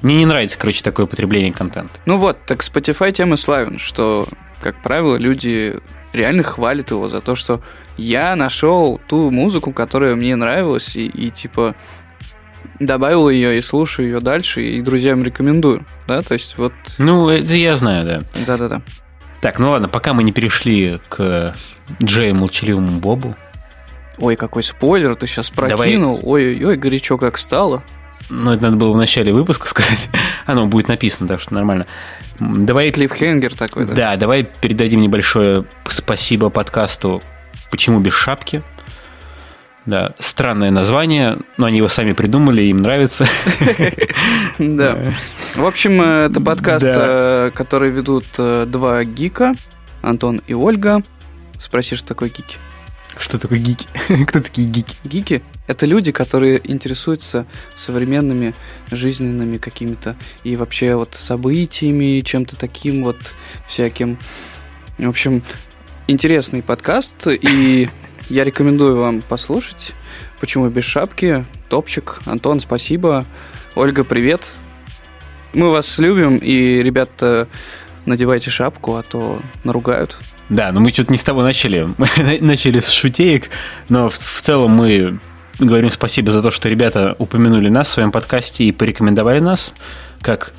Мне 0.00 0.16
не 0.16 0.26
нравится, 0.26 0.58
короче, 0.58 0.82
такое 0.82 1.06
потребление 1.06 1.52
контента. 1.52 1.92
Ну 2.06 2.18
вот, 2.18 2.38
так 2.46 2.60
Spotify 2.60 3.12
тем 3.12 3.34
и 3.34 3.36
славен, 3.36 3.78
что, 3.78 4.28
как 4.60 4.82
правило, 4.82 5.16
люди 5.16 5.78
реально 6.12 6.42
хвалят 6.42 6.90
его 6.90 7.08
за 7.08 7.20
то, 7.20 7.34
что 7.34 7.60
я 7.96 8.36
нашел 8.36 9.00
ту 9.08 9.30
музыку, 9.30 9.72
которая 9.72 10.14
мне 10.14 10.36
нравилась, 10.36 10.96
и, 10.96 11.06
и 11.06 11.30
типа 11.30 11.74
добавил 12.78 13.28
ее 13.28 13.58
и 13.58 13.62
слушаю 13.62 14.08
ее 14.08 14.20
дальше, 14.20 14.62
и 14.62 14.80
друзьям 14.82 15.22
рекомендую. 15.22 15.84
Да, 16.06 16.22
то 16.22 16.34
есть 16.34 16.58
вот... 16.58 16.72
Ну, 16.98 17.28
это 17.28 17.54
я 17.54 17.76
знаю, 17.76 18.04
да. 18.04 18.42
Да-да-да. 18.46 18.82
Так, 19.40 19.58
ну 19.58 19.70
ладно, 19.70 19.88
пока 19.88 20.12
мы 20.12 20.22
не 20.22 20.32
перешли 20.32 21.00
к 21.08 21.54
Джею 22.02 22.34
Молчаливому 22.34 22.98
Бобу. 22.98 23.34
Ой, 24.18 24.36
какой 24.36 24.62
спойлер 24.62 25.14
ты 25.14 25.26
сейчас 25.26 25.50
прокинул. 25.50 26.20
Ой-ой-ой, 26.22 26.76
горячо 26.76 27.18
как 27.18 27.38
стало. 27.38 27.82
Ну, 28.28 28.52
это 28.52 28.62
надо 28.62 28.76
было 28.76 28.92
в 28.92 28.96
начале 28.96 29.32
выпуска 29.32 29.66
сказать. 29.68 30.08
Оно 30.46 30.66
будет 30.66 30.88
написано, 30.88 31.28
так 31.28 31.40
что 31.40 31.54
нормально. 31.54 31.86
Давай... 32.38 32.90
Клиффхенгер 32.90 33.54
такой, 33.54 33.86
да? 33.86 33.94
Да, 33.94 34.16
давай 34.16 34.42
передадим 34.42 35.00
небольшое 35.00 35.64
спасибо 35.88 36.50
подкасту 36.50 37.22
«Почему 37.70 38.00
без 38.00 38.12
шапки?». 38.12 38.62
Да, 39.86 40.14
странное 40.18 40.72
название, 40.72 41.38
но 41.56 41.66
они 41.66 41.76
его 41.78 41.88
сами 41.88 42.12
придумали, 42.12 42.62
им 42.62 42.78
нравится. 42.78 43.26
Да. 44.58 44.98
В 45.54 45.64
общем, 45.64 46.00
э, 46.00 46.26
это 46.26 46.40
подкаст, 46.40 46.84
э, 46.88 47.50
который 47.54 47.90
ведут 47.90 48.24
э, 48.38 48.64
два 48.66 49.04
гика, 49.04 49.54
Антон 50.02 50.42
и 50.46 50.54
Ольга. 50.54 51.02
Спроси, 51.58 51.94
что 51.94 52.08
такое 52.08 52.30
гики. 52.30 52.56
Что 53.18 53.38
такое 53.38 53.58
гики? 53.58 53.86
Кто 54.26 54.40
такие 54.40 54.66
гики? 54.66 54.96
Гики– 55.04 55.42
это 55.66 55.86
люди, 55.86 56.12
которые 56.12 56.60
интересуются 56.70 57.46
современными 57.74 58.54
жизненными 58.90 59.58
какими-то 59.58 60.16
и 60.44 60.56
вообще 60.56 60.94
вот 60.94 61.14
событиями, 61.14 62.20
чем-то 62.20 62.56
таким 62.56 63.04
вот 63.04 63.34
всяким. 63.66 64.18
В 64.98 65.08
общем, 65.08 65.42
интересный 66.06 66.62
подкаст, 66.62 67.26
и 67.26 67.88
я 68.28 68.44
рекомендую 68.44 68.98
вам 68.98 69.22
послушать. 69.22 69.94
Почему 70.40 70.68
без 70.68 70.84
шапки? 70.84 71.44
Топчик. 71.68 72.20
Антон, 72.24 72.60
спасибо. 72.60 73.24
Ольга, 73.74 74.04
привет. 74.04 74.52
Мы 75.52 75.70
вас 75.70 75.98
любим, 75.98 76.36
и, 76.36 76.82
ребята, 76.82 77.48
надевайте 78.04 78.50
шапку, 78.50 78.96
а 78.96 79.02
то 79.02 79.40
наругают. 79.64 80.18
Да, 80.48 80.70
но 80.70 80.80
мы 80.80 80.92
что-то 80.92 81.12
не 81.12 81.18
с 81.18 81.24
того 81.24 81.42
начали. 81.42 81.88
Мы 81.98 82.38
начали 82.40 82.78
с 82.78 82.90
шутеек, 82.90 83.50
но 83.88 84.08
в, 84.08 84.16
в 84.16 84.40
целом 84.40 84.72
мы 84.72 85.18
говорим 85.58 85.90
спасибо 85.90 86.30
за 86.30 86.40
то, 86.40 86.52
что 86.52 86.68
ребята 86.68 87.16
упомянули 87.18 87.68
нас 87.68 87.88
в 87.88 87.92
своем 87.92 88.12
подкасте 88.12 88.62
и 88.62 88.70
порекомендовали 88.70 89.40
нас 89.40 89.72
как 90.20 90.52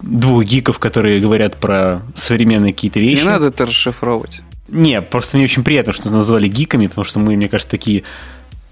двух 0.00 0.44
гиков, 0.44 0.78
которые 0.78 1.20
говорят 1.20 1.56
про 1.56 2.00
современные 2.14 2.72
какие-то 2.72 3.00
вещи. 3.00 3.20
Не 3.20 3.28
надо 3.28 3.48
это 3.48 3.66
расшифровывать. 3.66 4.40
Не, 4.74 5.00
просто 5.02 5.36
мне 5.36 5.44
очень 5.44 5.62
приятно, 5.62 5.92
что 5.92 6.06
нас 6.06 6.12
назвали 6.12 6.48
гиками, 6.48 6.88
потому 6.88 7.04
что 7.04 7.20
мы, 7.20 7.36
мне 7.36 7.48
кажется, 7.48 7.70
такие, 7.70 8.02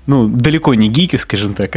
ну, 0.07 0.27
далеко 0.27 0.75
не 0.75 0.89
гики, 0.89 1.15
скажем 1.15 1.55
так. 1.55 1.77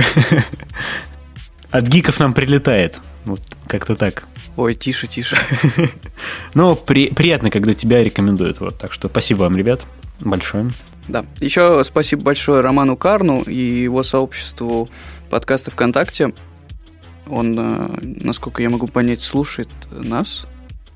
От 1.69 1.87
гиков 1.87 2.19
нам 2.19 2.33
прилетает. 2.33 2.97
Вот 3.25 3.41
как-то 3.67 3.95
так. 3.95 4.23
Ой, 4.57 4.73
тише, 4.73 5.05
тише. 5.05 5.37
Но 6.55 6.75
при, 6.75 7.09
приятно, 7.09 7.51
когда 7.51 7.75
тебя 7.75 8.03
рекомендуют. 8.03 8.59
Вот. 8.59 8.79
Так 8.79 8.93
что 8.93 9.09
спасибо 9.09 9.41
вам, 9.41 9.57
ребят, 9.57 9.85
большое. 10.19 10.71
Да. 11.07 11.23
Еще 11.39 11.83
спасибо 11.83 12.23
большое 12.23 12.61
Роману 12.61 12.97
Карну 12.97 13.43
и 13.43 13.55
его 13.83 14.01
сообществу 14.01 14.89
подкаста 15.29 15.69
ВКонтакте. 15.69 16.33
Он, 17.27 17.55
э, 17.59 17.87
насколько 18.01 18.63
я 18.63 18.71
могу 18.71 18.87
понять, 18.87 19.21
слушает 19.21 19.69
нас. 19.91 20.47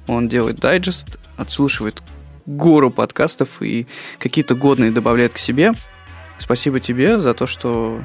Он 0.07 0.27
делает 0.29 0.59
дайджест, 0.59 1.19
отслушивает 1.37 2.01
гору 2.45 2.91
подкастов 2.91 3.61
и 3.61 3.87
какие-то 4.17 4.55
годные 4.55 4.91
добавляет 4.91 5.33
к 5.33 5.37
себе. 5.37 5.73
Спасибо 6.39 6.79
тебе 6.79 7.19
за 7.19 7.33
то, 7.33 7.47
что, 7.47 8.01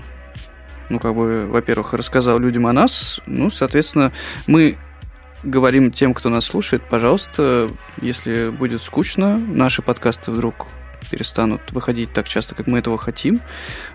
ну, 0.88 0.98
как 0.98 1.14
бы, 1.14 1.46
во-первых, 1.46 1.94
рассказал 1.94 2.38
людям 2.38 2.66
о 2.66 2.72
нас. 2.72 3.20
Ну, 3.26 3.50
соответственно, 3.50 4.12
мы 4.46 4.76
говорим 5.42 5.92
тем, 5.92 6.14
кто 6.14 6.30
нас 6.30 6.46
слушает, 6.46 6.82
пожалуйста, 6.88 7.70
если 8.00 8.50
будет 8.50 8.82
скучно, 8.82 9.36
наши 9.38 9.82
подкасты 9.82 10.30
вдруг 10.30 10.66
перестанут 11.10 11.60
выходить 11.70 12.12
так 12.12 12.28
часто, 12.28 12.54
как 12.54 12.66
мы 12.66 12.78
этого 12.78 12.98
хотим. 12.98 13.40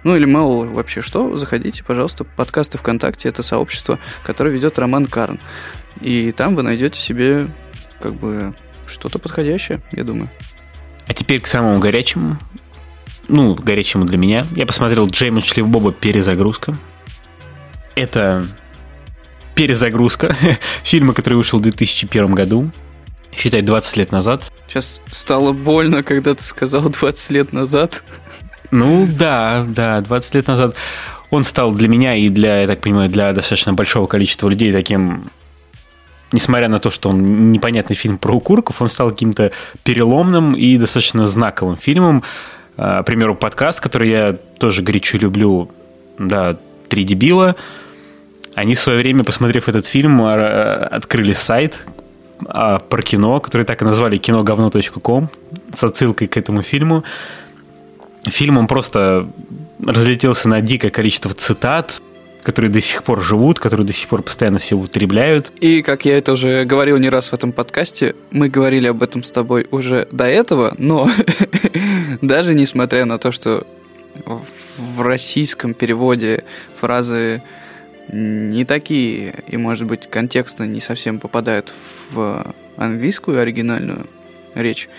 Ну 0.03 0.15
или 0.15 0.25
мало 0.25 0.65
вообще 0.65 1.01
что, 1.01 1.35
заходите, 1.37 1.83
пожалуйста, 1.83 2.23
подкасты 2.23 2.77
ВКонтакте, 2.77 3.29
это 3.29 3.43
сообщество, 3.43 3.99
которое 4.23 4.51
ведет 4.51 4.79
Роман 4.79 5.07
Карн. 5.07 5.39
И 6.01 6.31
там 6.31 6.55
вы 6.55 6.63
найдете 6.63 6.99
себе 6.99 7.47
как 7.99 8.13
бы 8.13 8.53
что-то 8.89 9.19
подходящее, 9.19 9.81
я 9.91 10.03
думаю. 10.03 10.29
А 11.07 11.13
теперь 11.13 11.41
к 11.41 11.47
самому 11.47 11.79
горячему. 11.79 12.37
Ну, 13.27 13.55
горячему 13.55 14.05
для 14.05 14.17
меня. 14.17 14.47
Я 14.55 14.65
посмотрел 14.65 15.07
Джеймс 15.07 15.45
Шлив 15.45 15.67
Боба 15.67 15.91
«Перезагрузка». 15.91 16.77
Это 17.95 18.47
перезагрузка 19.55 20.35
фильма, 20.83 21.13
который 21.13 21.35
вышел 21.35 21.59
в 21.59 21.61
2001 21.61 22.33
году. 22.33 22.71
Считай, 23.31 23.61
20 23.61 23.97
лет 23.97 24.11
назад. 24.11 24.51
Сейчас 24.67 25.01
стало 25.11 25.53
больно, 25.53 26.03
когда 26.03 26.33
ты 26.33 26.43
сказал 26.43 26.89
20 26.89 27.29
лет 27.31 27.53
назад. 27.53 28.03
Ну 28.71 29.07
да, 29.07 29.65
да, 29.67 30.01
20 30.01 30.35
лет 30.35 30.47
назад. 30.47 30.75
Он 31.29 31.43
стал 31.43 31.73
для 31.73 31.87
меня 31.87 32.15
и 32.15 32.29
для, 32.29 32.61
я 32.61 32.67
так 32.67 32.81
понимаю, 32.81 33.09
для 33.09 33.33
достаточно 33.33 33.73
большого 33.73 34.07
количества 34.07 34.49
людей 34.49 34.71
таким 34.71 35.29
несмотря 36.31 36.67
на 36.67 36.79
то, 36.79 36.89
что 36.89 37.09
он 37.09 37.51
непонятный 37.51 37.95
фильм 37.95 38.17
про 38.17 38.33
укурков, 38.33 38.81
он 38.81 38.89
стал 38.89 39.11
каким-то 39.11 39.51
переломным 39.83 40.53
и 40.53 40.77
достаточно 40.77 41.27
знаковым 41.27 41.77
фильмом. 41.77 42.23
А, 42.77 43.03
к 43.03 43.05
примеру, 43.05 43.35
подкаст, 43.35 43.79
который 43.79 44.09
я 44.09 44.37
тоже 44.57 44.81
горячо 44.81 45.17
люблю, 45.17 45.71
да, 46.17 46.57
«Три 46.89 47.03
дебила», 47.03 47.55
они 48.55 48.75
в 48.75 48.79
свое 48.79 48.99
время, 48.99 49.23
посмотрев 49.23 49.69
этот 49.69 49.85
фильм, 49.85 50.21
а, 50.21 50.87
открыли 50.91 51.33
сайт 51.33 51.77
а, 52.45 52.79
про 52.79 53.01
кино, 53.01 53.39
который 53.39 53.63
так 53.63 53.81
и 53.81 53.85
назвали 53.85 54.17
киноговно.ком 54.17 55.29
с 55.73 55.83
отсылкой 55.83 56.27
к 56.27 56.37
этому 56.37 56.61
фильму. 56.61 57.03
Фильм 58.25 58.57
он 58.57 58.67
просто 58.67 59.29
разлетелся 59.85 60.49
на 60.49 60.61
дикое 60.61 60.89
количество 60.89 61.33
цитат, 61.33 62.01
которые 62.43 62.71
до 62.71 62.81
сих 62.81 63.03
пор 63.03 63.21
живут, 63.21 63.59
которые 63.59 63.85
до 63.85 63.93
сих 63.93 64.07
пор 64.07 64.21
постоянно 64.21 64.59
все 64.59 64.75
употребляют. 64.75 65.51
И, 65.59 65.81
как 65.81 66.05
я 66.05 66.17
это 66.17 66.33
уже 66.33 66.65
говорил 66.65 66.97
не 66.97 67.09
раз 67.09 67.29
в 67.29 67.33
этом 67.33 67.51
подкасте, 67.51 68.15
мы 68.31 68.49
говорили 68.49 68.87
об 68.87 69.03
этом 69.03 69.23
с 69.23 69.31
тобой 69.31 69.67
уже 69.71 70.07
до 70.11 70.25
этого, 70.25 70.73
но 70.77 71.09
даже 72.21 72.53
несмотря 72.53 73.05
на 73.05 73.17
то, 73.17 73.31
что 73.31 73.65
в 74.77 75.01
российском 75.01 75.73
переводе 75.73 76.43
фразы 76.79 77.41
не 78.11 78.65
такие, 78.65 79.43
и, 79.47 79.57
может 79.57 79.87
быть, 79.87 80.09
контекстно 80.09 80.63
не 80.63 80.79
совсем 80.79 81.19
попадают 81.19 81.73
в 82.11 82.53
английскую 82.75 83.39
оригинальную 83.39 84.07
речь, 84.55 84.89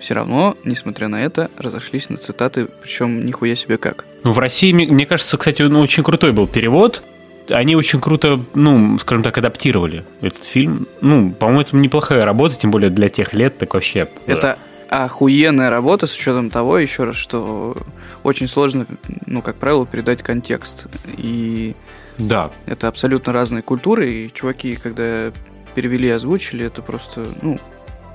все 0.00 0.14
равно, 0.14 0.56
несмотря 0.64 1.08
на 1.08 1.24
это, 1.24 1.50
разошлись 1.56 2.10
на 2.10 2.16
цитаты, 2.16 2.66
причем 2.82 3.24
нихуя 3.24 3.54
себе 3.54 3.78
как. 3.78 4.04
Ну, 4.26 4.32
в 4.32 4.40
России, 4.40 4.72
мне 4.72 5.06
кажется, 5.06 5.38
кстати, 5.38 5.62
ну, 5.62 5.80
очень 5.80 6.02
крутой 6.02 6.32
был 6.32 6.48
перевод. 6.48 7.04
Они 7.48 7.76
очень 7.76 8.00
круто, 8.00 8.44
ну, 8.54 8.98
скажем 8.98 9.22
так, 9.22 9.38
адаптировали 9.38 10.04
этот 10.20 10.44
фильм. 10.44 10.88
Ну, 11.00 11.30
по-моему, 11.30 11.60
это 11.60 11.76
неплохая 11.76 12.24
работа, 12.24 12.56
тем 12.56 12.72
более 12.72 12.90
для 12.90 13.08
тех 13.08 13.34
лет, 13.34 13.56
так 13.56 13.74
вообще. 13.74 14.08
Это 14.26 14.58
охуенная 14.88 15.70
работа 15.70 16.08
с 16.08 16.12
учетом 16.12 16.50
того, 16.50 16.76
еще 16.76 17.04
раз, 17.04 17.14
что 17.14 17.76
очень 18.24 18.48
сложно, 18.48 18.88
ну, 19.26 19.42
как 19.42 19.54
правило, 19.56 19.86
передать 19.86 20.24
контекст. 20.24 20.88
И 21.16 21.76
да. 22.18 22.50
это 22.66 22.88
абсолютно 22.88 23.32
разные 23.32 23.62
культуры, 23.62 24.10
и 24.10 24.32
чуваки, 24.34 24.74
когда 24.74 25.30
перевели 25.76 26.08
и 26.08 26.10
озвучили, 26.10 26.66
это 26.66 26.82
просто, 26.82 27.24
ну, 27.42 27.60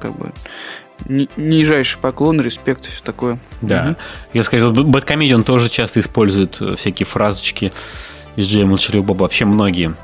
как 0.02 0.18
бы 0.18 0.34
нижайший 1.08 2.00
поклон, 2.00 2.42
респект, 2.42 2.86
все 2.86 3.02
такое. 3.04 3.40
Да. 3.62 3.92
Угу. 3.92 3.96
Я 4.34 4.44
скажу, 4.44 4.72
Бэткомедиан 4.72 5.40
он 5.40 5.44
тоже 5.44 5.70
часто 5.70 6.00
использует 6.00 6.58
э, 6.60 6.76
всякие 6.76 7.06
фразочки 7.06 7.72
из 8.36 8.46
Джея 8.46 8.66
Молчаливого 8.66 9.08
Боба, 9.08 9.24
вообще 9.24 9.46
многие. 9.46 9.96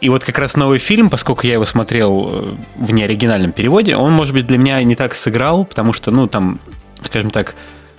И 0.00 0.08
вот 0.08 0.24
как 0.24 0.38
раз 0.38 0.56
новый 0.56 0.80
фильм, 0.80 1.10
поскольку 1.10 1.46
я 1.46 1.54
его 1.54 1.64
смотрел 1.64 2.28
э, 2.32 2.54
в 2.76 2.92
неоригинальном 2.92 3.52
переводе, 3.52 3.94
он, 3.96 4.12
может 4.12 4.34
быть, 4.34 4.46
для 4.46 4.58
меня 4.58 4.82
не 4.82 4.96
так 4.96 5.14
сыграл, 5.14 5.64
потому 5.64 5.92
что, 5.92 6.10
ну, 6.10 6.26
там, 6.26 6.58
скажем 7.04 7.30
так, 7.30 7.54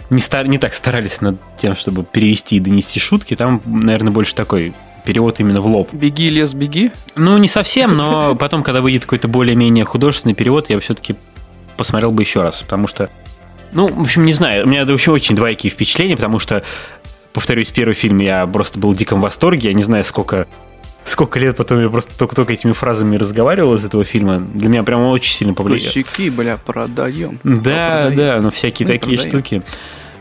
не, 0.09 0.21
стар, 0.21 0.47
не 0.47 0.57
так 0.57 0.73
старались 0.73 1.21
над 1.21 1.38
тем, 1.57 1.75
чтобы 1.75 2.03
перевести 2.03 2.57
и 2.57 2.59
донести 2.59 2.99
шутки. 2.99 3.36
Там, 3.36 3.61
наверное, 3.65 4.11
больше 4.11 4.36
такой 4.36 4.73
перевод 5.05 5.39
именно 5.39 5.61
в 5.61 5.65
лоб. 5.65 5.93
Беги, 5.93 6.29
лес, 6.29 6.53
беги? 6.53 6.91
Ну, 7.15 7.38
не 7.38 7.47
совсем, 7.47 7.95
но 7.95 8.36
потом, 8.36 8.63
когда 8.63 8.81
выйдет 8.81 9.03
какой-то 9.03 9.27
более-менее 9.27 9.86
художественный 9.86 10.36
перевод, 10.36 10.69
я 10.69 10.79
все-таки 10.79 11.15
посмотрел 11.78 12.11
бы 12.11 12.21
еще 12.24 12.41
раз, 12.41 12.61
потому 12.61 12.88
что, 12.88 13.09
ну, 13.71 13.88
в 13.88 14.01
общем, 14.01 14.26
не 14.26 14.34
знаю, 14.34 14.65
у 14.65 14.69
меня 14.69 14.86
вообще 14.86 15.11
очень 15.11 15.36
двоякие 15.36 15.71
впечатления, 15.71 16.15
потому 16.15 16.39
что, 16.39 16.63
повторюсь, 17.34 17.71
первый 17.71 17.93
фильм 17.93 18.19
я 18.19 18.45
просто 18.47 18.80
был 18.80 18.91
в 18.91 18.97
диком 18.97 19.21
восторге, 19.21 19.69
я 19.69 19.74
не 19.74 19.84
знаю, 19.84 20.03
сколько 20.03 20.47
сколько 21.05 21.39
лет 21.39 21.57
потом 21.57 21.82
я 21.82 21.89
просто 21.89 22.17
только-только 22.17 22.53
этими 22.53 22.71
фразами 22.71 23.17
разговаривал 23.17 23.76
из 23.76 23.84
этого 23.84 24.05
фильма. 24.05 24.39
Для 24.39 24.69
меня 24.69 24.84
прям 24.84 25.01
очень 25.01 25.34
сильно 25.34 25.53
повлияло. 25.53 25.86
Косяки, 25.86 26.30
бля, 26.30 26.57
продаем. 26.57 27.39
Да, 27.43 28.09
да, 28.09 28.39
ну 28.41 28.51
всякие 28.51 28.88
Мы 28.88 28.93
такие 28.93 29.17
продаем. 29.17 29.30
штуки. 29.43 29.63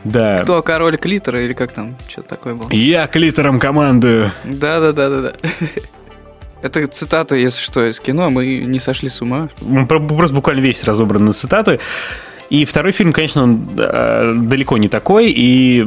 Да. 0.04 0.40
Кто 0.40 0.62
король 0.62 0.98
клитора 0.98 1.44
или 1.44 1.52
как 1.52 1.72
там, 1.72 1.96
что-то 2.08 2.30
такое 2.30 2.54
было? 2.54 2.68
Я 2.72 3.06
клитором 3.06 3.60
командую. 3.60 4.32
Да, 4.44 4.80
да, 4.80 4.92
да, 4.92 5.08
да, 5.08 5.20
да. 5.20 5.34
Это 6.62 6.86
цитата, 6.86 7.34
если 7.34 7.60
что, 7.60 7.88
из 7.88 7.98
кино, 8.00 8.30
мы 8.30 8.58
не 8.58 8.78
сошли 8.78 9.08
с 9.08 9.20
ума. 9.20 9.48
Просто 9.88 10.34
буквально 10.34 10.60
весь 10.60 10.84
разобран 10.84 11.24
на 11.24 11.32
цитаты. 11.32 11.80
И 12.50 12.64
второй 12.64 12.92
фильм, 12.92 13.12
конечно, 13.12 13.42
он 13.42 13.68
э, 13.78 14.34
далеко 14.36 14.78
не 14.78 14.88
такой, 14.88 15.32
и 15.34 15.86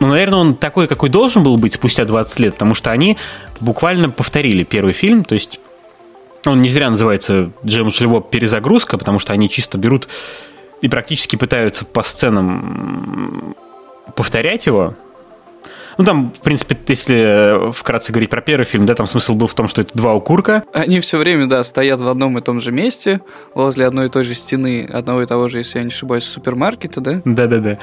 ну, 0.00 0.06
наверное, 0.06 0.38
он 0.38 0.54
такой, 0.56 0.86
какой 0.86 1.10
должен 1.10 1.42
был 1.42 1.56
быть 1.58 1.74
спустя 1.74 2.04
20 2.04 2.38
лет, 2.40 2.54
потому 2.54 2.74
что 2.74 2.90
они 2.90 3.16
буквально 3.60 4.10
повторили 4.10 4.64
первый 4.64 4.94
фильм, 4.94 5.24
то 5.24 5.34
есть 5.34 5.60
он 6.46 6.62
не 6.62 6.68
зря 6.68 6.88
называется 6.88 7.50
Джеймс 7.64 7.94
Шлебоб 7.94 8.30
«Перезагрузка», 8.30 8.96
потому 8.96 9.18
что 9.18 9.32
они 9.32 9.50
чисто 9.50 9.76
берут 9.76 10.08
и 10.80 10.88
практически 10.88 11.36
пытаются 11.36 11.84
по 11.84 12.02
сценам 12.02 13.56
повторять 14.14 14.66
его, 14.66 14.94
ну, 15.98 16.04
там, 16.04 16.32
в 16.32 16.40
принципе, 16.40 16.76
если 16.86 17.72
вкратце 17.72 18.12
говорить 18.12 18.30
про 18.30 18.40
первый 18.40 18.64
фильм, 18.64 18.86
да, 18.86 18.94
там 18.94 19.06
смысл 19.06 19.34
был 19.34 19.48
в 19.48 19.54
том, 19.54 19.66
что 19.68 19.82
это 19.82 19.90
два 19.94 20.14
укурка. 20.14 20.62
Они 20.72 21.00
все 21.00 21.18
время, 21.18 21.46
да, 21.46 21.64
стоят 21.64 22.00
в 22.00 22.06
одном 22.06 22.38
и 22.38 22.40
том 22.40 22.60
же 22.60 22.70
месте, 22.70 23.20
возле 23.54 23.84
одной 23.84 24.06
и 24.06 24.08
той 24.08 24.24
же 24.24 24.34
стены, 24.34 24.88
одного 24.92 25.22
и 25.22 25.26
того 25.26 25.48
же, 25.48 25.58
если 25.58 25.78
я 25.78 25.84
не 25.84 25.90
ошибаюсь, 25.90 26.24
супермаркета, 26.24 27.00
да? 27.00 27.20
Да-да-да. 27.24 27.78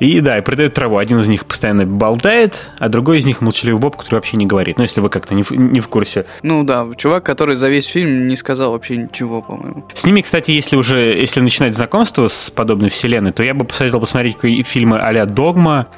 И 0.00 0.20
да, 0.20 0.38
и 0.38 0.42
продают 0.42 0.74
траву. 0.74 0.96
Один 0.98 1.20
из 1.20 1.28
них 1.28 1.44
постоянно 1.44 1.84
болтает, 1.84 2.68
а 2.78 2.88
другой 2.88 3.18
из 3.18 3.26
них 3.26 3.40
молчаливый 3.40 3.80
Боб, 3.80 3.96
который 3.96 4.16
вообще 4.16 4.36
не 4.36 4.46
говорит. 4.46 4.78
Ну, 4.78 4.84
если 4.84 5.00
вы 5.00 5.08
как-то 5.08 5.34
не 5.34 5.42
в, 5.42 5.50
не 5.50 5.80
в 5.80 5.88
курсе. 5.88 6.24
Ну 6.42 6.62
да, 6.62 6.86
чувак, 6.96 7.24
который 7.24 7.56
за 7.56 7.68
весь 7.68 7.86
фильм 7.86 8.28
не 8.28 8.36
сказал 8.36 8.72
вообще 8.72 8.96
ничего, 8.96 9.42
по-моему. 9.42 9.84
С 9.94 10.04
ними, 10.04 10.20
кстати, 10.20 10.52
если 10.52 10.76
уже, 10.76 10.98
если 10.98 11.40
начинать 11.40 11.74
знакомство 11.74 12.28
с 12.28 12.50
подобной 12.50 12.90
вселенной, 12.90 13.32
то 13.32 13.42
я 13.42 13.54
бы 13.54 13.64
посоветовал 13.64 14.02
посмотреть 14.02 14.36
фильмы 14.66 15.00
а-ля 15.00 15.26
«Догма», 15.26 15.88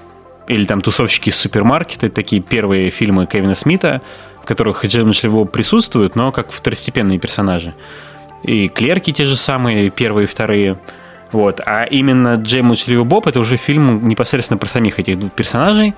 или 0.48 0.64
там 0.64 0.80
«Тусовщики 0.80 1.30
из 1.30 1.36
супермаркета», 1.36 2.08
такие 2.08 2.42
первые 2.42 2.90
фильмы 2.90 3.26
Кевина 3.26 3.54
Смита, 3.54 4.02
в 4.42 4.46
которых 4.46 4.84
Джеймс 4.84 5.18
Шлево 5.18 5.44
присутствует, 5.44 6.16
но 6.16 6.32
как 6.32 6.50
второстепенные 6.52 7.18
персонажи. 7.18 7.74
И 8.42 8.68
«Клерки» 8.68 9.12
те 9.12 9.26
же 9.26 9.36
самые, 9.36 9.90
первые 9.90 10.24
и 10.24 10.28
вторые. 10.28 10.78
Вот. 11.32 11.60
А 11.64 11.84
именно 11.84 12.34
Джеймс 12.34 12.84
Шлево 12.84 13.04
Боб»— 13.04 13.26
это 13.28 13.38
уже 13.38 13.56
фильм 13.56 14.08
непосредственно 14.08 14.58
про 14.58 14.66
самих 14.66 14.98
этих 14.98 15.18
двух 15.18 15.32
персонажей. 15.32 15.94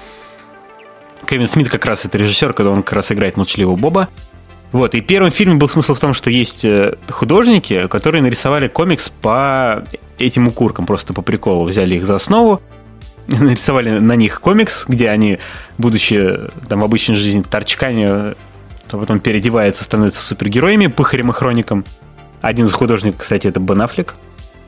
Кевин 1.26 1.49
Смит 1.49 1.70
как 1.70 1.86
раз 1.86 2.05
это 2.05 2.18
режиссер, 2.18 2.53
когда 2.53 2.72
он 2.72 2.82
как 2.82 2.95
раз 2.95 3.12
играет 3.12 3.36
молчаливого 3.36 3.76
Боба. 3.76 4.09
Вот, 4.72 4.95
и 4.95 5.03
первым 5.03 5.30
фильмом 5.30 5.59
был 5.59 5.68
смысл 5.68 5.95
в 5.95 6.01
том, 6.01 6.14
что 6.14 6.30
есть 6.30 6.64
э, 6.64 6.97
художники, 7.11 7.86
которые 7.88 8.22
нарисовали 8.22 8.68
комикс 8.68 9.11
по 9.11 9.84
этим 10.18 10.49
укуркам, 10.49 10.86
просто 10.86 11.12
по 11.12 11.20
приколу. 11.20 11.64
Взяли 11.64 11.97
их 11.97 12.07
за 12.07 12.14
основу, 12.14 12.62
нарисовали 13.40 13.98
на 13.98 14.16
них 14.16 14.40
комикс, 14.40 14.84
где 14.86 15.10
они, 15.10 15.38
будучи 15.78 16.38
там 16.68 16.80
в 16.80 16.84
обычной 16.84 17.16
жизни 17.16 17.42
торчками, 17.42 18.04
а 18.04 18.34
потом 18.90 19.20
переодеваются, 19.20 19.84
становятся 19.84 20.22
супергероями, 20.22 20.86
пыхарем 20.88 21.30
и 21.30 21.32
хроником. 21.32 21.84
Один 22.40 22.66
из 22.66 22.72
художников, 22.72 23.20
кстати, 23.20 23.46
это 23.46 23.60
Бен 23.60 23.80
Аффлек. 23.82 24.14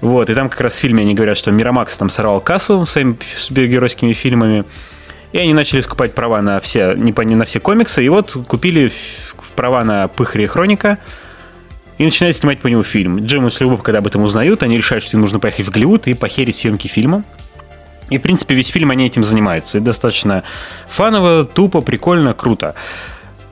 Вот, 0.00 0.28
и 0.30 0.34
там 0.34 0.48
как 0.48 0.60
раз 0.60 0.74
в 0.74 0.78
фильме 0.78 1.02
они 1.02 1.14
говорят, 1.14 1.38
что 1.38 1.50
Мирамакс 1.50 1.96
там 1.96 2.10
сорвал 2.10 2.40
кассу 2.40 2.84
своими 2.86 3.16
супергеройскими 3.38 4.12
фильмами, 4.12 4.64
и 5.32 5.38
они 5.38 5.54
начали 5.54 5.80
скупать 5.80 6.14
права 6.14 6.42
на 6.42 6.60
все, 6.60 6.94
не, 6.94 7.14
не 7.24 7.34
на 7.34 7.44
все 7.44 7.58
комиксы, 7.58 8.04
и 8.04 8.08
вот 8.08 8.36
купили 8.46 8.92
права 9.56 9.82
на 9.84 10.08
Пыхаря 10.08 10.44
и 10.44 10.46
Хроника, 10.46 10.98
и 11.98 12.04
начинают 12.04 12.36
снимать 12.36 12.60
по 12.60 12.66
нему 12.66 12.82
фильм. 12.82 13.24
Джим 13.24 13.46
и 13.46 13.50
Любовь, 13.60 13.82
когда 13.82 14.00
об 14.00 14.06
этом 14.06 14.24
узнают, 14.24 14.62
они 14.62 14.76
решают, 14.76 15.04
что 15.04 15.16
им 15.16 15.22
нужно 15.22 15.38
поехать 15.38 15.66
в 15.66 15.70
Голливуд 15.70 16.06
и 16.06 16.14
похерить 16.14 16.56
съемки 16.56 16.86
фильма. 16.88 17.24
И, 18.10 18.18
в 18.18 18.22
принципе, 18.22 18.54
весь 18.54 18.68
фильм 18.68 18.90
они 18.90 19.06
этим 19.06 19.24
занимаются. 19.24 19.78
И 19.78 19.80
достаточно 19.80 20.44
фаново, 20.88 21.44
тупо, 21.44 21.80
прикольно, 21.80 22.34
круто. 22.34 22.74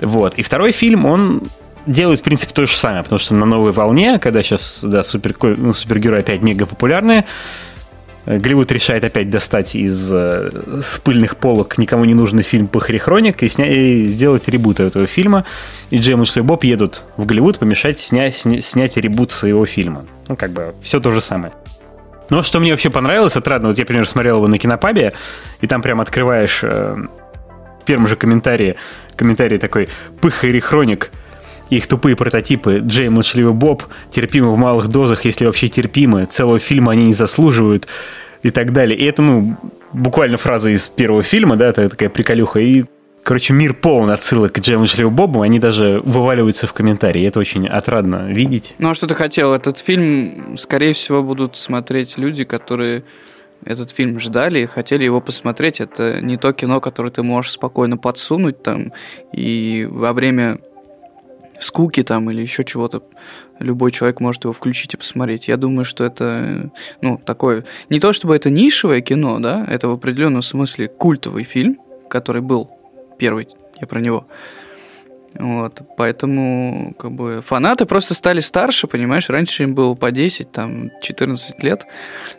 Вот. 0.01 0.35
И 0.35 0.43
второй 0.43 0.73
фильм, 0.73 1.07
он 1.07 1.43
делает, 1.87 2.21
в 2.21 2.23
принципе, 2.23 2.53
то 2.53 2.67
же 2.67 2.77
самое, 2.77 3.03
потому 3.03 3.19
что 3.19 3.35
на 3.35 3.47
новой 3.47 3.73
волне, 3.73 4.19
когда 4.19 4.43
сейчас, 4.43 4.81
да, 4.83 5.03
супер, 5.05 5.35
ну, 5.57 5.73
супергерои 5.73 6.21
опять 6.21 6.43
мега 6.43 6.67
популярные, 6.67 7.25
Голливуд 8.25 8.71
решает 8.71 9.03
опять 9.03 9.31
достать 9.31 9.75
из 9.75 10.13
э, 10.13 10.51
с 10.81 11.01
пыльных 11.01 11.37
полок 11.37 11.77
никому 11.77 12.05
не 12.05 12.15
нужный 12.15 12.45
фильм 12.45 12.69
«Пыхари 12.69 12.99
Хроник» 12.99 13.43
и, 13.43 13.49
сня... 13.49 13.67
и 13.67 14.07
сделать 14.07 14.47
ребут 14.47 14.79
этого 14.79 15.07
фильма. 15.09 15.45
И 15.91 15.99
Джеймс 15.99 16.37
и 16.37 16.41
Боб 16.41 16.63
едут 16.63 17.03
в 17.17 17.27
Голливуд 17.27 17.59
помешать 17.59 17.99
снять, 17.99 18.37
снять 18.37 18.97
ребут 18.97 19.33
своего 19.33 19.67
фильма. 19.67 20.07
Ну, 20.29 20.37
как 20.37 20.53
бы, 20.53 20.73
все 20.83 21.01
то 21.01 21.11
же 21.11 21.21
самое. 21.21 21.53
Но 22.33 22.43
что 22.43 22.61
мне 22.61 22.71
вообще 22.71 22.89
понравилось, 22.89 23.37
отрадно, 23.37 23.69
вот 23.69 23.77
я, 23.77 23.83
например, 23.83 24.09
смотрел 24.09 24.39
его 24.39 24.49
на 24.49 24.57
кинопабе, 24.57 25.13
и 25.61 25.67
там 25.67 25.83
прям 25.83 26.01
открываешь 26.01 26.61
э, 26.63 26.97
в 27.83 27.85
первом 27.85 28.09
же 28.09 28.17
комментарии, 28.17 28.77
комментарий 29.17 29.59
такой 29.59 29.91
«Пыхари 30.23 30.59
Хроник», 30.59 31.11
их 31.69 31.87
тупые 31.87 32.17
прототипы. 32.17 32.81
Джей 32.83 33.11
Молчаливый 33.11 33.53
Боб 33.53 33.85
терпимы 34.11 34.51
в 34.55 34.57
малых 34.57 34.89
дозах, 34.89 35.27
если 35.27 35.45
вообще 35.45 35.69
терпимы, 35.69 36.25
целого 36.25 36.59
фильма 36.59 36.93
они 36.93 37.05
не 37.05 37.13
заслуживают. 37.13 37.87
И 38.43 38.49
так 38.49 38.73
далее. 38.73 38.99
И 38.99 39.05
это, 39.05 39.21
ну, 39.21 39.59
буквально 39.93 40.39
фраза 40.39 40.71
из 40.71 40.89
первого 40.89 41.23
фильма, 41.23 41.57
да, 41.57 41.69
это 41.69 41.91
такая 41.91 42.09
приколюха. 42.09 42.61
И 42.61 42.85
Короче, 43.25 43.53
мир 43.53 43.75
полон 43.75 44.11
отсылок 44.11 44.53
к 44.53 44.59
Джейму 44.59 44.87
Шлею 44.87 45.11
Бобу, 45.11 45.43
они 45.43 45.61
даже 45.61 46.01
вываливаются 46.05 46.67
в 46.67 46.73
комментарии. 46.73 47.25
Это 47.25 47.39
очень 47.39 47.69
отрадно 47.69 48.33
видеть. 48.33 48.75
Ну, 48.79 48.91
а 48.91 48.95
что 48.95 49.07
ты 49.07 49.15
хотел? 49.15 49.55
Этот 49.55 49.79
фильм, 49.79 50.59
скорее 50.59 50.93
всего, 50.93 51.23
будут 51.23 51.57
смотреть 51.57 52.19
люди, 52.19 52.43
которые 52.43 53.05
этот 53.65 53.93
фильм 53.93 54.19
ждали 54.19 54.61
и 54.61 54.67
хотели 54.67 55.05
его 55.05 55.21
посмотреть. 55.21 55.81
Это 55.81 56.21
не 56.21 56.37
то 56.37 56.53
кино, 56.53 56.81
которое 56.81 57.11
ты 57.11 57.23
можешь 57.23 57.53
спокойно 57.53 57.97
подсунуть 57.97 58.61
там 58.63 58.93
и 59.33 59.87
во 59.89 60.13
время 60.13 60.59
скуки 61.61 62.03
там 62.03 62.29
или 62.29 62.41
еще 62.41 62.65
чего-то, 62.65 63.05
любой 63.61 63.93
человек 63.93 64.19
может 64.19 64.43
его 64.43 64.53
включить 64.53 64.95
и 64.95 64.97
посмотреть. 64.97 65.47
Я 65.47 65.57
думаю, 65.57 65.85
что 65.85 66.03
это, 66.03 66.73
ну, 67.01 67.19
такое... 67.25 67.65
Не 67.89 68.01
то 68.01 68.13
чтобы 68.13 68.35
это 68.35 68.51
нишевое 68.51 69.01
кино, 69.01 69.39
да, 69.39 69.65
это 69.71 69.87
в 69.87 69.93
определенном 69.93 70.43
смысле 70.43 70.89
культовый 70.89 71.45
фильм, 71.45 71.79
который 72.09 72.43
был 72.43 72.69
первый, 73.23 73.47
я 73.81 73.87
про 73.87 74.01
него. 74.01 74.27
Вот, 75.35 75.81
поэтому, 75.97 76.93
как 76.99 77.13
бы, 77.13 77.41
фанаты 77.41 77.87
просто 77.87 78.15
стали 78.15 78.41
старше, 78.41 78.89
понимаешь, 78.89 79.31
раньше 79.31 79.63
им 79.63 79.75
было 79.75 79.95
по 79.95 80.11
10, 80.11 80.51
там, 80.51 80.91
14 81.01 81.63
лет, 81.63 81.87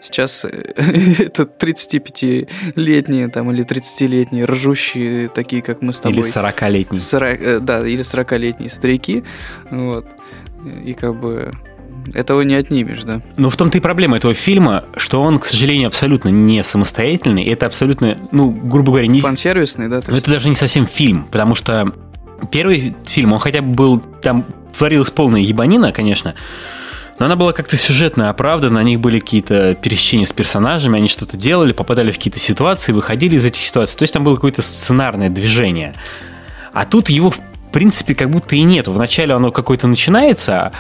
сейчас 0.02 0.44
э, 0.44 0.50
это 1.20 1.44
35-летние, 1.44 3.30
там, 3.30 3.50
или 3.52 3.66
30-летние 3.66 4.44
ржущие, 4.44 5.30
такие, 5.30 5.62
как 5.62 5.82
мы 5.82 5.94
с 5.94 6.02
тобой. 6.02 6.20
Или 6.20 6.28
40-летние. 6.28 7.00
40, 7.00 7.42
э, 7.42 7.60
да, 7.62 7.88
или 7.88 8.04
40-летние 8.04 8.70
старики, 8.70 9.24
вот, 9.72 10.06
и 10.86 10.94
как 10.94 11.16
бы 11.16 11.52
этого 12.14 12.42
не 12.42 12.56
отнимешь, 12.56 13.04
да. 13.04 13.22
Ну, 13.38 13.50
в 13.50 13.58
том-то 13.58 13.78
и 13.78 13.82
проблема 13.82 14.18
этого 14.18 14.34
фильма, 14.34 14.84
что 14.98 15.22
он, 15.22 15.40
к 15.40 15.46
сожалению, 15.46 15.88
абсолютно 15.88 16.30
не 16.30 16.64
самостоятельный. 16.64 17.44
Это 17.46 17.66
абсолютно, 17.66 18.18
ну, 18.32 18.50
грубо 18.50 18.92
говоря, 18.92 19.08
не... 19.08 19.22
Фан-сервисный, 19.22 19.90
да? 19.90 20.00
Но 20.08 20.18
это 20.18 20.32
даже 20.32 20.50
не 20.50 20.56
совсем 20.56 20.88
фильм, 20.88 21.26
потому 21.32 21.56
что 21.56 21.92
первый 22.52 22.96
фильм, 23.06 23.34
он 23.34 23.40
хотя 23.40 23.62
бы 23.62 23.74
был... 23.74 24.00
Там 24.00 24.46
творилась 24.78 25.12
полная 25.12 25.42
ебанина, 25.42 25.92
конечно, 25.92 26.34
но 27.20 27.28
она 27.28 27.36
была 27.36 27.54
как-то 27.54 27.78
сюжетно 27.78 28.30
оправдана, 28.30 28.76
на 28.76 28.84
них 28.84 29.00
были 29.00 29.20
какие-то 29.20 29.76
пересечения 29.76 30.26
с 30.26 30.34
персонажами, 30.34 30.98
они 30.98 31.08
что-то 31.08 31.38
делали, 31.38 31.72
попадали 31.72 32.12
в 32.12 32.16
какие-то 32.16 32.40
ситуации, 32.40 32.92
выходили 32.92 33.36
из 33.36 33.46
этих 33.46 33.62
ситуаций. 33.62 33.98
То 33.98 34.04
есть 34.04 34.14
там 34.14 34.24
было 34.24 34.36
какое-то 34.36 34.62
сценарное 34.62 35.30
движение. 35.30 35.94
А 36.74 36.86
тут 36.86 37.10
его, 37.10 37.30
в 37.30 37.40
принципе, 37.72 38.16
как 38.16 38.32
будто 38.32 38.56
и 38.56 38.64
нету. 38.64 38.92
Вначале 38.92 39.34
оно 39.34 39.52
какое-то 39.52 39.88
начинается, 39.88 40.72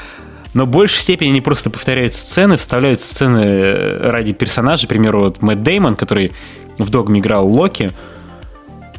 но 0.53 0.65
в 0.65 0.69
большей 0.69 0.99
степени 0.99 1.29
они 1.29 1.41
просто 1.41 1.69
повторяют 1.69 2.13
сцены, 2.13 2.57
вставляют 2.57 3.01
сцены 3.01 3.97
ради 3.99 4.33
персонажей. 4.33 4.87
К 4.87 4.89
примеру, 4.89 5.23
вот 5.23 5.41
Мэтт 5.41 5.63
Деймон, 5.63 5.95
который 5.95 6.31
в 6.77 6.89
Догме 6.89 7.19
играл 7.19 7.47
Локи, 7.47 7.91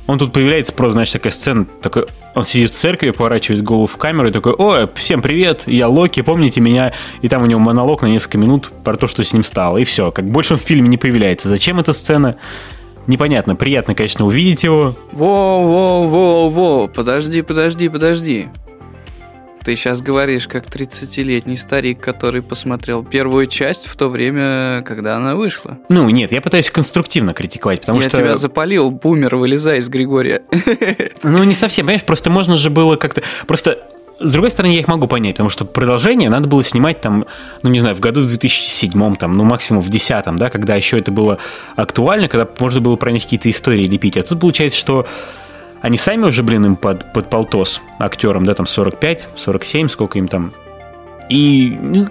он 0.07 0.19
тут 0.19 0.33
появляется 0.33 0.73
просто, 0.75 0.93
знаешь, 0.93 1.11
такая 1.11 1.33
сцена, 1.33 1.65
такой, 1.65 2.07
он 2.35 2.45
сидит 2.45 2.71
в 2.71 2.75
церкви, 2.75 3.11
поворачивает 3.11 3.63
голову 3.63 3.87
в 3.87 3.97
камеру 3.97 4.29
и 4.29 4.33
такой, 4.33 4.53
о, 4.53 4.87
всем 4.95 5.23
привет, 5.23 5.63
я 5.67 5.89
Локи, 5.89 6.21
помните 6.21 6.61
меня? 6.61 6.93
И 7.23 7.29
там 7.29 7.43
у 7.43 7.47
него 7.47 7.61
монолог 7.61 8.03
на 8.03 8.07
несколько 8.07 8.37
минут 8.37 8.71
про 8.85 8.97
то, 8.97 9.07
что 9.07 9.25
с 9.25 9.33
ним 9.33 9.45
стало, 9.45 9.79
и 9.79 9.85
все. 9.85 10.11
Как 10.11 10.27
больше 10.27 10.55
он 10.55 10.61
в 10.61 10.63
фильме 10.63 10.89
не 10.89 10.99
появляется. 10.99 11.49
Зачем 11.49 11.81
эта 11.81 11.93
сцена? 11.95 12.37
Непонятно. 13.07 13.57
Приятно, 13.57 13.95
конечно, 13.95 14.27
увидеть 14.27 14.63
его. 14.63 14.95
Во-во-во-во, 15.13 16.89
подожди, 16.89 17.43
подожди, 17.43 17.89
подожди. 17.89 18.49
Ты 19.65 19.77
сейчас 19.77 20.03
говоришь, 20.03 20.47
как 20.47 20.67
30-летний 20.67 21.57
старик, 21.57 21.99
который 21.99 22.43
посмотрел 22.43 23.03
первую 23.03 23.47
часть 23.47 23.87
в 23.87 23.97
то 23.97 24.09
время, 24.09 24.83
когда 24.87 25.17
она 25.17 25.37
вышла. 25.37 25.79
Ну, 25.89 26.11
нет, 26.11 26.33
я 26.33 26.43
пытаюсь 26.43 26.71
конструктивно 26.71 27.33
критиковать, 27.33 27.81
потому 27.81 28.03
я 28.03 28.11
что... 28.11 28.19
Я 28.19 28.25
тебя 28.25 28.37
запалил, 28.37 28.91
бумер, 28.91 29.37
вылезай 29.37 29.79
из 29.79 29.89
Григория. 29.89 30.43
Ну, 31.23 31.43
не 31.45 31.55
совсем, 31.55 31.87
понимаешь, 31.87 32.05
просто 32.05 32.29
можно 32.29 32.59
же 32.59 32.69
было 32.69 32.97
как-то... 32.97 33.23
Просто 33.47 33.79
с 34.21 34.33
другой 34.33 34.51
стороны, 34.51 34.73
я 34.73 34.81
их 34.81 34.89
могу 34.89 35.09
понять, 35.09 35.37
потому 35.37 35.49
что 35.49 35.65
продолжение 35.65 36.29
надо 36.29 36.49
было 36.49 36.63
снимать 36.63 37.01
там, 37.01 37.25
ну, 37.63 37.71
не 37.71 37.81
знаю, 37.81 37.97
в 37.97 38.01
году 38.01 38.23
в 38.23 38.27
2007, 38.27 39.17
там, 39.17 39.37
ну, 39.37 39.45
максимум 39.45 39.83
в 39.83 39.89
2010, 39.89 40.37
да, 40.37 40.51
когда 40.51 40.77
еще 40.77 40.99
это 40.99 41.11
было 41.11 41.39
актуально, 41.75 42.29
когда 42.29 42.47
можно 42.59 42.81
было 42.81 42.97
про 42.97 43.11
них 43.11 43.23
какие-то 43.25 43.49
истории 43.49 43.87
лепить. 43.87 44.17
А 44.19 44.23
тут 44.23 44.41
получается, 44.41 44.79
что 44.79 45.07
они 45.85 45.99
сами 45.99 46.25
уже, 46.25 46.43
блин, 46.43 46.65
им 46.65 46.77
под, 46.77 47.13
под 47.13 47.29
полтос 47.29 47.83
актерам, 47.99 48.47
да, 48.47 48.55
там 48.55 48.67
45, 48.67 49.29
47, 49.37 49.91
сколько 49.91 50.19
им 50.19 50.29
там 50.29 50.55
и 51.35 51.77
ну, 51.81 52.07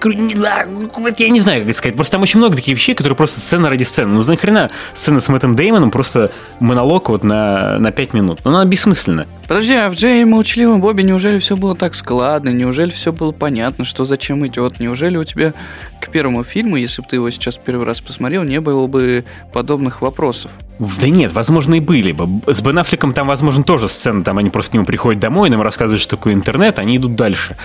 я 1.18 1.30
не 1.30 1.40
знаю, 1.40 1.62
как 1.62 1.70
это 1.70 1.78
сказать. 1.78 1.96
Просто 1.96 2.12
там 2.12 2.24
очень 2.24 2.40
много 2.40 2.58
таких 2.58 2.76
вещей, 2.76 2.94
которые 2.94 3.16
просто 3.16 3.40
сцена 3.40 3.70
ради 3.70 3.84
сцены. 3.84 4.12
Ну, 4.16 4.22
нахрена 4.22 4.70
сцена 4.94 5.22
с 5.22 5.30
Мэттом 5.30 5.56
Деймоном 5.56 5.92
просто 5.92 6.30
монолог 6.60 7.08
вот 7.08 7.24
на, 7.24 7.80
на 7.80 7.92
5 7.94 8.14
минут. 8.14 8.40
Ну, 8.44 8.52
она 8.52 8.66
бессмысленна. 8.66 9.26
Подожди, 9.48 9.76
а 9.76 9.90
в 9.90 9.94
Джей 9.94 10.26
Молчаливом 10.26 10.82
Бобе 10.82 11.06
неужели 11.06 11.40
все 11.40 11.56
было 11.56 11.74
так 11.74 11.96
складно? 11.96 12.50
Неужели 12.50 12.90
все 12.90 13.14
было 13.14 13.32
понятно, 13.32 13.86
что 13.86 14.04
зачем 14.04 14.46
идет? 14.46 14.82
Неужели 14.82 15.16
у 15.16 15.24
тебя 15.24 15.54
к 16.02 16.10
первому 16.10 16.44
фильму, 16.44 16.76
если 16.76 17.02
бы 17.02 17.08
ты 17.08 17.16
его 17.16 17.30
сейчас 17.30 17.56
первый 17.56 17.86
раз 17.86 18.02
посмотрел, 18.02 18.44
не 18.44 18.60
было 18.60 18.88
бы 18.88 19.24
подобных 19.54 20.02
вопросов? 20.02 20.52
Да 20.80 21.08
нет, 21.08 21.32
возможно, 21.32 21.76
и 21.76 21.80
были 21.80 22.12
бы. 22.12 22.28
С 22.54 22.60
Бен 22.60 22.78
Аффлеком 22.78 23.14
там, 23.14 23.28
возможно, 23.28 23.64
тоже 23.64 23.88
сцена, 23.88 24.22
там 24.22 24.38
они 24.38 24.50
просто 24.50 24.72
к 24.72 24.74
нему 24.74 24.86
приходят 24.86 25.22
домой, 25.22 25.50
нам 25.50 25.62
рассказывают, 25.62 26.02
что 26.02 26.18
такое 26.18 26.34
интернет, 26.34 26.78
они 26.78 26.98
идут 26.98 27.16
дальше 27.16 27.56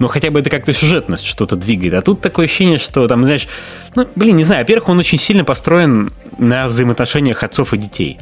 но 0.00 0.08
хотя 0.08 0.30
бы 0.30 0.40
это 0.40 0.50
как-то 0.50 0.72
сюжетность 0.72 1.26
что-то 1.26 1.54
двигает. 1.54 1.94
А 1.94 2.02
тут 2.02 2.20
такое 2.20 2.46
ощущение, 2.46 2.78
что 2.78 3.06
там, 3.06 3.24
знаешь, 3.24 3.46
ну, 3.94 4.08
блин, 4.16 4.36
не 4.36 4.44
знаю, 4.44 4.62
во-первых, 4.62 4.88
он 4.88 4.98
очень 4.98 5.18
сильно 5.18 5.44
построен 5.44 6.12
на 6.38 6.66
взаимоотношениях 6.66 7.44
отцов 7.44 7.74
и 7.74 7.76
детей. 7.76 8.18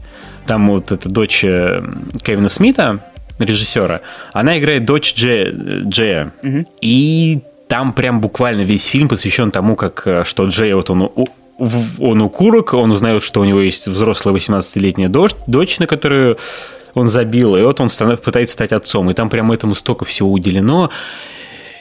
Там 0.46 0.68
вот 0.68 0.90
эта 0.90 1.08
дочь 1.08 1.44
э, 1.44 1.82
Кевина 2.22 2.48
Смита, 2.48 3.04
режиссера, 3.38 4.00
она 4.32 4.58
играет 4.58 4.84
дочь 4.84 5.14
Дже, 5.14 5.84
Джея. 5.86 6.32
Угу. 6.42 6.66
И 6.80 7.40
там 7.68 7.92
прям 7.92 8.20
буквально 8.20 8.62
весь 8.62 8.86
фильм 8.86 9.08
посвящен 9.08 9.52
тому, 9.52 9.76
как 9.76 10.02
э, 10.04 10.24
что 10.24 10.46
Джей 10.46 10.74
вот 10.74 10.90
он 10.90 11.10
он 11.98 12.22
укурок, 12.22 12.74
он 12.74 12.92
узнает, 12.92 13.24
что 13.24 13.40
у 13.40 13.44
него 13.44 13.60
есть 13.60 13.88
взрослая 13.88 14.32
18-летняя 14.32 15.08
дочь, 15.08 15.32
дочь, 15.48 15.80
на 15.80 15.88
которую 15.88 16.38
он 16.94 17.08
забил, 17.08 17.56
и 17.56 17.62
вот 17.62 17.80
он 17.80 17.90
пытается 18.22 18.54
стать 18.54 18.72
отцом. 18.72 19.10
И 19.10 19.14
там 19.14 19.28
прямо 19.28 19.54
этому 19.54 19.74
столько 19.74 20.04
всего 20.04 20.30
уделено. 20.30 20.90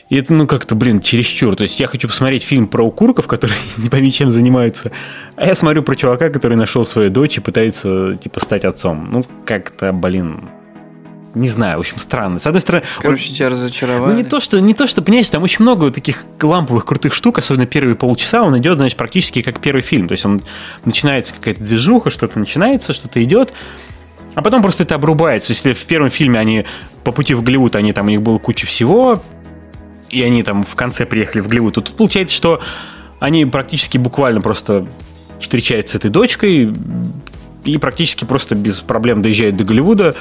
И 0.10 0.16
это, 0.16 0.34
ну, 0.34 0.48
как-то, 0.48 0.76
блин, 0.76 1.02
чересчур. 1.02 1.56
То 1.56 1.64
есть 1.64 1.80
я 1.80 1.88
хочу 1.88 2.08
посмотреть 2.08 2.44
фильм 2.44 2.68
про 2.68 2.84
укурков, 2.84 3.28
которые 3.28 3.58
не 3.78 3.90
пойми 3.90 4.12
чем 4.12 4.32
занимаются, 4.32 4.92
а 5.36 5.46
я 5.46 5.56
смотрю 5.56 5.84
про 5.84 5.96
чувака, 5.96 6.30
который 6.30 6.56
нашел 6.56 6.86
свою 6.86 7.10
дочь 7.10 7.38
и 7.38 7.42
пытается, 7.42 8.16
типа, 8.16 8.40
стать 8.40 8.64
отцом. 8.64 9.10
Ну, 9.12 9.26
как-то, 9.46 9.92
блин, 9.92 10.50
не 11.38 11.50
знаю, 11.50 11.78
в 11.78 11.80
общем, 11.82 12.00
странно. 12.00 12.40
С 12.40 12.48
одной 12.48 12.62
стороны... 12.62 12.86
Короче, 13.02 13.30
он, 13.30 13.36
тебя 13.36 13.50
разочаровали. 13.50 14.12
Ну, 14.12 14.18
не 14.18 14.24
то, 14.24 14.40
что, 14.40 14.60
не 14.60 14.74
то, 14.74 14.88
что, 14.88 15.02
понимаешь, 15.02 15.30
там 15.30 15.44
очень 15.44 15.62
много 15.62 15.92
таких 15.92 16.26
ламповых 16.42 16.86
крутых 16.86 17.14
штук, 17.14 17.38
особенно 17.38 17.66
первые 17.66 17.96
полчаса, 17.96 18.44
он 18.44 18.58
идет, 18.58 18.78
значит, 18.78 18.98
практически 18.98 19.42
как 19.42 19.60
первый 19.60 19.82
фильм. 19.82 20.08
То 20.08 20.14
есть 20.14 20.26
он 20.26 20.42
начинается 20.86 21.34
какая-то 21.34 21.64
движуха, 21.64 22.10
что-то 22.10 22.40
начинается, 22.40 22.94
что-то 22.94 23.24
идет, 23.24 23.54
а 24.36 24.42
потом 24.42 24.62
просто 24.62 24.84
это 24.84 24.96
обрубается. 24.96 25.54
Если 25.54 25.74
в 25.74 25.86
первом 25.86 26.10
фильме 26.10 26.40
они 26.40 26.66
по 27.04 27.12
пути 27.12 27.34
в 27.34 27.44
Голливуд, 27.44 27.76
они 27.76 27.94
там, 27.94 28.08
у 28.08 28.10
них 28.10 28.22
было 28.22 28.38
куча 28.38 28.68
всего, 28.68 29.22
и 30.10 30.22
они 30.22 30.44
там 30.44 30.64
в 30.66 30.76
конце 30.76 31.06
приехали 31.06 31.42
в 31.42 31.48
Голливуд, 31.48 31.76
тут 31.76 31.92
получается, 31.92 32.36
что 32.36 32.62
они 33.20 33.46
практически 33.46 33.98
буквально 33.98 34.42
просто 34.42 34.88
встречаются 35.40 35.94
с 35.94 35.96
этой 36.00 36.10
дочкой 36.12 36.74
и 37.64 37.78
практически 37.78 38.26
просто 38.26 38.56
без 38.56 38.80
проблем 38.80 39.22
доезжают 39.22 39.58
до 39.58 39.64
Голливуда, 39.64 40.16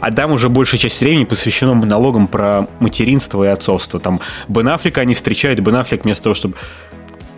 а 0.00 0.10
там 0.10 0.32
уже 0.32 0.48
большая 0.48 0.80
часть 0.80 1.00
времени 1.00 1.24
посвящена 1.24 1.74
монологам 1.74 2.26
про 2.26 2.66
материнство 2.80 3.44
и 3.44 3.46
отцовство. 3.46 4.00
Там 4.00 4.20
Бен 4.48 4.68
Аффлека 4.68 5.00
они 5.00 5.14
встречают, 5.14 5.60
Бен 5.60 5.76
Аффлек 5.76 6.04
вместо 6.04 6.24
того, 6.24 6.34
чтобы 6.34 6.56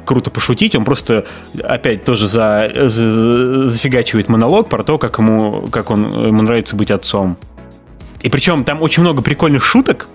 круто 0.04 0.30
пошутить, 0.30 0.74
он 0.74 0.84
просто 0.84 1.26
опять 1.62 2.04
тоже 2.04 2.28
за, 2.28 2.70
за, 2.74 3.68
зафигачивает 3.70 4.28
монолог 4.28 4.68
про 4.68 4.82
то, 4.84 4.98
как 4.98 5.18
ему, 5.18 5.68
как 5.70 5.90
он, 5.90 6.26
ему 6.26 6.42
нравится 6.42 6.76
быть 6.76 6.90
отцом. 6.90 7.36
И 8.22 8.30
причем 8.30 8.64
там 8.64 8.82
очень 8.82 9.02
много 9.02 9.22
прикольных 9.22 9.64
шуток, 9.64 10.08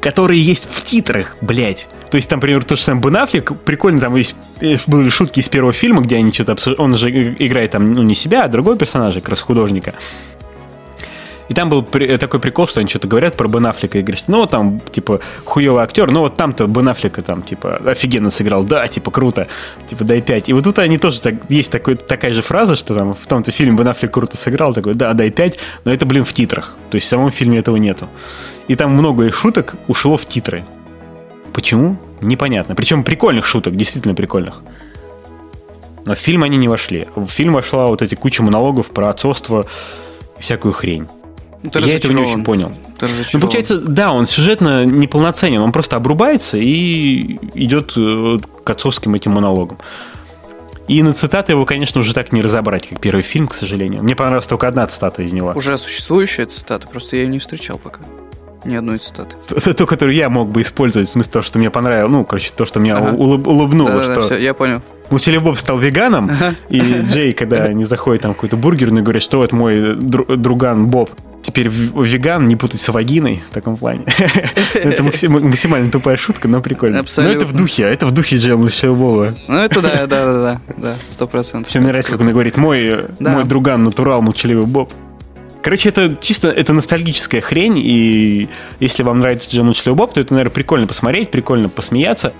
которые 0.00 0.42
есть 0.42 0.68
в 0.70 0.84
титрах, 0.84 1.36
блядь. 1.40 1.86
То 2.10 2.16
есть 2.16 2.28
там, 2.28 2.38
например, 2.38 2.64
то 2.64 2.76
же 2.76 2.82
самое 2.82 3.02
Бен 3.04 3.16
Аффлек, 3.16 3.52
прикольно, 3.64 4.00
там 4.00 4.16
есть, 4.16 4.34
э, 4.60 4.78
были 4.86 5.08
шутки 5.10 5.40
из 5.40 5.48
первого 5.48 5.72
фильма, 5.72 6.02
где 6.02 6.16
они 6.16 6.32
что-то 6.32 6.52
обсуждают, 6.52 6.80
он 6.80 6.96
же 6.96 7.10
играет 7.38 7.72
там, 7.72 7.92
ну, 7.92 8.02
не 8.02 8.14
себя, 8.14 8.44
а 8.44 8.48
другой 8.48 8.76
персонаж, 8.76 9.14
как 9.14 9.28
раз 9.28 9.40
художника. 9.40 9.94
И 11.50 11.52
там 11.52 11.68
был 11.68 11.82
такой 11.82 12.38
прикол, 12.38 12.68
что 12.68 12.78
они 12.78 12.88
что-то 12.88 13.08
говорят 13.08 13.36
про 13.36 13.48
Бен 13.48 13.66
Аффлека 13.66 13.98
и 13.98 14.02
говорят, 14.02 14.22
ну, 14.28 14.46
там, 14.46 14.78
типа, 14.78 15.18
хуевый 15.44 15.82
актер, 15.82 16.12
ну, 16.12 16.20
вот 16.20 16.36
там-то 16.36 16.68
Бен 16.68 16.88
Аффлека 16.88 17.22
там, 17.22 17.42
типа, 17.42 17.80
офигенно 17.86 18.30
сыграл, 18.30 18.62
да, 18.62 18.86
типа, 18.86 19.10
круто, 19.10 19.48
типа, 19.88 20.04
дай 20.04 20.22
5. 20.22 20.48
И 20.48 20.52
вот 20.52 20.62
тут 20.62 20.78
они 20.78 20.96
тоже, 20.96 21.20
так, 21.20 21.34
есть 21.48 21.72
такой, 21.72 21.96
такая 21.96 22.34
же 22.34 22.42
фраза, 22.42 22.76
что 22.76 22.94
там 22.94 23.14
в 23.14 23.26
том-то 23.26 23.50
фильме 23.50 23.76
Бен 23.76 23.88
Аффлек 23.88 24.12
круто 24.12 24.36
сыграл, 24.36 24.74
такой, 24.74 24.94
да, 24.94 25.12
дай 25.12 25.30
5, 25.30 25.58
но 25.84 25.92
это, 25.92 26.06
блин, 26.06 26.24
в 26.24 26.32
титрах. 26.32 26.76
То 26.88 26.94
есть 26.94 27.08
в 27.08 27.10
самом 27.10 27.32
фильме 27.32 27.58
этого 27.58 27.74
нету. 27.78 28.08
И 28.70 28.76
там 28.76 28.92
много 28.92 29.24
их 29.24 29.34
шуток 29.34 29.74
ушло 29.88 30.16
в 30.16 30.26
титры. 30.26 30.64
Почему? 31.52 31.96
Непонятно. 32.20 32.76
Причем 32.76 33.02
прикольных 33.02 33.44
шуток, 33.44 33.74
действительно 33.74 34.14
прикольных. 34.14 34.62
Но 36.04 36.14
в 36.14 36.18
фильм 36.20 36.44
они 36.44 36.56
не 36.56 36.68
вошли. 36.68 37.08
В 37.16 37.26
фильм 37.26 37.54
вошла 37.54 37.88
вот 37.88 38.00
эти 38.00 38.14
куча 38.14 38.44
монологов 38.44 38.92
про 38.92 39.08
отцовство 39.08 39.66
и 40.38 40.42
всякую 40.42 40.72
хрень. 40.72 41.08
Ну, 41.64 41.80
Я 41.80 41.96
этого 41.96 42.12
не 42.12 42.22
очень 42.22 42.44
понял. 42.44 42.70
Ну, 43.32 43.40
получается, 43.40 43.80
да, 43.80 44.12
он 44.12 44.28
сюжетно 44.28 44.84
неполноценен, 44.84 45.60
он 45.60 45.72
просто 45.72 45.96
обрубается 45.96 46.56
и 46.56 47.40
идет 47.54 47.94
э, 47.96 48.38
к 48.62 48.70
отцовским 48.70 49.16
этим 49.16 49.32
монологам. 49.32 49.78
И 50.86 51.02
на 51.02 51.12
цитаты 51.12 51.52
его, 51.52 51.64
конечно, 51.64 52.02
уже 52.02 52.14
так 52.14 52.30
не 52.30 52.40
разобрать, 52.40 52.86
как 52.86 53.00
первый 53.00 53.22
фильм, 53.22 53.48
к 53.48 53.54
сожалению. 53.54 54.04
Мне 54.04 54.14
понравилась 54.14 54.46
только 54.46 54.68
одна 54.68 54.86
цитата 54.86 55.22
из 55.22 55.32
него. 55.32 55.54
Уже 55.56 55.76
существующая 55.76 56.46
цитата, 56.46 56.86
просто 56.86 57.16
я 57.16 57.22
ее 57.22 57.28
не 57.28 57.40
встречал 57.40 57.76
пока. 57.76 58.02
Ни 58.64 58.74
одной 58.74 58.98
цитаты. 58.98 59.36
Ту, 59.48 59.74
ту, 59.74 59.86
которую 59.86 60.14
я 60.14 60.28
мог 60.28 60.50
бы 60.50 60.62
использовать, 60.62 61.08
в 61.08 61.12
смысле 61.12 61.32
того, 61.32 61.42
что 61.42 61.58
мне 61.58 61.70
понравилось, 61.70 62.10
ну, 62.12 62.24
короче, 62.24 62.50
то, 62.56 62.64
что 62.66 62.80
меня 62.80 62.96
Ага. 62.98 63.16
улыб- 63.16 63.46
улыбнуло, 63.46 63.90
Да-да-да, 63.90 64.14
что 64.14 64.22
всё, 64.22 64.36
я 64.38 64.54
понял. 64.54 64.82
Молчаливый 65.10 65.44
Боб 65.46 65.58
стал 65.58 65.78
веганом, 65.78 66.30
Ага. 66.30 66.54
и 66.68 66.78
Джей, 66.80 67.32
когда 67.32 67.64
они 67.64 67.84
заходят 67.84 68.22
там 68.22 68.32
в 68.32 68.34
какую-то 68.34 68.56
бургерную, 68.56 69.02
говорят, 69.02 69.22
что 69.22 69.38
вот 69.38 69.52
мой 69.52 69.94
дру- 69.96 70.36
друган 70.36 70.86
Боб 70.86 71.10
теперь 71.42 71.68
веган, 71.68 72.46
не 72.48 72.54
путать 72.54 72.82
с 72.82 72.88
вагиной 72.90 73.42
в 73.50 73.54
таком 73.54 73.78
плане. 73.78 74.04
Это 74.74 75.02
максим- 75.02 75.32
максимально 75.42 75.90
тупая 75.90 76.16
шутка, 76.18 76.46
но 76.48 76.60
прикольно. 76.60 76.96
Но 76.96 77.00
Абсолютно. 77.00 77.36
это 77.38 77.46
в 77.46 77.54
духе, 77.56 77.84
это 77.84 78.04
в 78.06 78.10
духе 78.12 78.36
Молчаливого 78.56 78.98
Боба. 79.24 79.34
Ну, 79.48 79.56
это 79.56 79.80
да, 79.80 80.06
да, 80.06 80.06
да, 80.06 80.42
да, 80.42 80.60
да, 80.76 80.94
сто 81.08 81.26
процентов. 81.26 81.74
Мне 81.74 81.86
нравится, 81.86 82.12
как 82.12 82.20
он 82.20 82.28
говорит, 82.30 82.58
мой, 82.58 83.06
Да. 83.18 83.30
мой 83.30 83.44
друган 83.44 83.82
натурал, 83.84 84.20
молчаливый 84.20 84.66
Боб. 84.66 84.92
Короче, 85.62 85.90
это 85.90 86.16
чисто 86.20 86.48
это 86.48 86.72
ностальгическая 86.72 87.40
хрень, 87.40 87.78
и 87.78 88.48
если 88.78 89.02
вам 89.02 89.18
нравится 89.18 89.50
Джон 89.50 89.66
Молчаливый 89.66 89.96
Боб, 89.96 90.14
то 90.14 90.20
это, 90.20 90.32
наверное, 90.32 90.52
прикольно 90.52 90.86
посмотреть, 90.86 91.30
прикольно 91.30 91.68
посмеяться. 91.68 92.32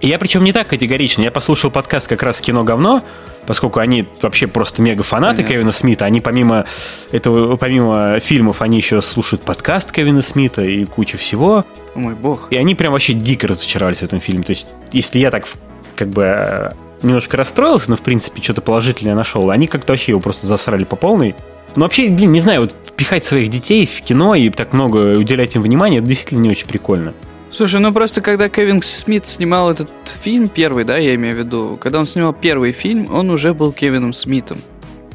И 0.00 0.08
я 0.08 0.18
причем 0.18 0.44
не 0.44 0.52
так 0.52 0.68
категорично. 0.68 1.22
Я 1.22 1.30
послушал 1.30 1.70
подкаст 1.70 2.06
как 2.08 2.22
раз 2.22 2.40
«Кино 2.40 2.64
говно», 2.64 3.02
поскольку 3.46 3.80
они 3.80 4.06
вообще 4.20 4.46
просто 4.46 4.82
мега 4.82 5.02
фанаты 5.02 5.36
Понятно. 5.36 5.52
Кевина 5.54 5.72
Смита. 5.72 6.04
Они 6.04 6.20
помимо 6.20 6.66
этого, 7.12 7.56
помимо 7.56 8.18
фильмов, 8.20 8.60
они 8.60 8.76
еще 8.76 9.00
слушают 9.00 9.42
подкаст 9.42 9.92
Кевина 9.92 10.22
Смита 10.22 10.62
и 10.62 10.84
кучу 10.84 11.16
всего. 11.16 11.64
О 11.94 11.98
мой 11.98 12.14
бог. 12.14 12.48
И 12.50 12.56
они 12.56 12.74
прям 12.74 12.92
вообще 12.92 13.14
дико 13.14 13.48
разочаровались 13.48 13.98
в 13.98 14.02
этом 14.02 14.20
фильме. 14.20 14.42
То 14.42 14.50
есть, 14.50 14.66
если 14.92 15.18
я 15.18 15.30
так 15.30 15.46
как 15.94 16.08
бы 16.08 16.24
э, 16.24 16.70
немножко 17.02 17.36
расстроился, 17.36 17.90
но 17.90 17.96
в 17.96 18.02
принципе 18.02 18.42
что-то 18.42 18.60
положительное 18.60 19.14
нашел, 19.14 19.50
они 19.50 19.66
как-то 19.66 19.92
вообще 19.92 20.12
его 20.12 20.20
просто 20.20 20.46
засрали 20.46 20.84
по 20.84 20.96
полной. 20.96 21.34
Но 21.76 21.84
вообще, 21.84 22.10
блин, 22.10 22.32
не 22.32 22.40
знаю, 22.40 22.62
вот 22.62 22.74
пихать 22.96 23.24
своих 23.24 23.50
детей 23.50 23.86
в 23.86 24.02
кино 24.02 24.34
и 24.34 24.48
так 24.50 24.72
много 24.72 25.16
уделять 25.16 25.54
им 25.54 25.62
внимания, 25.62 25.98
это 25.98 26.06
действительно 26.06 26.40
не 26.40 26.50
очень 26.50 26.66
прикольно. 26.66 27.12
Слушай, 27.52 27.80
ну 27.80 27.92
просто 27.92 28.20
когда 28.20 28.48
Кевин 28.48 28.82
Смит 28.82 29.26
снимал 29.26 29.70
этот 29.70 29.90
фильм, 30.22 30.48
первый, 30.48 30.84
да, 30.84 30.98
я 30.98 31.14
имею 31.14 31.36
в 31.36 31.38
виду, 31.38 31.78
когда 31.80 32.00
он 32.00 32.06
снимал 32.06 32.32
первый 32.32 32.72
фильм, 32.72 33.14
он 33.14 33.30
уже 33.30 33.54
был 33.54 33.72
Кевином 33.72 34.12
Смитом. 34.12 34.62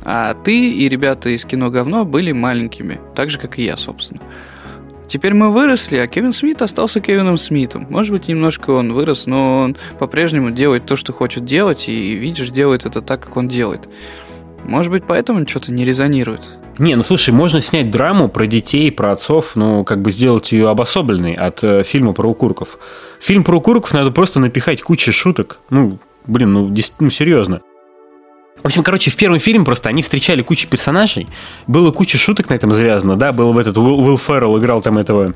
А 0.03 0.33
ты 0.33 0.71
и 0.71 0.89
ребята 0.89 1.29
из 1.29 1.45
кино 1.45 1.69
говно 1.69 2.05
были 2.05 2.31
маленькими, 2.31 2.99
так 3.15 3.29
же, 3.29 3.37
как 3.37 3.59
и 3.59 3.63
я, 3.63 3.77
собственно. 3.77 4.21
Теперь 5.07 5.33
мы 5.33 5.51
выросли, 5.51 5.97
а 5.97 6.07
Кевин 6.07 6.31
Смит 6.31 6.61
остался 6.61 7.01
Кевином 7.01 7.37
Смитом. 7.37 7.85
Может 7.89 8.11
быть, 8.11 8.27
немножко 8.27 8.71
он 8.71 8.93
вырос, 8.93 9.27
но 9.27 9.59
он 9.59 9.77
по-прежнему 9.99 10.51
делает 10.51 10.85
то, 10.85 10.95
что 10.95 11.11
хочет 11.11 11.43
делать, 11.43 11.89
и, 11.89 12.13
видишь, 12.13 12.49
делает 12.49 12.85
это 12.85 13.01
так, 13.01 13.25
как 13.25 13.35
он 13.35 13.47
делает. 13.49 13.89
Может 14.65 14.91
быть, 14.91 15.03
поэтому 15.07 15.47
что-то 15.47 15.71
не 15.71 15.85
резонирует. 15.85 16.41
Не, 16.77 16.95
ну 16.95 17.03
слушай, 17.03 17.31
можно 17.31 17.61
снять 17.61 17.91
драму 17.91 18.29
про 18.29 18.47
детей, 18.47 18.91
про 18.91 19.11
отцов, 19.11 19.51
ну, 19.55 19.83
как 19.83 20.01
бы 20.01 20.11
сделать 20.11 20.51
ее 20.51 20.69
обособленной 20.69 21.33
от 21.33 21.63
э, 21.63 21.83
фильма 21.83 22.13
про 22.13 22.27
укурков. 22.27 22.77
Фильм 23.19 23.43
про 23.43 23.57
укурков 23.57 23.93
надо 23.93 24.11
просто 24.11 24.39
напихать 24.39 24.81
кучу 24.81 25.11
шуток. 25.11 25.59
Ну, 25.69 25.99
блин, 26.25 26.53
ну, 26.53 26.75
ну 26.99 27.09
серьезно. 27.09 27.61
В 28.61 28.65
общем, 28.65 28.83
короче, 28.83 29.09
в 29.09 29.15
первом 29.15 29.39
фильме 29.39 29.65
просто 29.65 29.89
они 29.89 30.03
встречали 30.03 30.41
кучу 30.43 30.67
персонажей, 30.67 31.27
было 31.67 31.91
куча 31.91 32.17
шуток 32.17 32.49
на 32.49 32.53
этом 32.53 32.73
завязано, 32.73 33.15
да, 33.15 33.31
был 33.31 33.53
в 33.53 33.57
этот 33.57 33.77
Уилл 33.77 34.17
Феррелл 34.17 34.59
играл 34.59 34.81
там 34.81 34.97
этого 34.97 35.33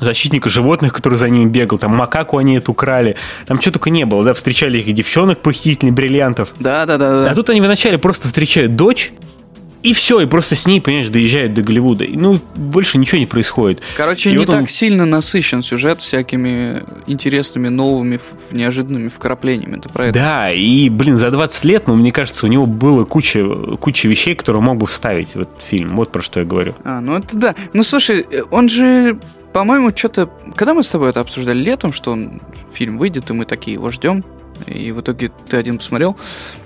защитника 0.00 0.48
животных, 0.48 0.92
который 0.92 1.18
за 1.18 1.28
ними 1.28 1.48
бегал, 1.48 1.78
там 1.78 1.94
макаку 1.96 2.38
они 2.38 2.56
эту 2.56 2.72
украли, 2.72 3.16
там 3.46 3.60
что 3.60 3.72
только 3.72 3.90
не 3.90 4.04
было, 4.04 4.24
да, 4.24 4.34
встречали 4.34 4.78
их 4.78 4.88
и 4.88 4.92
девчонок, 4.92 5.40
похитителей 5.40 5.90
бриллиантов. 5.92 6.52
Да, 6.60 6.84
да, 6.86 6.98
да, 6.98 7.22
да. 7.22 7.30
А 7.30 7.34
тут 7.34 7.50
они 7.50 7.60
вначале 7.60 7.98
просто 7.98 8.28
встречают 8.28 8.76
дочь, 8.76 9.12
и 9.82 9.92
все, 9.94 10.20
и 10.20 10.26
просто 10.26 10.56
с 10.56 10.66
ней, 10.66 10.80
понимаешь, 10.80 11.08
доезжают 11.10 11.54
до 11.54 11.62
Голливуда. 11.62 12.02
И, 12.02 12.16
ну, 12.16 12.40
больше 12.56 12.98
ничего 12.98 13.18
не 13.18 13.26
происходит. 13.26 13.82
Короче, 13.96 14.30
И 14.30 14.32
не 14.32 14.38
вот 14.38 14.50
он- 14.50 14.62
так 14.62 14.70
сильно 14.70 15.06
насыщен 15.06 15.62
сюжет 15.62 16.00
всякими 16.00 16.82
интересными, 17.06 17.68
новыми, 17.68 18.18
неожиданными 18.50 19.08
вкраплениями. 19.08 19.76
Ты 19.80 19.88
про 19.88 20.06
это? 20.06 20.18
Да, 20.18 20.50
и, 20.50 20.88
блин, 20.88 21.16
за 21.16 21.30
20 21.30 21.64
лет, 21.66 21.86
ну, 21.86 21.94
мне 21.94 22.10
кажется, 22.10 22.46
у 22.46 22.48
него 22.48 22.66
было 22.66 23.04
куча, 23.04 23.44
куча 23.78 24.08
вещей, 24.08 24.34
которые 24.34 24.60
мог 24.60 24.76
бы 24.78 24.86
вставить 24.88 25.28
в 25.36 25.42
этот 25.42 25.62
фильм. 25.62 25.94
Вот 25.94 26.10
про 26.10 26.20
что 26.20 26.40
я 26.40 26.46
говорю. 26.46 26.74
А, 26.82 27.00
ну 27.00 27.16
это 27.18 27.36
да. 27.36 27.54
Ну 27.72 27.84
слушай, 27.84 28.26
э, 28.28 28.42
он 28.50 28.68
же, 28.68 29.18
по-моему, 29.56 29.90
что-то... 29.96 30.28
Когда 30.54 30.74
мы 30.74 30.82
с 30.82 30.90
тобой 30.90 31.08
это 31.08 31.20
обсуждали 31.20 31.56
летом, 31.56 31.90
что 31.90 32.12
он, 32.12 32.42
фильм 32.74 32.98
выйдет, 32.98 33.30
и 33.30 33.32
мы 33.32 33.46
такие 33.46 33.76
его 33.76 33.88
ждем, 33.88 34.22
и 34.66 34.92
в 34.92 35.00
итоге 35.00 35.32
ты 35.48 35.56
один 35.56 35.78
посмотрел, 35.78 36.14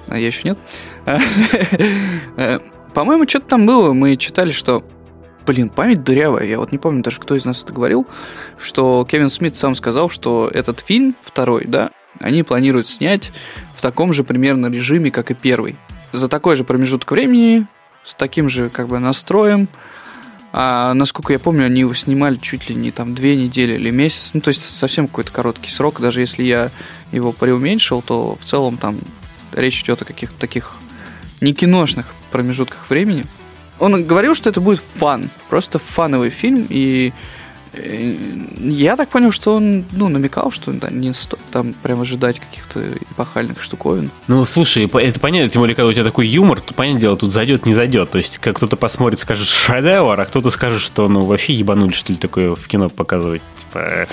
а 0.08 0.18
я 0.18 0.26
еще 0.26 0.40
нет. 0.42 0.58
По-моему, 2.92 3.28
что-то 3.28 3.46
там 3.46 3.64
было, 3.64 3.92
мы 3.92 4.16
читали, 4.16 4.50
что... 4.50 4.82
Блин, 5.46 5.68
память 5.68 6.02
дырявая, 6.02 6.44
я 6.46 6.58
вот 6.58 6.72
не 6.72 6.78
помню 6.78 7.04
даже, 7.04 7.20
кто 7.20 7.36
из 7.36 7.44
нас 7.44 7.62
это 7.62 7.72
говорил, 7.72 8.08
что 8.58 9.06
Кевин 9.08 9.30
Смит 9.30 9.54
сам 9.54 9.76
сказал, 9.76 10.10
что 10.10 10.50
этот 10.52 10.80
фильм, 10.80 11.14
второй, 11.22 11.66
да, 11.66 11.92
они 12.18 12.42
планируют 12.42 12.88
снять 12.88 13.30
в 13.76 13.82
таком 13.82 14.12
же 14.12 14.24
примерно 14.24 14.66
режиме, 14.66 15.12
как 15.12 15.30
и 15.30 15.34
первый. 15.34 15.76
За 16.10 16.26
такой 16.26 16.56
же 16.56 16.64
промежуток 16.64 17.12
времени, 17.12 17.68
с 18.02 18.16
таким 18.16 18.48
же 18.48 18.68
как 18.68 18.88
бы 18.88 18.98
настроем, 18.98 19.68
а 20.52 20.94
насколько 20.94 21.32
я 21.32 21.38
помню, 21.38 21.66
они 21.66 21.80
его 21.80 21.94
снимали 21.94 22.36
чуть 22.36 22.68
ли 22.68 22.74
не 22.74 22.90
там 22.90 23.14
две 23.14 23.36
недели 23.36 23.74
или 23.74 23.90
месяц. 23.90 24.30
Ну, 24.32 24.40
то 24.40 24.48
есть 24.48 24.62
совсем 24.62 25.06
какой-то 25.06 25.30
короткий 25.30 25.70
срок. 25.70 26.00
Даже 26.00 26.20
если 26.20 26.42
я 26.42 26.70
его 27.12 27.32
преуменьшил, 27.32 28.02
то 28.02 28.36
в 28.40 28.44
целом 28.44 28.76
там 28.76 28.98
речь 29.52 29.82
идет 29.82 30.02
о 30.02 30.04
каких-то 30.04 30.38
таких 30.38 30.76
не 31.40 31.54
киношных 31.54 32.06
промежутках 32.32 32.90
времени. 32.90 33.24
Он 33.78 34.04
говорил, 34.04 34.34
что 34.34 34.50
это 34.50 34.60
будет 34.60 34.80
фан, 34.80 35.30
просто 35.48 35.78
фановый 35.78 36.30
фильм, 36.30 36.66
и 36.68 37.12
я 37.72 38.96
так 38.96 39.10
понял, 39.10 39.30
что 39.30 39.54
он 39.54 39.84
ну, 39.92 40.08
намекал, 40.08 40.50
что 40.50 40.72
да, 40.72 40.90
не 40.90 41.14
стоит 41.14 41.40
там 41.52 41.72
прям 41.72 42.00
ожидать 42.00 42.40
каких-то 42.40 42.80
эпохальных 43.12 43.62
штуковин. 43.62 44.10
Ну, 44.26 44.44
слушай, 44.44 44.86
это 44.86 45.20
понятно, 45.20 45.48
тем 45.48 45.62
более, 45.62 45.76
когда 45.76 45.88
у 45.88 45.92
тебя 45.92 46.04
такой 46.04 46.26
юмор, 46.26 46.60
то, 46.60 46.74
понятное 46.74 47.00
дело, 47.00 47.16
тут 47.16 47.32
зайдет, 47.32 47.66
не 47.66 47.74
зайдет. 47.74 48.10
То 48.10 48.18
есть, 48.18 48.38
как 48.38 48.56
кто-то 48.56 48.76
посмотрит, 48.76 49.20
скажет 49.20 49.46
шедевр, 49.46 50.18
а 50.18 50.24
кто-то 50.26 50.50
скажет, 50.50 50.80
что, 50.80 51.08
ну, 51.08 51.22
вообще 51.22 51.54
ебанули, 51.54 51.92
что 51.92 52.12
ли, 52.12 52.18
такое 52.18 52.54
в 52.56 52.66
кино 52.66 52.88
показывать. 52.88 53.42
Типа, 53.58 53.78
э, 53.78 54.06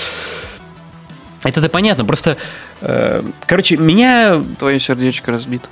это-то 1.44 1.70
понятно, 1.70 2.06
просто, 2.06 2.38
э, 2.82 3.24
короче, 3.48 3.78
меня, 3.78 4.44
Твое 4.60 4.80
сердечко 4.80 5.32
разбито. 5.32 5.68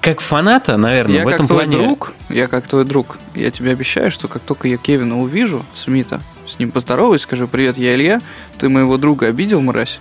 как 0.00 0.20
фаната, 0.20 0.76
наверное, 0.76 1.16
я 1.16 1.22
в 1.22 1.24
как 1.24 1.34
этом 1.34 1.46
твой 1.48 1.64
плане... 1.64 1.78
друг, 1.78 2.14
я 2.28 2.46
как 2.46 2.68
твой 2.68 2.84
друг, 2.84 3.18
я 3.34 3.50
тебе 3.50 3.72
обещаю, 3.72 4.12
что 4.12 4.28
как 4.28 4.42
только 4.42 4.68
я 4.68 4.76
Кевина 4.76 5.20
увижу, 5.20 5.64
Смита, 5.74 6.20
с 6.54 6.58
ним 6.58 6.70
поздороваюсь, 6.70 7.22
скажу, 7.22 7.48
привет, 7.48 7.76
я 7.78 7.94
Илья, 7.94 8.20
ты 8.58 8.68
моего 8.68 8.96
друга 8.96 9.26
обидел, 9.26 9.60
мразь? 9.60 10.00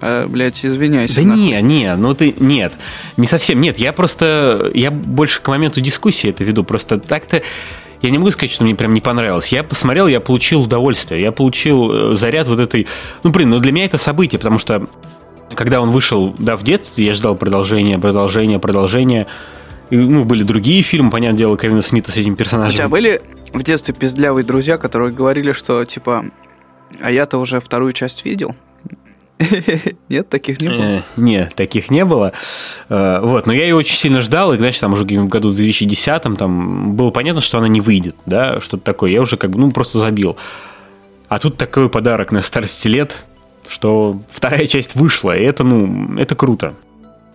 А, 0.00 0.26
блядь, 0.28 0.64
извиняйся. 0.64 1.16
Да 1.16 1.22
нахуй». 1.22 1.42
не, 1.42 1.62
не, 1.62 1.96
ну 1.96 2.14
ты, 2.14 2.34
нет, 2.38 2.72
не 3.16 3.26
совсем, 3.26 3.60
нет, 3.60 3.78
я 3.78 3.92
просто, 3.92 4.70
я 4.74 4.90
больше 4.90 5.40
к 5.40 5.48
моменту 5.48 5.80
дискуссии 5.80 6.30
это 6.30 6.44
веду, 6.44 6.64
просто 6.64 6.98
так-то, 6.98 7.42
я 8.02 8.10
не 8.10 8.18
могу 8.18 8.30
сказать, 8.32 8.50
что 8.50 8.64
мне 8.64 8.74
прям 8.74 8.92
не 8.92 9.00
понравилось. 9.00 9.48
Я 9.48 9.62
посмотрел, 9.62 10.08
я 10.08 10.20
получил 10.20 10.62
удовольствие, 10.62 11.22
я 11.22 11.32
получил 11.32 12.12
э, 12.12 12.16
заряд 12.16 12.48
вот 12.48 12.60
этой, 12.60 12.86
ну, 13.22 13.30
блин, 13.30 13.48
ну 13.48 13.60
для 13.60 13.72
меня 13.72 13.86
это 13.86 13.96
событие, 13.96 14.38
потому 14.38 14.58
что 14.58 14.88
когда 15.54 15.80
он 15.80 15.90
вышел, 15.90 16.34
да, 16.38 16.58
в 16.58 16.64
детстве, 16.64 17.06
я 17.06 17.14
ждал 17.14 17.34
продолжения, 17.34 17.98
продолжения, 17.98 18.58
продолжения, 18.58 19.26
и, 19.88 19.96
ну, 19.96 20.24
были 20.24 20.42
другие 20.42 20.82
фильмы, 20.82 21.10
понятное 21.10 21.38
дело, 21.38 21.56
Кевина 21.56 21.82
Смита 21.82 22.12
с 22.12 22.16
этим 22.16 22.32
У 22.32 22.36
персонажем. 22.36 22.76
тебя 22.76 22.88
были 22.88 23.22
в 23.54 23.62
детстве 23.62 23.94
пиздлявые 23.94 24.44
друзья, 24.44 24.76
которые 24.76 25.12
говорили, 25.12 25.52
что, 25.52 25.84
типа, 25.84 26.26
а 27.00 27.10
я-то 27.10 27.38
уже 27.38 27.60
вторую 27.60 27.92
часть 27.92 28.24
видел? 28.24 28.54
Нет, 30.08 30.28
таких 30.28 30.60
не 30.60 30.68
было. 30.68 30.82
Э, 30.82 31.02
Не, 31.16 31.48
таких 31.54 31.90
не 31.90 32.04
было. 32.04 32.32
Э, 32.88 33.20
Вот, 33.20 33.46
но 33.46 33.52
я 33.52 33.64
ее 33.64 33.74
очень 33.74 33.96
сильно 33.96 34.20
ждал, 34.20 34.52
и, 34.52 34.58
значит, 34.58 34.80
там 34.80 34.92
уже 34.92 35.04
в 35.04 35.28
году 35.28 35.50
в 35.50 35.56
2010 35.56 36.22
там 36.36 36.94
было 36.94 37.10
понятно, 37.10 37.40
что 37.40 37.58
она 37.58 37.68
не 37.68 37.80
выйдет, 37.80 38.16
да, 38.26 38.60
что-то 38.60 38.84
такое. 38.84 39.10
Я 39.10 39.22
уже 39.22 39.36
как 39.36 39.50
бы, 39.50 39.58
ну, 39.58 39.70
просто 39.70 39.98
забил. 39.98 40.36
А 41.28 41.38
тут 41.38 41.56
такой 41.56 41.88
подарок 41.88 42.32
на 42.32 42.42
старости 42.42 42.86
лет, 42.86 43.24
что 43.68 44.20
вторая 44.30 44.66
часть 44.66 44.94
вышла, 44.94 45.36
и 45.36 45.42
это, 45.42 45.64
ну, 45.64 46.16
это 46.18 46.34
круто. 46.34 46.74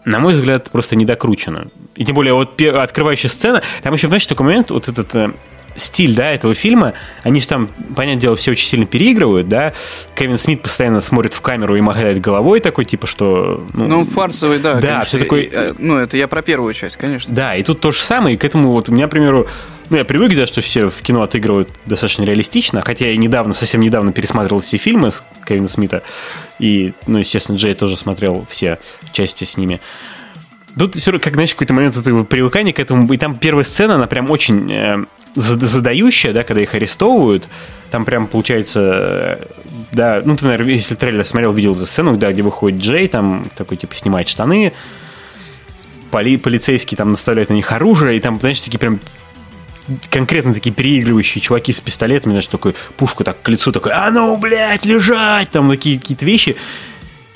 На 0.06 0.20
мой 0.20 0.34
взгляд, 0.34 0.70
просто 0.72 0.96
недокручено. 0.96 1.68
И 1.96 2.06
тем 2.06 2.16
более, 2.16 2.34
вот 2.34 2.60
открывающая 2.62 3.30
сцена, 3.30 3.62
там 3.84 3.94
еще, 3.94 4.08
знаешь, 4.08 4.26
такой 4.26 4.46
момент, 4.46 4.72
вот 4.72 4.88
этот 4.88 5.14
э, 5.14 5.32
стиль, 5.80 6.14
да, 6.16 6.32
этого 6.32 6.54
фильма, 6.54 6.94
они 7.24 7.40
же 7.42 7.48
там, 7.48 7.70
понятное 7.96 8.22
дело, 8.22 8.36
все 8.36 8.52
очень 8.52 8.68
сильно 8.68 8.86
переигрывают, 8.86 9.48
да, 9.48 9.74
Кевин 10.16 10.38
Смит 10.38 10.62
постоянно 10.62 11.02
смотрит 11.02 11.34
в 11.34 11.42
камеру 11.42 11.76
и 11.76 11.82
махает 11.82 12.22
головой 12.22 12.60
такой, 12.60 12.86
типа, 12.86 13.08
что... 13.08 13.66
Ну, 13.74 14.06
фарсовый, 14.06 14.60
да. 14.60 14.76
Да, 14.76 14.82
конечно. 14.82 15.06
всё 15.06 15.20
такое- 15.20 15.42
И, 15.44 15.50
э, 15.52 15.74
Ну, 15.78 15.98
это 15.98 16.18
я 16.18 16.28
про 16.28 16.42
первую 16.42 16.74
часть, 16.74 16.98
конечно. 16.98 17.34
Да, 17.34 17.56
и 17.56 17.64
тут 17.64 17.80
то 17.80 17.92
же 17.92 18.00
самое, 18.00 18.36
и 18.36 18.38
к 18.38 18.44
этому 18.44 18.72
вот 18.72 18.90
у 18.90 18.92
меня, 18.92 19.08
к 19.08 19.12
примеру, 19.12 19.48
ну, 19.90 19.98
я 19.98 20.06
привык, 20.06 20.36
да, 20.36 20.46
что 20.46 20.62
все 20.62 20.90
в 20.90 21.02
кино 21.02 21.24
отыгрывают 21.24 21.70
достаточно 21.86 22.24
реалистично, 22.24 22.82
хотя 22.86 23.08
я 23.10 23.18
недавно, 23.18 23.54
совсем 23.54 23.82
недавно 23.82 24.12
пересматривал 24.12 24.62
все 24.62 24.78
фильмы 24.78 25.12
с 25.12 25.24
Кевина 25.48 25.68
Смита, 25.68 26.04
и, 26.60 26.94
ну, 27.08 27.18
естественно, 27.20 27.56
Джей 27.56 27.74
тоже 27.74 27.98
смотрел 27.98 28.46
все 28.50 28.78
части 29.14 29.46
с 29.46 29.58
ними. 29.58 29.80
Тут 30.78 30.96
все 30.96 31.18
как, 31.20 31.34
знаешь, 31.34 31.54
какой-то 31.54 31.74
момент 31.74 31.98
этого 31.98 32.24
привыкания 32.24 32.74
к 32.74 32.80
этому, 32.80 33.12
и 33.12 33.18
там 33.18 33.36
первая 33.36 33.64
сцена, 33.64 33.96
она 33.96 34.08
прям 34.08 34.30
очень 34.30 34.72
э, 34.72 35.06
зад- 35.36 35.62
задающая, 35.62 36.34
да, 36.34 36.44
когда 36.44 36.62
их 36.62 36.74
арестовывают, 36.74 37.48
Там 37.92 38.06
прям 38.06 38.28
получается, 38.28 39.40
да, 39.92 40.22
ну 40.24 40.38
ты, 40.38 40.46
наверное, 40.46 40.74
если 40.74 40.96
трейлер 40.96 41.26
смотрел, 41.26 41.54
видел 41.54 41.76
эту 41.76 41.86
сцену, 41.86 42.16
да, 42.18 42.32
где 42.32 42.44
выходит 42.44 42.80
Джей, 42.82 43.08
там 43.08 43.50
такой, 43.58 43.78
типа, 43.78 43.96
снимает 43.96 44.30
штаны, 44.30 44.74
поли, 46.12 46.38
полицейский 46.38 46.96
там 46.96 47.12
наставляет 47.12 47.50
на 47.50 47.54
них 47.54 47.72
оружие, 47.72 48.18
и 48.18 48.20
там, 48.20 48.40
знаешь, 48.40 48.62
такие 48.62 48.78
прям 48.80 49.00
конкретно 50.12 50.54
такие 50.54 50.72
переигрывающие 50.72 51.42
чуваки 51.42 51.72
с 51.74 51.80
пистолетами, 51.80 52.34
знаешь, 52.34 52.46
такой 52.46 52.76
пушку 52.96 53.24
так 53.24 53.42
к 53.42 53.50
лицу, 53.50 53.72
такой, 53.72 53.92
а 53.92 54.12
ну, 54.12 54.38
блядь, 54.38 54.86
лежать, 54.86 55.50
там 55.50 55.70
такие 55.70 56.00
какие-то 56.00 56.26
вещи. 56.26 56.56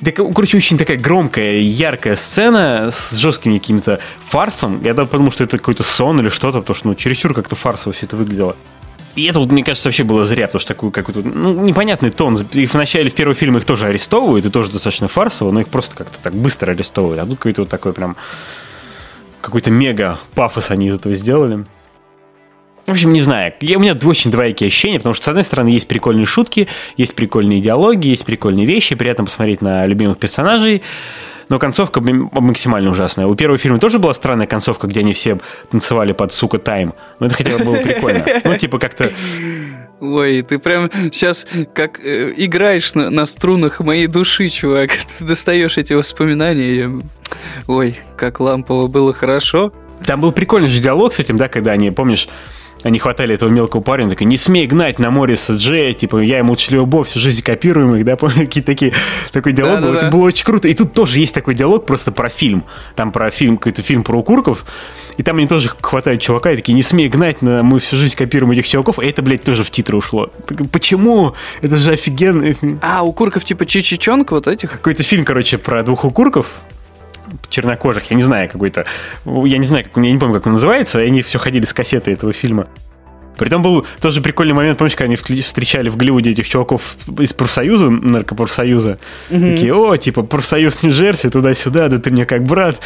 Так, 0.03 0.15
короче, 0.15 0.57
очень 0.57 0.77
такая 0.77 0.97
громкая, 0.97 1.59
яркая 1.59 2.15
сцена 2.15 2.89
с 2.91 3.15
жестким 3.15 3.53
каким-то 3.57 3.99
фарсом. 4.27 4.81
Я 4.83 4.93
подумал, 4.95 5.31
что 5.31 5.43
это 5.43 5.57
какой-то 5.57 5.83
сон 5.83 6.19
или 6.19 6.29
что-то, 6.29 6.59
потому 6.59 6.75
что, 6.75 6.87
ну, 6.87 6.95
чересчур 6.95 7.33
как-то 7.33 7.55
фарсово 7.55 7.93
все 7.93 8.05
это 8.05 8.17
выглядело. 8.17 8.55
И 9.15 9.25
это, 9.25 9.39
вот, 9.39 9.51
мне 9.51 9.63
кажется, 9.63 9.89
вообще 9.89 10.03
было 10.03 10.25
зря, 10.25 10.47
потому 10.47 10.59
что 10.59 10.73
такой 10.73 10.91
какой-то 10.91 11.21
ну, 11.21 11.53
непонятный 11.53 12.09
тон. 12.09 12.35
Их 12.53 12.71
в 12.71 12.73
начале, 12.73 13.11
в 13.11 13.13
первом 13.13 13.35
фильме 13.35 13.59
их 13.59 13.65
тоже 13.65 13.85
арестовывают, 13.85 14.45
и 14.45 14.49
тоже 14.49 14.71
достаточно 14.71 15.07
фарсово, 15.07 15.51
но 15.51 15.61
их 15.61 15.69
просто 15.69 15.95
как-то 15.95 16.17
так 16.21 16.33
быстро 16.33 16.71
арестовывают. 16.71 17.21
А 17.21 17.25
тут 17.25 17.37
какой-то 17.37 17.61
вот 17.61 17.69
такой 17.69 17.93
прям 17.93 18.15
какой-то 19.39 19.69
мега 19.69 20.19
пафос 20.33 20.71
они 20.71 20.87
из 20.87 20.95
этого 20.95 21.13
сделали. 21.13 21.65
В 22.85 22.91
общем, 22.91 23.13
не 23.13 23.21
знаю. 23.21 23.53
Я, 23.61 23.77
у 23.77 23.81
меня 23.81 23.97
очень 24.03 24.29
двоякие 24.29 24.67
ощущения, 24.67 24.97
потому 24.97 25.15
что, 25.15 25.25
с 25.25 25.27
одной 25.29 25.45
стороны, 25.45 25.69
есть 25.69 25.87
прикольные 25.87 26.25
шутки, 26.25 26.67
есть 26.97 27.15
прикольные 27.15 27.61
диалоги, 27.61 28.07
есть 28.07 28.25
прикольные 28.25 28.65
вещи, 28.65 28.95
приятно 28.95 29.23
посмотреть 29.23 29.61
на 29.61 29.85
любимых 29.85 30.17
персонажей, 30.17 30.81
но 31.47 31.59
концовка 31.59 32.01
максимально 32.01 32.91
ужасная. 32.91 33.27
У 33.27 33.35
первого 33.35 33.57
фильма 33.57 33.79
тоже 33.79 33.99
была 33.99 34.13
странная 34.13 34.47
концовка, 34.47 34.87
где 34.87 34.99
они 34.99 35.13
все 35.13 35.39
танцевали 35.71 36.11
под 36.11 36.33
«Сука 36.33 36.59
Тайм», 36.59 36.93
но 37.19 37.27
это 37.27 37.35
хотя 37.35 37.57
бы 37.57 37.63
было 37.63 37.75
прикольно. 37.75 38.25
Ну, 38.43 38.57
типа 38.57 38.79
как-то... 38.79 39.11
Ой, 40.01 40.41
ты 40.41 40.59
прям 40.59 40.91
сейчас 41.13 41.47
как 41.73 42.01
э, 42.03 42.33
играешь 42.35 42.93
на, 42.93 43.09
на 43.09 43.25
струнах 43.25 43.79
моей 43.79 44.07
души, 44.07 44.49
чувак. 44.49 44.91
Ты 45.17 45.23
достаешь 45.23 45.77
эти 45.77 45.93
воспоминания. 45.93 46.91
Ой, 47.67 47.97
как 48.17 48.41
лампово 48.41 48.87
было 48.87 49.13
хорошо. 49.13 49.71
Там 50.05 50.19
был 50.19 50.33
прикольный 50.33 50.67
же 50.67 50.81
диалог 50.81 51.13
с 51.13 51.19
этим, 51.19 51.37
да, 51.37 51.47
когда 51.47 51.71
они, 51.71 51.89
помнишь, 51.89 52.27
они 52.83 52.99
хватали 52.99 53.33
этого 53.33 53.49
мелкого 53.49 53.81
парня, 53.81 54.09
такой, 54.09 54.27
не 54.27 54.37
смей 54.37 54.67
гнать 54.67 54.99
на 54.99 55.09
море 55.09 55.37
с 55.37 55.49
Джея, 55.49 55.93
типа, 55.93 56.19
я 56.19 56.37
ему 56.37 56.49
молчаливый 56.49 56.85
Боб, 56.85 57.07
всю 57.07 57.19
жизнь 57.19 57.41
копируем 57.41 57.95
их, 57.95 58.05
да, 58.05 58.15
какие-то 58.17 58.67
такие, 58.67 58.93
такой 59.31 59.53
диалог 59.53 59.81
был, 59.81 59.93
это 59.93 60.09
было 60.09 60.25
очень 60.25 60.45
круто. 60.45 60.67
И 60.67 60.73
тут 60.73 60.93
тоже 60.93 61.19
есть 61.19 61.33
такой 61.33 61.55
диалог 61.55 61.85
просто 61.85 62.11
про 62.11 62.29
фильм, 62.29 62.63
там 62.95 63.11
про 63.11 63.31
фильм, 63.31 63.57
какой-то 63.57 63.81
фильм 63.81 64.03
про 64.03 64.17
укурков, 64.17 64.65
и 65.17 65.23
там 65.23 65.37
они 65.37 65.47
тоже 65.47 65.69
хватают 65.81 66.21
чувака 66.21 66.51
и 66.51 66.55
такие, 66.55 66.73
не 66.73 66.83
смей 66.83 67.07
гнать, 67.07 67.41
на, 67.41 67.63
мы 67.63 67.79
всю 67.79 67.97
жизнь 67.97 68.15
копируем 68.15 68.51
этих 68.51 68.67
чуваков, 68.67 68.99
и 68.99 69.07
это, 69.07 69.21
блядь, 69.21 69.43
тоже 69.43 69.63
в 69.63 69.71
титры 69.71 69.97
ушло. 69.97 70.31
Так, 70.45 70.69
почему? 70.71 71.33
Это 71.61 71.77
же 71.77 71.91
офигенно. 71.91 72.55
А, 72.81 73.03
укурков 73.03 73.45
типа 73.45 73.65
Чичичонка 73.65 74.33
вот 74.33 74.47
этих? 74.47 74.71
Какой-то 74.71 75.03
фильм, 75.03 75.25
короче, 75.25 75.57
про 75.57 75.83
двух 75.83 76.05
укурков, 76.05 76.47
чернокожих, 77.49 78.09
я 78.11 78.15
не 78.15 78.23
знаю, 78.23 78.49
какой-то, 78.49 78.85
я 79.25 79.57
не 79.57 79.65
знаю, 79.65 79.85
как, 79.85 80.03
я 80.03 80.11
не 80.11 80.17
помню, 80.17 80.35
как 80.35 80.47
он 80.47 80.53
называется, 80.53 81.01
и 81.01 81.07
они 81.07 81.21
все 81.21 81.39
ходили 81.39 81.65
с 81.65 81.73
кассеты 81.73 82.11
этого 82.11 82.33
фильма. 82.33 82.67
Притом 83.37 83.63
был 83.63 83.85
тоже 83.99 84.21
прикольный 84.21 84.53
момент, 84.53 84.77
помнишь, 84.77 84.95
когда 84.95 85.05
они 85.05 85.15
встречали 85.15 85.89
в 85.89 85.97
Голливуде 85.97 86.31
этих 86.31 86.47
чуваков 86.47 86.97
из 87.19 87.33
профсоюза, 87.33 87.89
наркопрофсоюза, 87.89 88.99
mm-hmm. 89.29 89.51
такие, 89.51 89.73
о, 89.73 89.97
типа, 89.97 90.23
профсоюз 90.23 90.83
Нью-Джерси, 90.83 91.29
туда-сюда, 91.29 91.89
да 91.89 91.97
ты 91.97 92.11
мне 92.11 92.25
как 92.25 92.43
брат. 92.43 92.79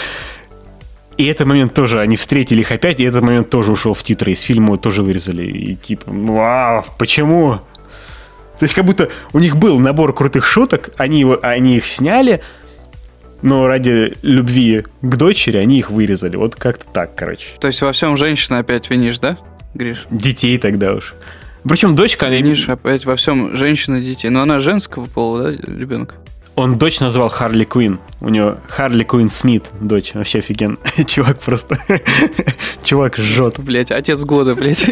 И 1.18 1.26
этот 1.26 1.48
момент 1.48 1.74
тоже, 1.74 2.00
они 2.00 2.16
встретили 2.16 2.62
их 2.62 2.72
опять, 2.72 3.00
и 3.00 3.04
этот 3.04 3.24
момент 3.24 3.50
тоже 3.50 3.72
ушел 3.72 3.94
в 3.94 4.04
титры, 4.04 4.32
из 4.32 4.42
фильма 4.42 4.78
тоже 4.78 5.04
вырезали. 5.04 5.46
И 5.46 5.76
типа, 5.76 6.06
вау, 6.08 6.86
почему? 6.98 7.60
То 8.60 8.64
есть 8.64 8.74
как 8.74 8.86
будто 8.86 9.10
у 9.34 9.40
них 9.40 9.58
был 9.58 9.80
набор 9.80 10.14
крутых 10.14 10.46
шуток, 10.46 10.92
они, 10.98 11.20
его, 11.20 11.40
они 11.42 11.78
их 11.78 11.88
сняли, 11.88 12.42
но 13.42 13.68
ради 13.68 14.14
любви 14.22 14.84
к 15.02 15.16
дочери 15.16 15.58
они 15.58 15.80
их 15.80 15.92
вырезали. 15.92 16.36
Вот 16.36 16.56
как-то 16.56 16.86
так, 16.92 17.16
короче. 17.16 17.48
То 17.60 17.68
есть 17.68 17.82
во 17.82 17.92
всем 17.92 18.18
женщина 18.18 18.60
опять 18.60 18.90
винишь, 18.90 19.20
да, 19.20 19.38
Гриш? 19.74 20.08
Детей 20.10 20.58
тогда 20.58 20.94
уж. 20.94 21.14
Причем 21.64 21.96
дочка... 21.96 22.28
Винишь 22.28 22.68
опять 22.70 23.06
во 23.06 23.16
всем 23.16 23.56
женщина 23.56 24.00
детей. 24.00 24.30
Но 24.30 24.42
она 24.42 24.60
женского 24.60 25.06
пола, 25.06 25.52
да, 25.52 25.72
ребенок? 25.72 26.16
Он 26.56 26.78
дочь 26.78 27.00
назвал 27.00 27.30
Харли 27.30 27.66
Квин. 27.66 28.00
У 28.20 28.30
него 28.30 28.58
Харли 28.68 29.04
Квин 29.04 29.30
Смит, 29.30 29.66
дочь. 29.80 30.14
Вообще 30.14 30.40
офиген. 30.40 30.80
Чувак 31.08 31.40
просто... 31.40 31.78
Чувак 32.84 33.18
жжет. 33.18 33.60
Блять, 33.60 33.92
отец 33.92 34.24
года, 34.24 34.56
блять. 34.56 34.90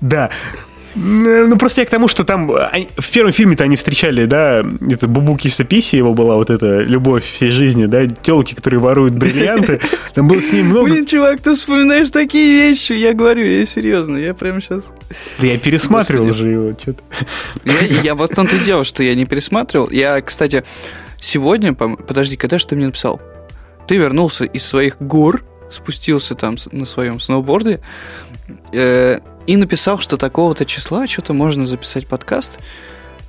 Да. 0.00 0.30
Ну, 0.98 1.58
просто 1.58 1.82
я 1.82 1.86
к 1.86 1.90
тому, 1.90 2.08
что 2.08 2.24
там 2.24 2.50
они, 2.72 2.88
в 2.96 3.10
первом 3.10 3.32
фильме-то 3.32 3.64
они 3.64 3.76
встречали, 3.76 4.24
да, 4.24 4.64
это 4.90 5.06
Бубуки 5.06 5.48
Саписи, 5.48 5.96
его 5.96 6.14
была 6.14 6.36
вот 6.36 6.48
эта 6.48 6.80
любовь 6.80 7.24
всей 7.24 7.50
жизни, 7.50 7.84
да, 7.84 8.06
телки, 8.06 8.54
которые 8.54 8.80
воруют 8.80 9.12
бриллианты. 9.12 9.80
Там 10.14 10.26
было 10.26 10.40
с 10.40 10.52
ним 10.52 10.68
много... 10.68 10.88
Блин, 10.88 11.04
чувак, 11.04 11.42
ты 11.42 11.54
вспоминаешь 11.54 12.10
такие 12.10 12.50
вещи, 12.50 12.94
я 12.94 13.12
говорю, 13.12 13.44
я 13.44 13.66
серьезно, 13.66 14.16
я 14.16 14.32
прямо 14.32 14.62
сейчас... 14.62 14.92
Да 15.38 15.46
я 15.46 15.58
пересматривал 15.58 16.26
Господи. 16.28 16.42
же 16.42 16.52
его, 16.52 16.72
что-то. 16.78 17.02
Я, 17.64 17.80
я 18.02 18.14
вот 18.14 18.34
том-то 18.34 18.58
дело, 18.58 18.84
что 18.84 19.02
я 19.02 19.14
не 19.14 19.26
пересматривал. 19.26 19.90
Я, 19.90 20.22
кстати, 20.22 20.64
сегодня, 21.20 21.74
подожди, 21.74 22.36
когда 22.36 22.56
же 22.56 22.66
ты 22.66 22.74
мне 22.74 22.86
написал? 22.86 23.20
Ты 23.86 23.96
вернулся 23.96 24.44
из 24.44 24.64
своих 24.64 24.96
гор, 24.98 25.44
спустился 25.70 26.34
там 26.34 26.56
на 26.72 26.86
своем 26.86 27.20
сноуборде, 27.20 27.80
э, 28.72 29.20
и 29.46 29.56
написал, 29.56 29.98
что 29.98 30.16
такого-то 30.16 30.64
числа 30.64 31.06
что-то 31.06 31.32
можно 31.32 31.66
записать 31.66 32.06
подкаст, 32.06 32.58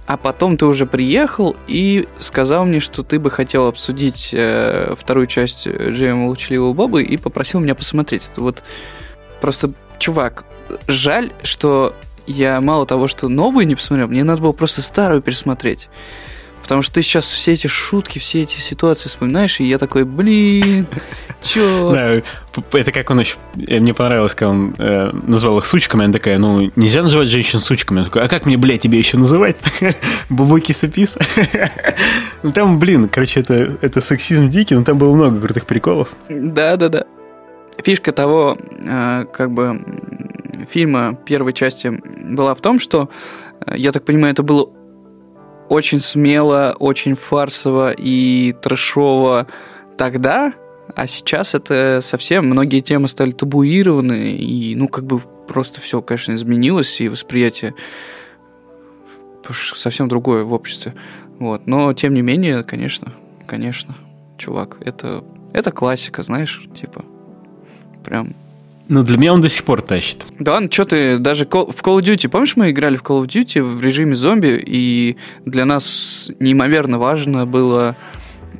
а 0.07 0.17
потом 0.17 0.57
ты 0.57 0.65
уже 0.65 0.85
приехал 0.85 1.55
и 1.67 2.07
сказал 2.19 2.65
мне, 2.65 2.79
что 2.79 3.03
ты 3.03 3.19
бы 3.19 3.29
хотел 3.29 3.67
обсудить 3.67 4.29
э, 4.31 4.95
вторую 4.97 5.27
часть 5.27 5.67
Джейма 5.67 6.25
Молчаливого 6.25 6.73
Бобы 6.73 7.03
и 7.03 7.17
попросил 7.17 7.59
меня 7.59 7.75
посмотреть. 7.75 8.29
Это 8.31 8.41
вот 8.41 8.63
просто, 9.41 9.71
чувак, 9.99 10.45
жаль, 10.87 11.31
что 11.43 11.93
я 12.25 12.61
мало 12.61 12.85
того, 12.85 13.07
что 13.07 13.27
новую 13.27 13.67
не 13.67 13.75
посмотрел, 13.75 14.07
мне 14.07 14.23
надо 14.23 14.41
было 14.41 14.53
просто 14.53 14.81
старую 14.81 15.21
пересмотреть. 15.21 15.89
Потому 16.67 16.81
что 16.81 16.95
ты 16.95 17.01
сейчас 17.01 17.31
все 17.31 17.53
эти 17.53 17.67
шутки, 17.67 18.19
все 18.19 18.41
эти 18.41 18.57
ситуации 18.57 19.07
вспоминаешь, 19.07 19.61
и 19.61 19.63
я 19.63 19.77
такой, 19.77 20.03
блин, 20.03 20.85
чё? 21.41 21.93
Да, 21.93 22.21
это 22.77 22.91
как 22.91 23.09
он 23.09 23.21
еще... 23.21 23.37
Э, 23.55 23.79
мне 23.79 23.93
понравилось, 23.93 24.35
когда 24.35 24.49
он 24.49 24.75
э, 24.77 25.11
назвал 25.13 25.59
их 25.59 25.65
сучками. 25.65 26.03
Она 26.03 26.11
такая, 26.11 26.37
ну, 26.37 26.69
нельзя 26.75 27.03
называть 27.03 27.29
женщин 27.29 27.61
сучками. 27.61 27.99
Он 27.99 28.05
такой, 28.07 28.21
а 28.21 28.27
как 28.27 28.45
мне, 28.45 28.57
блядь, 28.57 28.81
тебе 28.81 28.97
еще 28.97 29.17
называть? 29.17 29.55
Бубуки 30.29 30.73
Сапис. 30.73 31.17
ну, 32.43 32.51
там, 32.51 32.79
блин, 32.79 33.07
короче, 33.07 33.39
это, 33.39 33.77
это 33.79 34.01
сексизм 34.01 34.49
дикий, 34.49 34.75
но 34.75 34.83
там 34.83 34.97
было 34.97 35.13
много 35.13 35.39
крутых 35.39 35.67
приколов. 35.67 36.09
Да-да-да. 36.27 37.05
Фишка 37.81 38.11
того, 38.11 38.57
э, 38.59 39.25
как 39.31 39.53
бы, 39.53 39.81
фильма 40.69 41.17
первой 41.25 41.53
части 41.53 41.97
была 42.29 42.53
в 42.55 42.59
том, 42.59 42.81
что, 42.81 43.09
э, 43.65 43.75
я 43.77 43.93
так 43.93 44.03
понимаю, 44.03 44.33
это 44.33 44.43
было 44.43 44.69
очень 45.69 45.99
смело, 45.99 46.75
очень 46.79 47.15
фарсово 47.15 47.91
и 47.91 48.53
трэшово 48.61 49.47
тогда, 49.97 50.53
а 50.95 51.07
сейчас 51.07 51.55
это 51.55 51.99
совсем 52.01 52.45
многие 52.47 52.81
темы 52.81 53.07
стали 53.07 53.31
табуированы, 53.31 54.31
и 54.31 54.75
ну 54.75 54.87
как 54.87 55.05
бы 55.05 55.19
просто 55.19 55.81
все, 55.81 56.01
конечно, 56.01 56.33
изменилось, 56.33 57.01
и 57.01 57.09
восприятие 57.09 57.73
совсем 59.53 60.07
другое 60.07 60.43
в 60.43 60.53
обществе. 60.53 60.93
Вот. 61.39 61.67
Но 61.67 61.93
тем 61.93 62.13
не 62.13 62.21
менее, 62.21 62.63
конечно, 62.63 63.13
конечно, 63.45 63.95
чувак, 64.37 64.77
это, 64.81 65.23
это 65.53 65.71
классика, 65.71 66.23
знаешь, 66.23 66.67
типа, 66.79 67.05
прям 68.03 68.35
ну, 68.89 69.03
для 69.03 69.17
меня 69.17 69.33
он 69.33 69.41
до 69.41 69.49
сих 69.49 69.63
пор 69.63 69.81
тащит. 69.81 70.25
Да, 70.39 70.59
ну 70.59 70.69
что 70.71 70.85
ты, 70.85 71.17
даже 71.17 71.45
в 71.45 71.49
Call 71.49 71.67
of 71.69 72.01
Duty, 72.01 72.29
помнишь, 72.29 72.55
мы 72.55 72.71
играли 72.71 72.95
в 72.95 73.03
Call 73.03 73.23
of 73.23 73.27
Duty 73.27 73.61
в 73.61 73.83
режиме 73.83 74.15
зомби, 74.15 74.63
и 74.65 75.17
для 75.45 75.65
нас 75.65 76.31
неимоверно 76.39 76.97
важно 76.97 77.45
было... 77.45 77.95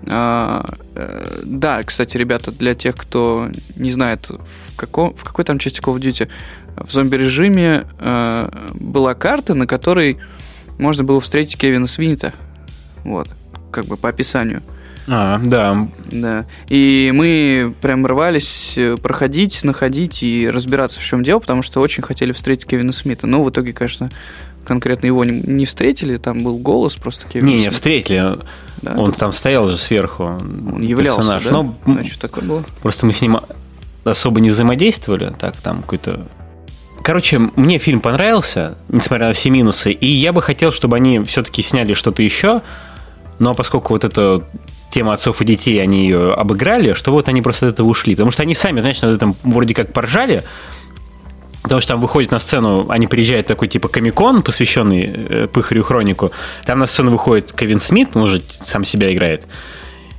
А, 0.09 0.65
э, 0.95 1.41
да, 1.43 1.84
кстати, 1.84 2.15
ребята, 2.17 2.51
для 2.51 2.75
тех, 2.75 2.95
кто 2.95 3.49
не 3.75 3.91
знает, 3.91 4.30
в, 4.30 4.78
каком, 4.78 5.13
в 5.15 5.23
какой 5.23 5.43
там 5.43 5.59
части 5.59 5.82
Call 5.82 5.95
of 5.95 5.99
Duty, 5.99 6.30
в 6.78 6.91
зомби-режиме 6.91 7.86
э, 7.99 8.49
была 8.73 9.13
карта, 9.15 9.53
на 9.53 9.65
которой 9.65 10.17
можно 10.78 11.03
было 11.03 11.19
встретить 11.19 11.57
Кевина 11.57 11.88
Свинита. 11.88 12.34
Вот, 13.03 13.30
как 13.71 13.86
бы 13.86 13.97
по 13.97 14.09
описанию. 14.09 14.61
А, 15.08 15.39
да. 15.43 15.88
Да. 16.12 16.45
И 16.68 17.12
мы 17.14 17.74
прям 17.82 18.05
рвались 18.05 18.74
э, 18.76 18.97
проходить, 18.97 19.64
находить 19.64 20.22
и 20.22 20.49
разбираться, 20.49 20.99
в 20.99 21.03
чем 21.03 21.24
дело, 21.24 21.39
потому 21.39 21.62
что 21.62 21.80
очень 21.80 22.03
хотели 22.03 22.34
встретить 22.34 22.66
Кевина 22.66 22.91
Смита. 22.91 23.26
Но 23.26 23.43
в 23.43 23.49
итоге, 23.49 23.72
конечно, 23.72 24.10
конкретно 24.66 25.08
его 25.08 25.24
не, 25.24 25.66
встретили, 25.66 26.18
там 26.18 26.43
был 26.43 26.58
голос 26.58 26.95
просто 26.95 27.26
Кевина 27.28 27.47
Не, 27.47 27.60
не 27.62 27.70
встретили. 27.70 28.38
Да? 28.82 28.95
Он 28.97 29.14
там 29.14 29.32
стоял 29.32 29.68
же 29.68 29.78
сверху. 29.78 30.24
Он 30.26 30.82
являлся, 30.82 31.22
персонаж. 31.22 31.43
да? 31.45 31.51
Но, 31.51 31.76
Значит, 31.86 32.20
такое 32.20 32.43
было. 32.43 32.64
Просто 32.82 33.05
мы 33.05 33.14
с 33.14 33.22
ним 33.22 33.39
особо 34.03 34.41
не 34.41 34.49
взаимодействовали, 34.49 35.34
так, 35.39 35.55
там 35.58 35.82
какой-то 35.82 36.28
короче, 37.01 37.39
мне 37.39 37.78
фильм 37.78 38.01
понравился, 38.01 38.76
несмотря 38.89 39.28
на 39.28 39.34
все 39.34 39.49
минусы, 39.49 39.93
и 39.93 40.08
я 40.08 40.34
бы 40.34 40.41
хотел, 40.41 40.74
чтобы 40.74 40.97
они 40.97 41.20
все-таки 41.24 41.62
сняли 41.62 41.93
что-то 41.93 42.22
еще, 42.22 42.62
но 43.39 43.53
поскольку 43.53 43.93
вот 43.93 44.03
эта 44.03 44.43
тема 44.89 45.13
отцов 45.13 45.41
и 45.41 45.45
детей, 45.45 45.81
они 45.81 46.03
ее 46.03 46.33
обыграли, 46.33 46.93
что 46.93 47.11
вот 47.11 47.27
они 47.27 47.41
просто 47.41 47.67
от 47.67 47.73
этого 47.75 47.88
ушли. 47.88 48.15
Потому 48.15 48.31
что 48.31 48.43
они 48.43 48.53
сами, 48.53 48.81
знаешь, 48.81 49.01
над 49.01 49.17
этим 49.21 49.35
вроде 49.43 49.73
как 49.73 49.93
поржали, 49.93 50.43
Потому 51.63 51.81
что 51.81 51.93
там 51.93 52.01
выходит 52.01 52.31
на 52.31 52.39
сцену, 52.39 52.85
они 52.88 53.07
приезжают 53.07 53.45
такой 53.45 53.67
типа 53.67 53.89
комикон, 53.89 54.41
посвященный 54.41 55.11
э, 55.13 55.47
Пыхарю 55.51 55.83
Хронику. 55.83 56.31
Там 56.65 56.79
на 56.79 56.88
сцену 56.88 57.11
выходит 57.11 57.51
Кевин 57.51 57.81
Смит, 57.81 58.11
он 58.13 58.21
уже 58.21 58.41
сам 58.61 58.85
себя 58.85 59.13
играет. 59.13 59.45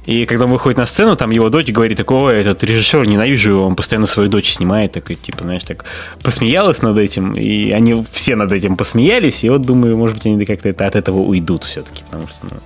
И 0.05 0.27
когда 0.27 0.45
он 0.45 0.51
выходит 0.51 0.79
на 0.79 0.87
сцену, 0.87 1.17
там 1.17 1.31
его 1.31 1.49
дочь 1.49 1.69
говорит, 1.69 1.97
такого, 1.97 2.31
этот 2.31 2.63
режиссер, 2.65 3.07
ненавижу 3.07 3.51
его, 3.51 3.67
он 3.67 3.77
постоянно 3.77 4.07
свою 4.07 4.29
дочь 4.29 4.55
снимает, 4.55 4.93
такой, 4.93 5.17
типа, 5.17 5.45
знаешь, 5.45 5.65
так 5.65 5.85
посмеялась 6.23 6.83
над 6.83 6.99
этим, 6.99 7.33
и 7.33 7.71
они 7.73 8.05
все 8.13 8.35
над 8.35 8.53
этим 8.53 8.77
посмеялись, 8.77 9.45
и 9.45 9.51
вот 9.51 9.63
думаю, 9.63 9.97
может 9.97 10.17
быть, 10.17 10.27
они 10.27 10.45
как-то 10.45 10.71
от 10.71 10.97
этого 10.97 11.19
уйдут 11.19 11.65
все-таки, 11.65 12.05
потому 12.05 12.27
что, 12.27 12.39
ну, 12.43 12.57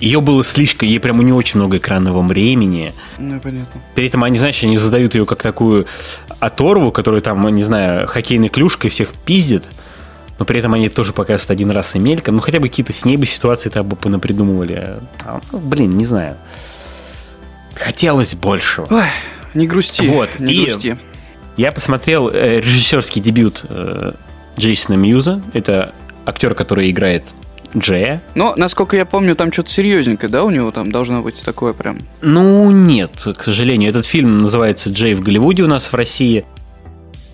ее 0.00 0.20
было 0.20 0.42
слишком, 0.42 0.88
ей 0.88 0.98
прямо 0.98 1.22
не 1.22 1.32
очень 1.32 1.58
много 1.58 1.76
экранного 1.76 2.22
времени. 2.22 2.94
Ну, 3.18 3.38
понятно. 3.38 3.80
При 3.94 4.06
этом 4.06 4.24
они, 4.24 4.38
знаешь, 4.38 4.62
они 4.62 4.78
задают 4.78 5.14
ее 5.14 5.26
как 5.26 5.42
такую 5.42 5.86
оторву, 6.40 6.90
которую 6.90 7.20
там, 7.22 7.46
не 7.54 7.62
знаю, 7.62 8.06
хоккейной 8.06 8.48
клюшкой 8.48 8.90
всех 8.90 9.12
пиздит, 9.12 9.64
но 10.38 10.46
при 10.46 10.58
этом 10.58 10.72
они 10.72 10.88
тоже 10.88 11.12
показывают 11.12 11.50
один 11.50 11.70
раз 11.70 11.94
и 11.94 11.98
мельком. 11.98 12.36
Ну, 12.36 12.40
хотя 12.40 12.60
бы 12.60 12.68
какие-то 12.68 12.94
с 12.94 13.04
ней 13.04 13.18
бы 13.18 13.26
ситуации 13.26 13.68
там 13.68 13.86
бы 13.86 13.94
понапридумывали. 13.94 15.00
А, 15.22 15.40
ну, 15.52 15.58
блин, 15.58 15.90
не 15.90 16.06
знаю. 16.06 16.38
Хотелось 17.74 18.34
большего. 18.34 18.86
Ой, 18.90 19.04
не 19.52 19.66
грусти. 19.66 20.06
Вот, 20.06 20.38
не 20.38 20.54
и 20.54 20.64
грусти. 20.64 20.98
Я 21.58 21.72
посмотрел 21.72 22.30
э, 22.32 22.60
режиссерский 22.60 23.20
дебют 23.20 23.64
э, 23.68 24.12
Джейсона 24.58 24.96
Мьюза. 24.96 25.42
Это 25.52 25.92
актер, 26.24 26.54
который 26.54 26.90
играет 26.90 27.24
Джея. 27.76 28.22
Но, 28.34 28.54
насколько 28.56 28.96
я 28.96 29.04
помню, 29.04 29.36
там 29.36 29.52
что-то 29.52 29.70
серьезненькое, 29.70 30.30
да, 30.30 30.44
у 30.44 30.50
него 30.50 30.70
там 30.70 30.90
должно 30.90 31.22
быть 31.22 31.40
такое 31.42 31.72
прям. 31.72 31.98
Ну, 32.20 32.70
нет, 32.70 33.12
к 33.36 33.42
сожалению. 33.42 33.90
Этот 33.90 34.06
фильм 34.06 34.38
называется 34.38 34.90
«Джей 34.90 35.14
в 35.14 35.22
Голливуде» 35.22 35.62
у 35.62 35.66
нас 35.66 35.86
в 35.86 35.94
России. 35.94 36.44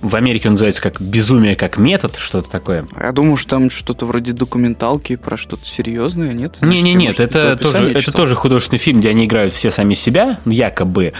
В 0.02 0.14
Америке 0.14 0.48
он 0.48 0.54
называется 0.54 0.82
как 0.82 1.00
«Безумие 1.00 1.56
как 1.56 1.78
метод», 1.78 2.16
что-то 2.16 2.50
такое. 2.50 2.86
Я 3.00 3.12
думаю, 3.12 3.36
что 3.36 3.50
там 3.50 3.70
что-то 3.70 4.06
вроде 4.06 4.32
документалки 4.32 5.16
про 5.16 5.36
что-то 5.36 5.64
серьезное, 5.64 6.32
нет? 6.32 6.58
Не, 6.60 6.82
не, 6.82 6.94
нет, 6.94 7.18
это 7.18 7.56
то 7.56 7.72
тоже, 7.72 7.92
это 7.92 8.12
тоже 8.12 8.34
художественный 8.34 8.78
фильм, 8.78 9.00
где 9.00 9.08
они 9.10 9.24
играют 9.24 9.52
все 9.52 9.70
сами 9.70 9.94
себя, 9.94 10.38
якобы, 10.44 11.14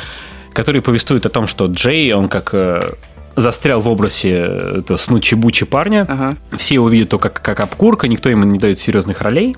который 0.53 0.83
повествует 0.83 1.27
о 1.27 1.31
том, 1.31 1.47
что 1.47 1.67
Джей, 1.67 2.13
он 2.13 2.29
как 2.29 2.51
э, 2.53 2.91
застрял 3.37 3.81
в 3.81 3.89
образе 3.89 4.83
э, 4.89 4.97
снучи-бучи 4.97 5.67
парня. 5.67 6.07
Ага. 6.09 6.37
Все 6.57 6.75
его 6.75 6.89
видят 6.89 7.11
только 7.11 7.29
как, 7.29 7.43
как 7.43 7.61
обкурка, 7.61 8.09
никто 8.09 8.29
ему 8.29 8.45
не 8.45 8.59
дает 8.59 8.81
серьезных 8.81 9.21
ролей. 9.21 9.57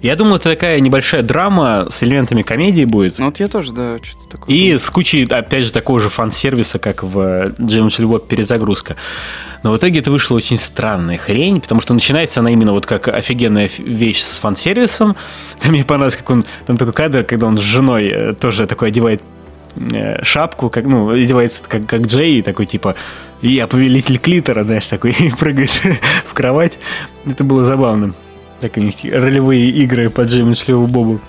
Я 0.00 0.14
думал, 0.14 0.36
это 0.36 0.50
такая 0.50 0.78
небольшая 0.78 1.22
драма 1.22 1.88
с 1.90 2.04
элементами 2.04 2.42
комедии 2.42 2.84
будет. 2.84 3.18
Ну 3.18 3.26
вот 3.26 3.40
я 3.40 3.48
тоже, 3.48 3.72
да, 3.72 3.98
что-то 4.00 4.30
такое. 4.30 4.54
И 4.54 4.78
с 4.78 4.88
кучей, 4.90 5.24
опять 5.24 5.64
же, 5.64 5.72
такого 5.72 5.98
же 5.98 6.08
фан-сервиса, 6.08 6.78
как 6.78 7.02
в 7.02 7.52
Джеймс 7.60 7.98
Любовь 7.98 8.22
перезагрузка. 8.28 8.94
Но 9.64 9.72
в 9.72 9.76
итоге 9.76 9.98
это 9.98 10.12
вышла 10.12 10.36
очень 10.36 10.56
странная 10.56 11.16
хрень, 11.16 11.60
потому 11.60 11.80
что 11.80 11.94
начинается 11.94 12.38
она 12.38 12.52
именно 12.52 12.72
вот 12.72 12.86
как 12.86 13.08
офигенная 13.08 13.68
вещь 13.78 14.20
с 14.20 14.38
фан-сервисом. 14.38 15.16
Там 15.60 15.72
мне 15.72 15.84
понравилось, 15.84 16.16
как 16.16 16.30
он... 16.30 16.44
Там 16.66 16.76
такой 16.76 16.92
кадр, 16.92 17.24
когда 17.24 17.46
он 17.46 17.58
с 17.58 17.62
женой 17.62 18.06
э, 18.06 18.34
тоже 18.34 18.68
такой 18.68 18.88
одевает 18.88 19.20
э, 19.20 19.24
шапку, 20.22 20.70
как, 20.70 20.84
ну, 20.84 21.10
одевается 21.10 21.62
как, 21.66 21.86
как 21.86 22.02
Джей, 22.02 22.38
и 22.38 22.42
такой 22.42 22.66
типа 22.66 22.96
я 23.42 23.66
повелитель 23.66 24.18
клитора, 24.18 24.64
знаешь, 24.64 24.86
такой, 24.86 25.12
и 25.18 25.30
прыгает 25.30 25.70
в 26.24 26.34
кровать. 26.34 26.78
Это 27.26 27.44
было 27.44 27.64
забавно. 27.64 28.14
Так 28.60 28.76
у 28.76 28.80
них 28.80 28.96
ролевые 29.04 29.70
игры 29.70 30.10
по 30.10 30.22
Джейму 30.22 30.56
Шлеву 30.56 30.86
Бобу. 30.86 31.20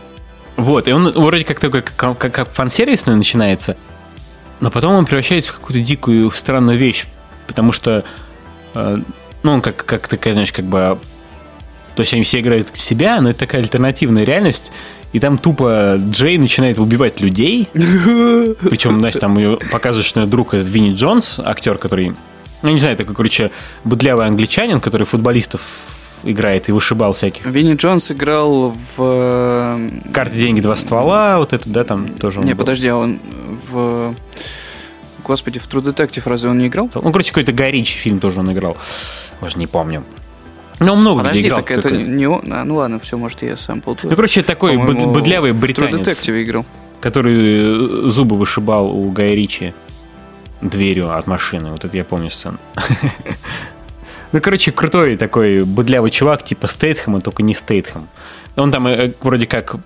Вот, 0.56 0.88
и 0.88 0.92
он 0.92 1.10
вроде 1.12 1.46
как 1.46 1.60
такой, 1.60 1.82
как, 1.82 2.18
как, 2.18 2.34
как 2.34 2.52
фан-сервисный 2.52 3.16
начинается, 3.16 3.78
но 4.60 4.70
потом 4.70 4.94
он 4.94 5.06
превращается 5.06 5.54
в 5.54 5.56
какую-то 5.56 5.82
дикую, 5.82 6.32
странную 6.32 6.78
вещь, 6.78 7.06
потому 7.48 7.72
что, 7.72 8.04
э, 8.74 8.98
ну, 9.44 9.52
он 9.54 9.62
как, 9.62 9.86
как 9.86 10.10
такая, 10.10 10.34
знаешь, 10.34 10.52
как 10.52 10.66
бы... 10.66 10.98
То 11.96 12.02
есть 12.02 12.14
они 12.14 12.24
все 12.24 12.42
играют 12.42 12.76
себя, 12.76 13.22
но 13.22 13.30
это 13.30 13.40
такая 13.40 13.62
альтернативная 13.62 14.26
реальность, 14.26 14.74
и 15.14 15.20
там 15.20 15.38
тупо 15.38 16.00
Джей 16.10 16.38
начинает 16.38 16.80
убивать 16.80 17.22
людей, 17.22 17.68
причем, 17.74 19.00
знаешь, 19.00 19.16
там 19.16 19.38
ее 19.38 19.58
показывают, 19.72 20.06
что 20.06 20.26
друг 20.26 20.54
этот 20.54 20.70
Винни 20.70 20.94
Джонс, 20.94 21.40
актер, 21.44 21.78
который, 21.78 22.14
ну, 22.62 22.70
не 22.70 22.80
знаю, 22.80 22.96
такой, 22.98 23.16
короче, 23.16 23.52
быдлявый 23.84 24.28
англичанин, 24.28 24.80
который 24.80 25.06
футболистов 25.08 25.62
играет 26.24 26.68
и 26.70 26.72
вышибал 26.72 27.14
всяких. 27.14 27.46
Винни 27.46 27.76
Джонс 27.76 28.12
играл 28.12 28.76
в... 28.98 29.00
э, 29.00 29.90
Карты, 30.12 30.38
деньги, 30.38 30.60
два 30.62 30.76
ствола, 30.76 31.38
вот 31.40 31.54
это, 31.54 31.70
да, 31.70 31.84
там 31.84 32.10
тоже 32.10 32.42
Не, 32.42 32.54
был. 32.54 32.60
подожди, 32.60 32.88
а 32.88 32.96
он 32.98 33.20
в... 33.72 34.14
Господи, 35.24 35.60
в 35.60 35.68
True 35.68 35.84
Detective 35.84 36.24
разве 36.26 36.50
он 36.50 36.58
не 36.58 36.68
играл? 36.68 36.90
Ну, 36.94 37.12
короче, 37.12 37.32
какой-то 37.32 37.52
Ричи 37.52 37.98
фильм 37.98 38.20
тоже 38.20 38.40
он 38.40 38.52
играл. 38.52 38.78
Даже 39.42 39.58
не 39.58 39.68
помню. 39.68 40.04
Но 40.80 40.94
он 40.94 41.02
много 41.02 41.22
где 41.22 41.30
Подожди, 41.30 41.48
играл. 41.48 41.62
так 41.62 41.72
это 41.72 41.92
не 41.92 42.28
он. 42.28 42.54
А, 42.54 42.64
ну 42.64 42.76
ладно, 42.76 43.00
все, 43.00 43.18
может, 43.18 43.42
я 43.44 43.58
сам 43.58 43.82
путаю. 43.82 44.10
Ну, 44.10 44.16
короче, 44.16 44.42
такой 44.44 44.78
быдлявый 44.78 45.52
в 45.52 45.56
True 45.56 45.60
британец, 45.60 46.08
Detective 46.08 46.44
играл. 46.44 46.66
который 47.02 48.06
э, 48.06 48.10
зубы 48.10 48.36
вышибал 48.38 48.88
у 48.96 49.12
Гая 49.12 49.34
Ричи 49.34 49.74
дверью 50.62 51.16
от 51.18 51.28
машины. 51.28 51.72
Вот 51.72 51.84
это 51.86 51.96
я 51.98 52.04
помню 52.04 52.30
сцену. 52.30 52.58
Ну, 54.32 54.42
короче, 54.42 54.72
крутой 54.72 55.18
такой 55.18 55.64
быдлявый 55.64 56.12
чувак, 56.12 56.44
типа 56.44 56.68
Стейтхэма, 56.68 57.20
только 57.20 57.42
не 57.42 57.56
Стейтхэм. 57.56 58.08
Он 58.58 58.72
там 58.72 58.86
э, 58.88 59.12
вроде 59.22 59.48
как 59.48 59.78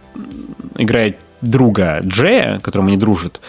играет 0.76 1.18
друга 1.42 2.02
Джея, 2.04 2.60
которому 2.60 2.90
они 2.90 2.98
дружат. 2.98 3.40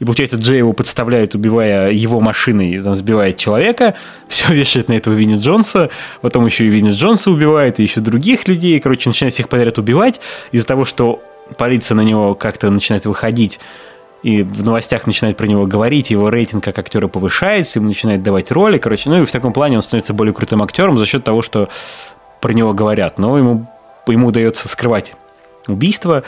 И 0.00 0.04
получается, 0.04 0.36
Джей 0.36 0.58
его 0.58 0.72
подставляет, 0.72 1.34
убивая 1.34 1.90
его 1.90 2.20
машиной, 2.20 2.80
там, 2.82 2.94
сбивает 2.94 3.36
человека, 3.36 3.94
все 4.28 4.52
вешает 4.52 4.88
на 4.88 4.94
этого 4.94 5.14
Винни 5.14 5.36
Джонса, 5.36 5.90
потом 6.20 6.46
еще 6.46 6.64
и 6.64 6.68
Винни 6.68 6.92
Джонса 6.92 7.30
убивает, 7.30 7.80
и 7.80 7.82
еще 7.82 8.00
других 8.00 8.48
людей. 8.48 8.78
Короче, 8.80 9.08
начинает 9.08 9.34
всех 9.34 9.48
подряд 9.48 9.78
убивать. 9.78 10.20
Из-за 10.52 10.66
того, 10.66 10.84
что 10.84 11.22
полиция 11.58 11.94
на 11.94 12.02
него 12.02 12.34
как-то 12.34 12.70
начинает 12.70 13.06
выходить, 13.06 13.60
и 14.22 14.42
в 14.42 14.64
новостях 14.64 15.06
начинает 15.06 15.36
про 15.36 15.46
него 15.46 15.66
говорить, 15.66 16.10
его 16.10 16.30
рейтинг 16.30 16.64
как 16.64 16.78
актера 16.78 17.08
повышается, 17.08 17.78
ему 17.78 17.88
начинает 17.88 18.22
давать 18.22 18.50
роли, 18.50 18.78
короче, 18.78 19.10
ну 19.10 19.22
и 19.22 19.26
в 19.26 19.30
таком 19.30 19.52
плане 19.52 19.76
он 19.76 19.82
становится 19.82 20.14
более 20.14 20.32
крутым 20.32 20.62
актером 20.62 20.96
за 20.96 21.04
счет 21.04 21.24
того, 21.24 21.42
что 21.42 21.68
про 22.40 22.52
него 22.54 22.72
говорят, 22.72 23.18
но 23.18 23.36
ему, 23.36 23.66
ему 24.06 24.28
удается 24.28 24.66
скрывать 24.66 25.14
убийство, 25.68 26.24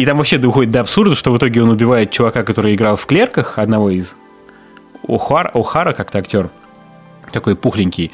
и 0.00 0.06
там 0.06 0.16
вообще 0.16 0.38
доходит 0.38 0.72
до 0.72 0.80
абсурда, 0.80 1.14
что 1.14 1.30
в 1.30 1.36
итоге 1.36 1.62
он 1.62 1.68
убивает 1.68 2.10
чувака, 2.10 2.42
который 2.42 2.74
играл 2.74 2.96
в 2.96 3.04
«Клерках», 3.04 3.58
одного 3.58 3.90
из 3.90 4.14
Охара, 5.06 5.50
Охара 5.52 5.92
как-то 5.92 6.18
актер, 6.18 6.48
такой 7.32 7.54
пухленький, 7.54 8.10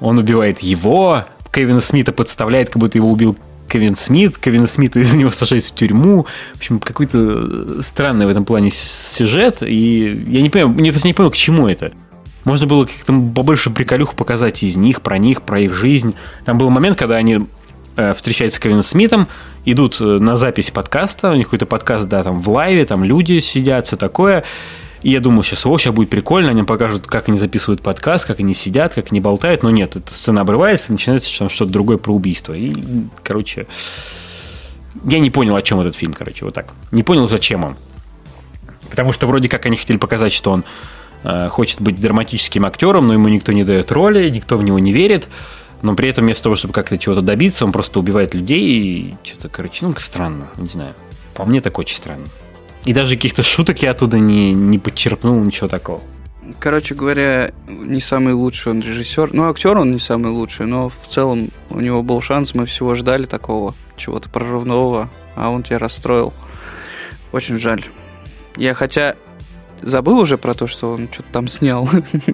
он 0.00 0.18
убивает 0.18 0.60
его, 0.60 1.26
Кевина 1.52 1.80
Смита 1.80 2.12
подставляет, 2.12 2.70
как 2.70 2.78
будто 2.78 2.98
его 2.98 3.08
убил 3.08 3.36
Кевин 3.68 3.94
Смит, 3.94 4.36
Кевина 4.36 4.66
Смита 4.66 4.98
из 4.98 5.14
него 5.14 5.30
сажают 5.30 5.64
в 5.64 5.74
тюрьму. 5.76 6.26
В 6.54 6.56
общем, 6.56 6.80
какой-то 6.80 7.80
странный 7.82 8.26
в 8.26 8.28
этом 8.28 8.44
плане 8.44 8.72
сюжет, 8.72 9.58
и 9.62 10.24
я 10.28 10.42
не 10.42 10.50
понимаю, 10.50 10.84
я 10.84 10.90
просто 10.90 11.06
не 11.06 11.14
понял, 11.14 11.30
к 11.30 11.36
чему 11.36 11.68
это. 11.68 11.92
Можно 12.42 12.66
было 12.66 12.86
как-то 12.86 13.12
побольше 13.12 13.70
приколюх 13.70 14.14
показать 14.14 14.64
из 14.64 14.74
них, 14.76 15.02
про 15.02 15.18
них, 15.18 15.42
про 15.42 15.60
их 15.60 15.72
жизнь. 15.72 16.14
Там 16.44 16.58
был 16.58 16.68
момент, 16.68 16.98
когда 16.98 17.14
они 17.14 17.46
э, 17.96 18.12
встречаются 18.14 18.58
с 18.58 18.60
Кевином 18.60 18.82
Смитом, 18.82 19.28
идут 19.64 20.00
э, 20.00 20.04
на 20.04 20.36
запись 20.36 20.70
подкаста, 20.70 21.30
у 21.30 21.34
них 21.34 21.46
какой-то 21.46 21.66
подкаст, 21.66 22.08
да, 22.08 22.22
там 22.22 22.40
в 22.40 22.48
лайве, 22.48 22.84
там 22.84 23.04
люди 23.04 23.40
сидят, 23.40 23.86
все 23.86 23.96
такое. 23.96 24.44
И 25.02 25.10
я 25.10 25.20
думал, 25.20 25.42
сейчас, 25.42 25.66
о, 25.66 25.76
сейчас 25.76 25.92
будет 25.92 26.08
прикольно, 26.08 26.48
они 26.48 26.62
покажут, 26.62 27.06
как 27.06 27.28
они 27.28 27.36
записывают 27.36 27.82
подкаст, 27.82 28.26
как 28.26 28.40
они 28.40 28.54
сидят, 28.54 28.94
как 28.94 29.10
они 29.10 29.20
болтают. 29.20 29.62
Но 29.62 29.70
нет, 29.70 29.96
эта 29.96 30.14
сцена 30.14 30.40
обрывается, 30.40 30.90
начинается 30.92 31.28
что-то 31.28 31.70
другое 31.70 31.98
про 31.98 32.12
убийство. 32.14 32.54
И, 32.54 32.74
короче, 33.22 33.66
я 35.04 35.18
не 35.18 35.30
понял, 35.30 35.56
о 35.56 35.62
чем 35.62 35.80
этот 35.80 35.94
фильм, 35.94 36.14
короче, 36.14 36.46
вот 36.46 36.54
так. 36.54 36.72
Не 36.90 37.02
понял, 37.02 37.28
зачем 37.28 37.64
он. 37.64 37.76
Потому 38.88 39.12
что 39.12 39.26
вроде 39.26 39.50
как 39.50 39.66
они 39.66 39.76
хотели 39.76 39.98
показать, 39.98 40.32
что 40.32 40.52
он 40.52 40.64
э, 41.22 41.48
хочет 41.48 41.82
быть 41.82 42.00
драматическим 42.00 42.64
актером, 42.64 43.06
но 43.06 43.12
ему 43.12 43.28
никто 43.28 43.52
не 43.52 43.64
дает 43.64 43.92
роли, 43.92 44.30
никто 44.30 44.56
в 44.56 44.62
него 44.62 44.78
не 44.78 44.92
верит. 44.92 45.28
Но 45.84 45.94
при 45.94 46.08
этом 46.08 46.24
вместо 46.24 46.44
того, 46.44 46.56
чтобы 46.56 46.72
как-то 46.72 46.96
чего-то 46.96 47.20
добиться, 47.20 47.66
он 47.66 47.70
просто 47.70 48.00
убивает 48.00 48.34
людей 48.34 48.62
и 48.62 49.16
что-то, 49.22 49.50
короче, 49.50 49.84
ну, 49.84 49.94
странно, 49.98 50.48
не 50.56 50.70
знаю. 50.70 50.94
По 51.34 51.44
мне 51.44 51.60
так 51.60 51.78
очень 51.78 51.98
странно. 51.98 52.24
И 52.86 52.94
даже 52.94 53.16
каких-то 53.16 53.42
шуток 53.42 53.82
я 53.82 53.90
оттуда 53.90 54.18
не, 54.18 54.54
не 54.54 54.78
подчерпнул, 54.78 55.38
ничего 55.44 55.68
такого. 55.68 56.00
Короче 56.58 56.94
говоря, 56.94 57.52
не 57.68 58.00
самый 58.00 58.32
лучший 58.32 58.72
он 58.72 58.80
режиссер. 58.80 59.34
Ну, 59.34 59.50
актер 59.50 59.76
он 59.76 59.92
не 59.92 59.98
самый 59.98 60.32
лучший, 60.32 60.64
но 60.64 60.88
в 60.88 61.06
целом 61.06 61.50
у 61.68 61.80
него 61.80 62.02
был 62.02 62.22
шанс, 62.22 62.54
мы 62.54 62.64
всего 62.64 62.94
ждали 62.94 63.26
такого, 63.26 63.74
чего-то 63.98 64.30
прорывного, 64.30 65.10
а 65.36 65.50
он 65.50 65.64
тебя 65.64 65.78
расстроил. 65.78 66.32
Очень 67.30 67.58
жаль. 67.58 67.84
Я 68.56 68.72
хотя 68.72 69.16
забыл 69.84 70.18
уже 70.18 70.38
про 70.38 70.54
то, 70.54 70.66
что 70.66 70.92
он 70.92 71.08
что-то 71.12 71.28
там 71.32 71.48
снял. 71.48 71.88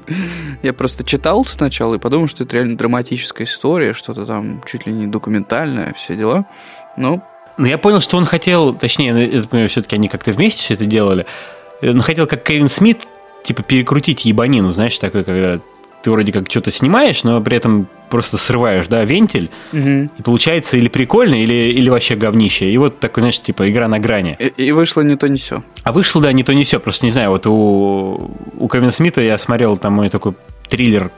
я 0.62 0.72
просто 0.72 1.04
читал 1.04 1.44
сначала 1.44 1.94
и 1.94 1.98
подумал, 1.98 2.26
что 2.26 2.44
это 2.44 2.56
реально 2.56 2.76
драматическая 2.76 3.46
история, 3.46 3.92
что-то 3.92 4.26
там 4.26 4.62
чуть 4.66 4.86
ли 4.86 4.92
не 4.92 5.06
документальное, 5.06 5.94
все 5.94 6.16
дела. 6.16 6.46
Но 6.96 7.22
ну, 7.58 7.66
я 7.66 7.78
понял, 7.78 8.00
что 8.00 8.16
он 8.16 8.24
хотел, 8.24 8.74
точнее, 8.74 9.12
понимаю, 9.42 9.68
все-таки 9.68 9.96
они 9.96 10.08
как-то 10.08 10.32
вместе 10.32 10.62
все 10.62 10.74
это 10.74 10.86
делали. 10.86 11.26
Он 11.82 12.00
хотел, 12.00 12.26
как 12.26 12.42
Кевин 12.42 12.68
Смит, 12.68 13.06
типа 13.42 13.62
перекрутить 13.62 14.24
ебанину, 14.24 14.72
знаешь, 14.72 14.98
такой, 14.98 15.24
когда 15.24 15.60
ты 16.02 16.10
вроде 16.10 16.32
как 16.32 16.50
что-то 16.50 16.70
снимаешь, 16.70 17.24
но 17.24 17.40
при 17.40 17.56
этом 17.56 17.86
просто 18.08 18.36
срываешь, 18.36 18.86
да, 18.88 19.04
вентиль, 19.04 19.50
угу. 19.72 20.10
и 20.18 20.22
получается 20.24 20.76
или 20.76 20.88
прикольно, 20.88 21.40
или, 21.40 21.72
или 21.72 21.88
вообще 21.88 22.16
говнище. 22.16 22.70
И 22.70 22.76
вот 22.78 22.98
такой, 22.98 23.22
знаешь, 23.22 23.40
типа 23.40 23.70
игра 23.70 23.88
на 23.88 23.98
грани. 23.98 24.36
И, 24.38 24.46
и 24.46 24.72
вышло 24.72 25.02
не 25.02 25.16
то, 25.16 25.28
не 25.28 25.38
все. 25.38 25.62
А 25.84 25.92
вышло, 25.92 26.20
да, 26.20 26.32
не 26.32 26.42
то, 26.42 26.52
не 26.52 26.64
все. 26.64 26.80
Просто 26.80 27.06
не 27.06 27.12
знаю, 27.12 27.30
вот 27.30 27.46
у, 27.46 28.30
у 28.58 28.68
Кевина 28.68 28.90
Смита 28.90 29.20
я 29.20 29.38
смотрел 29.38 29.76
там 29.76 29.94
мой 29.94 30.08
такой 30.08 30.34
триллер, 30.68 31.10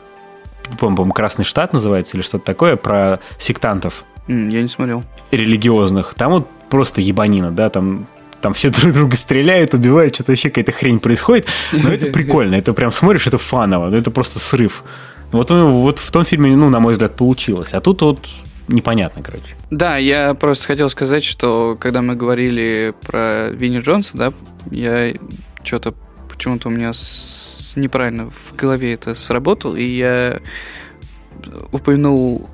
по-моему, 0.79 1.13
«Красный 1.13 1.45
штат» 1.45 1.73
называется, 1.73 2.17
или 2.17 2.23
что-то 2.23 2.45
такое, 2.45 2.77
про 2.77 3.21
сектантов. 3.39 4.05
Я 4.29 4.63
не 4.63 4.69
смотрел. 4.69 5.03
Религиозных. 5.31 6.15
Там 6.15 6.33
вот 6.33 6.49
просто 6.69 7.01
ебанина, 7.01 7.51
да, 7.51 7.69
там 7.71 8.07
там 8.43 8.53
все 8.53 8.71
друг 8.71 8.93
друга 8.93 9.17
стреляют, 9.17 9.73
убивают, 9.73 10.15
что-то 10.15 10.33
вообще 10.33 10.51
какая-то 10.51 10.73
хрень 10.73 11.01
происходит. 11.01 11.47
Но 11.73 11.89
это 11.89 12.07
прикольно, 12.13 12.57
это 12.57 12.75
прям 12.75 12.93
смотришь, 12.93 13.27
это 13.27 13.39
фаново, 13.39 13.89
но 13.89 13.97
это 13.97 14.11
просто 14.11 14.39
срыв. 14.39 14.85
Вот, 15.31 15.51
вот 15.51 15.99
в 15.99 16.11
том 16.11 16.27
фильме, 16.27 16.55
ну, 16.55 16.69
на 16.69 16.81
мой 16.81 16.93
взгляд, 16.93 17.17
получилось. 17.17 17.73
А 17.73 17.81
тут 17.81 18.03
вот 18.03 18.29
непонятно, 18.69 19.23
короче. 19.23 19.57
Да, 19.71 19.97
я 19.97 20.35
просто 20.35 20.67
хотел 20.67 20.91
сказать, 20.91 21.25
что 21.25 21.77
когда 21.81 22.03
мы 22.03 22.17
говорили 22.17 22.93
про 23.07 23.49
Винни 23.51 23.81
Джонса, 23.81 24.17
да, 24.17 24.33
я 24.71 25.15
что-то 25.65 25.95
почему-то 26.29 26.69
у 26.69 26.71
меня 26.71 26.93
с... 26.93 27.73
неправильно 27.77 28.31
в 28.31 28.57
голове 28.57 28.95
это 28.95 29.15
сработало, 29.15 29.77
и 29.77 29.85
я 29.85 30.41
упомянул 31.71 32.51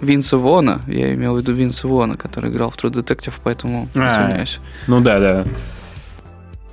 Винса 0.00 0.36
Вона, 0.36 0.80
я 0.86 1.14
имел 1.14 1.34
в 1.34 1.38
виду 1.38 1.52
Винса 1.52 1.88
Вона, 1.88 2.16
который 2.16 2.50
играл 2.50 2.70
в 2.70 2.76
True 2.76 2.90
Detective, 2.90 3.34
поэтому 3.42 3.88
а, 3.94 4.24
извиняюсь. 4.24 4.60
Ну 4.86 5.00
да, 5.00 5.18
да. 5.18 5.44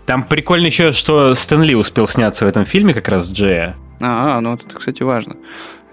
Там 0.05 0.23
прикольно 0.23 0.67
еще, 0.67 0.91
что 0.91 1.33
Стэнли 1.33 1.73
успел 1.73 2.07
сняться 2.07 2.45
в 2.45 2.47
этом 2.47 2.65
фильме 2.65 2.93
как 2.93 3.07
раз 3.07 3.31
Джея. 3.31 3.75
А, 4.01 4.41
ну 4.41 4.55
это, 4.55 4.67
кстати, 4.77 5.01
важно. 5.03 5.37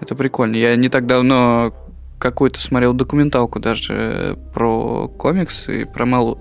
Это 0.01 0.15
прикольно. 0.15 0.55
Я 0.55 0.75
не 0.75 0.89
так 0.89 1.05
давно 1.05 1.73
какую-то 2.19 2.59
смотрел 2.59 2.93
документалку 2.93 3.59
даже 3.59 4.37
про 4.53 5.07
комиксы, 5.07 5.85
про, 5.85 6.05
Мал... 6.05 6.39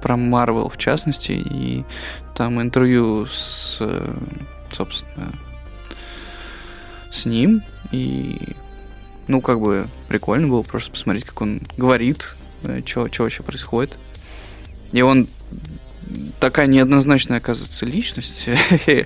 про 0.00 0.16
Марвел 0.16 0.68
в 0.68 0.78
частности, 0.78 1.32
и 1.32 1.84
там 2.36 2.62
интервью 2.62 3.26
с, 3.26 3.82
собственно, 4.72 5.32
с 7.10 7.26
ним, 7.26 7.62
и 7.90 8.38
ну, 9.28 9.40
как 9.40 9.60
бы 9.60 9.86
прикольно 10.08 10.48
было 10.48 10.62
просто 10.62 10.90
посмотреть, 10.90 11.24
как 11.24 11.40
он 11.40 11.60
говорит, 11.76 12.34
что 12.84 13.08
вообще 13.18 13.42
происходит. 13.42 13.96
И 14.92 15.02
он 15.02 15.28
такая 16.40 16.66
неоднозначная, 16.66 17.38
оказывается, 17.38 17.84
личность 17.86 18.48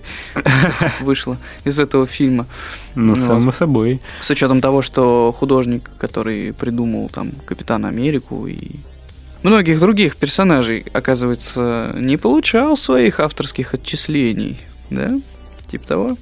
вышла 1.00 1.36
из 1.64 1.78
этого 1.78 2.06
фильма. 2.06 2.46
Ну, 2.94 3.16
само 3.16 3.52
собой. 3.52 4.00
С 4.22 4.30
учетом 4.30 4.60
того, 4.60 4.82
что 4.82 5.34
художник, 5.36 5.90
который 5.98 6.52
придумал 6.52 7.08
там 7.08 7.32
Капитана 7.44 7.88
Америку 7.88 8.46
и 8.46 8.76
многих 9.42 9.80
других 9.80 10.16
персонажей, 10.16 10.84
оказывается, 10.92 11.94
не 11.98 12.16
получал 12.16 12.76
своих 12.76 13.20
авторских 13.20 13.74
отчислений, 13.74 14.60
да? 14.90 15.10
Типа 15.70 15.86
того. 15.86 16.16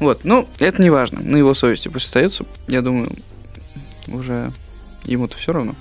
Вот, 0.00 0.24
ну, 0.24 0.48
это 0.58 0.80
не 0.80 0.90
важно. 0.90 1.20
На 1.20 1.36
его 1.36 1.54
совести 1.54 1.88
пусть 1.88 2.06
остается. 2.06 2.44
Я 2.68 2.82
думаю, 2.82 3.10
уже 4.06 4.52
ему-то 5.04 5.36
все 5.36 5.52
равно 5.52 5.74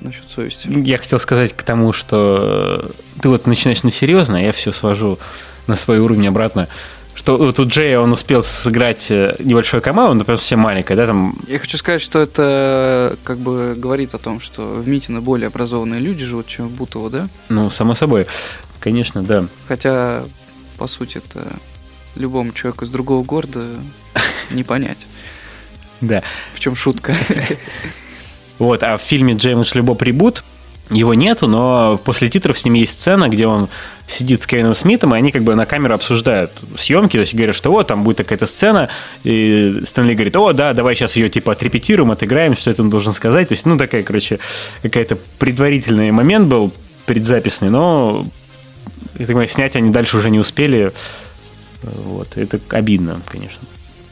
насчет 0.00 0.28
совести. 0.30 0.68
Я 0.68 0.98
хотел 0.98 1.18
сказать 1.18 1.52
к 1.52 1.62
тому, 1.62 1.92
что 1.92 2.90
ты 3.20 3.28
вот 3.28 3.46
начинаешь 3.46 3.82
на 3.82 3.90
серьезно, 3.90 4.38
а 4.38 4.40
я 4.40 4.52
все 4.52 4.72
свожу 4.72 5.18
на 5.66 5.76
свой 5.76 5.98
уровень 5.98 6.28
обратно. 6.28 6.68
Что 7.14 7.36
вот 7.36 7.58
у 7.58 7.66
Джея 7.66 7.98
он 7.98 8.12
успел 8.12 8.44
сыграть 8.44 9.10
э, 9.10 9.34
небольшое 9.40 9.82
камео, 9.82 10.14
например, 10.14 10.38
совсем 10.38 10.60
маленькое, 10.60 10.96
да, 10.96 11.06
там... 11.08 11.34
Я 11.48 11.58
хочу 11.58 11.76
сказать, 11.76 12.00
что 12.00 12.20
это 12.20 13.16
как 13.24 13.38
бы 13.38 13.74
говорит 13.76 14.14
о 14.14 14.18
том, 14.18 14.38
что 14.38 14.62
в 14.62 14.86
Митино 14.86 15.20
более 15.20 15.48
образованные 15.48 15.98
люди 15.98 16.24
живут, 16.24 16.46
чем 16.46 16.68
в 16.68 16.72
Бутово, 16.74 17.10
да? 17.10 17.28
Ну, 17.48 17.72
само 17.72 17.96
собой, 17.96 18.26
конечно, 18.78 19.24
да. 19.24 19.46
Хотя, 19.66 20.22
по 20.76 20.86
сути, 20.86 21.18
это 21.18 21.44
любому 22.16 22.52
человеку 22.52 22.84
из 22.84 22.90
другого 22.90 23.24
города 23.24 23.66
не 24.50 24.64
понять. 24.64 24.98
Да. 26.00 26.22
В 26.54 26.60
чем 26.60 26.76
шутка? 26.76 27.16
Вот, 28.58 28.82
а 28.82 28.98
в 28.98 29.02
фильме 29.02 29.34
Джеймс 29.34 29.76
Любо 29.76 29.94
Прибут 29.94 30.42
его 30.90 31.14
нету, 31.14 31.46
но 31.46 32.00
после 32.02 32.30
титров 32.30 32.58
с 32.58 32.64
ним 32.64 32.74
есть 32.74 32.94
сцена, 32.94 33.28
где 33.28 33.46
он 33.46 33.68
сидит 34.06 34.40
с 34.40 34.46
Кевином 34.46 34.74
Смитом, 34.74 35.14
и 35.14 35.18
они 35.18 35.32
как 35.32 35.42
бы 35.42 35.54
на 35.54 35.66
камеру 35.66 35.94
обсуждают 35.94 36.50
съемки, 36.78 37.12
то 37.12 37.20
есть 37.20 37.34
говорят, 37.34 37.54
что 37.54 37.70
вот, 37.70 37.86
там 37.88 38.04
будет 38.04 38.16
такая-то 38.16 38.46
сцена, 38.46 38.88
и 39.22 39.80
Стэнли 39.84 40.14
говорит, 40.14 40.36
о, 40.36 40.52
да, 40.52 40.72
давай 40.72 40.94
сейчас 40.94 41.16
ее 41.16 41.28
типа 41.28 41.52
отрепетируем, 41.52 42.10
отыграем, 42.10 42.56
что 42.56 42.70
это 42.70 42.82
он 42.82 42.90
должен 42.90 43.12
сказать, 43.12 43.48
то 43.48 43.54
есть, 43.54 43.66
ну, 43.66 43.76
такая, 43.76 44.02
короче, 44.02 44.38
какая-то 44.82 45.18
предварительный 45.38 46.10
момент 46.10 46.48
был 46.48 46.72
предзаписный, 47.04 47.68
но, 47.68 48.24
я 49.14 49.18
так 49.18 49.26
понимаю, 49.26 49.48
снять 49.48 49.76
они 49.76 49.90
дальше 49.90 50.16
уже 50.16 50.30
не 50.30 50.38
успели, 50.38 50.92
вот, 51.82 52.36
это 52.36 52.60
обидно, 52.70 53.20
конечно. 53.26 53.60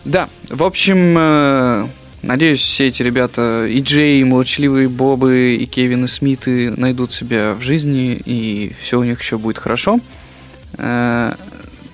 Да, 0.05 0.29
в 0.49 0.63
общем, 0.63 1.17
э, 1.19 1.87
надеюсь, 2.23 2.61
все 2.61 2.89
эти 2.89 3.03
ребята, 3.03 3.67
и 3.67 3.81
Джей, 3.81 4.21
и 4.21 4.25
молчаливые 4.25 4.89
Бобы, 4.89 5.57
и 5.59 5.67
Кевин, 5.67 6.05
и 6.05 6.09
Смиты 6.09 6.71
найдут 6.71 7.13
себя 7.13 7.55
в 7.55 7.63
жизни, 7.63 8.21
и 8.25 8.73
все 8.81 9.01
у 9.01 9.05
них 9.05 9.21
еще 9.21 9.39
будет 9.39 9.59
хорошо. 9.59 9.99
Э, 10.79 11.35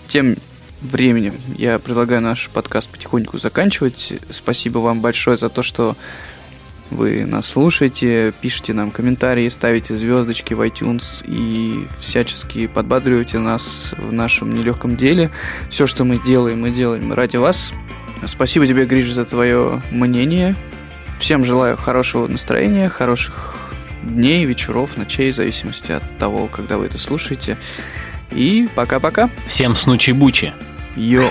тем 0.09 0.37
временем 0.83 1.35
я 1.57 1.79
предлагаю 1.79 2.21
наш 2.21 2.51
подкаст 2.51 2.89
потихоньку 2.89 3.39
заканчивать. 3.39 4.13
Спасибо 4.31 4.79
вам 4.79 5.01
большое 5.01 5.37
за 5.37 5.49
то, 5.49 5.63
что 5.63 5.97
вы 6.95 7.27
нас 7.27 7.47
слушаете, 7.47 8.33
пишите 8.41 8.75
нам 8.75 8.91
комментарии, 8.91 9.49
ставите 9.49 9.95
звездочки 9.95 10.55
в 10.55 10.61
iTunes 10.61 11.25
и 11.27 11.89
всячески 12.01 12.67
подбадриваете 12.67 13.39
нас 13.39 13.95
в 13.97 14.13
нашем 14.13 14.55
нелегком 14.55 14.97
деле. 14.97 15.31
Все, 15.71 15.87
что 15.87 16.05
мы 16.05 16.19
делаем, 16.19 16.61
мы 16.61 16.71
делаем 16.71 17.13
ради 17.13 17.37
вас. 17.37 17.73
Спасибо 18.27 18.67
тебе, 18.67 18.85
Гриш, 18.87 19.11
за 19.13 19.25
твое 19.25 19.83
мнение. 19.91 20.57
Всем 21.19 21.45
желаю 21.45 21.77
хорошего 21.77 22.27
настроения, 22.27 22.89
хороших 22.89 23.57
дней, 24.03 24.45
вечеров, 24.45 24.97
ночей, 24.97 25.33
в 25.33 25.37
зависимости 25.37 25.93
от 25.93 26.19
того, 26.19 26.47
когда 26.47 26.79
вы 26.79 26.87
это 26.87 26.99
слушаете. 26.99 27.59
И 28.31 28.69
пока-пока. 28.75 29.31
Всем 29.47 29.75
снучи-бучи. 29.77 30.53
Йо. 30.97 31.31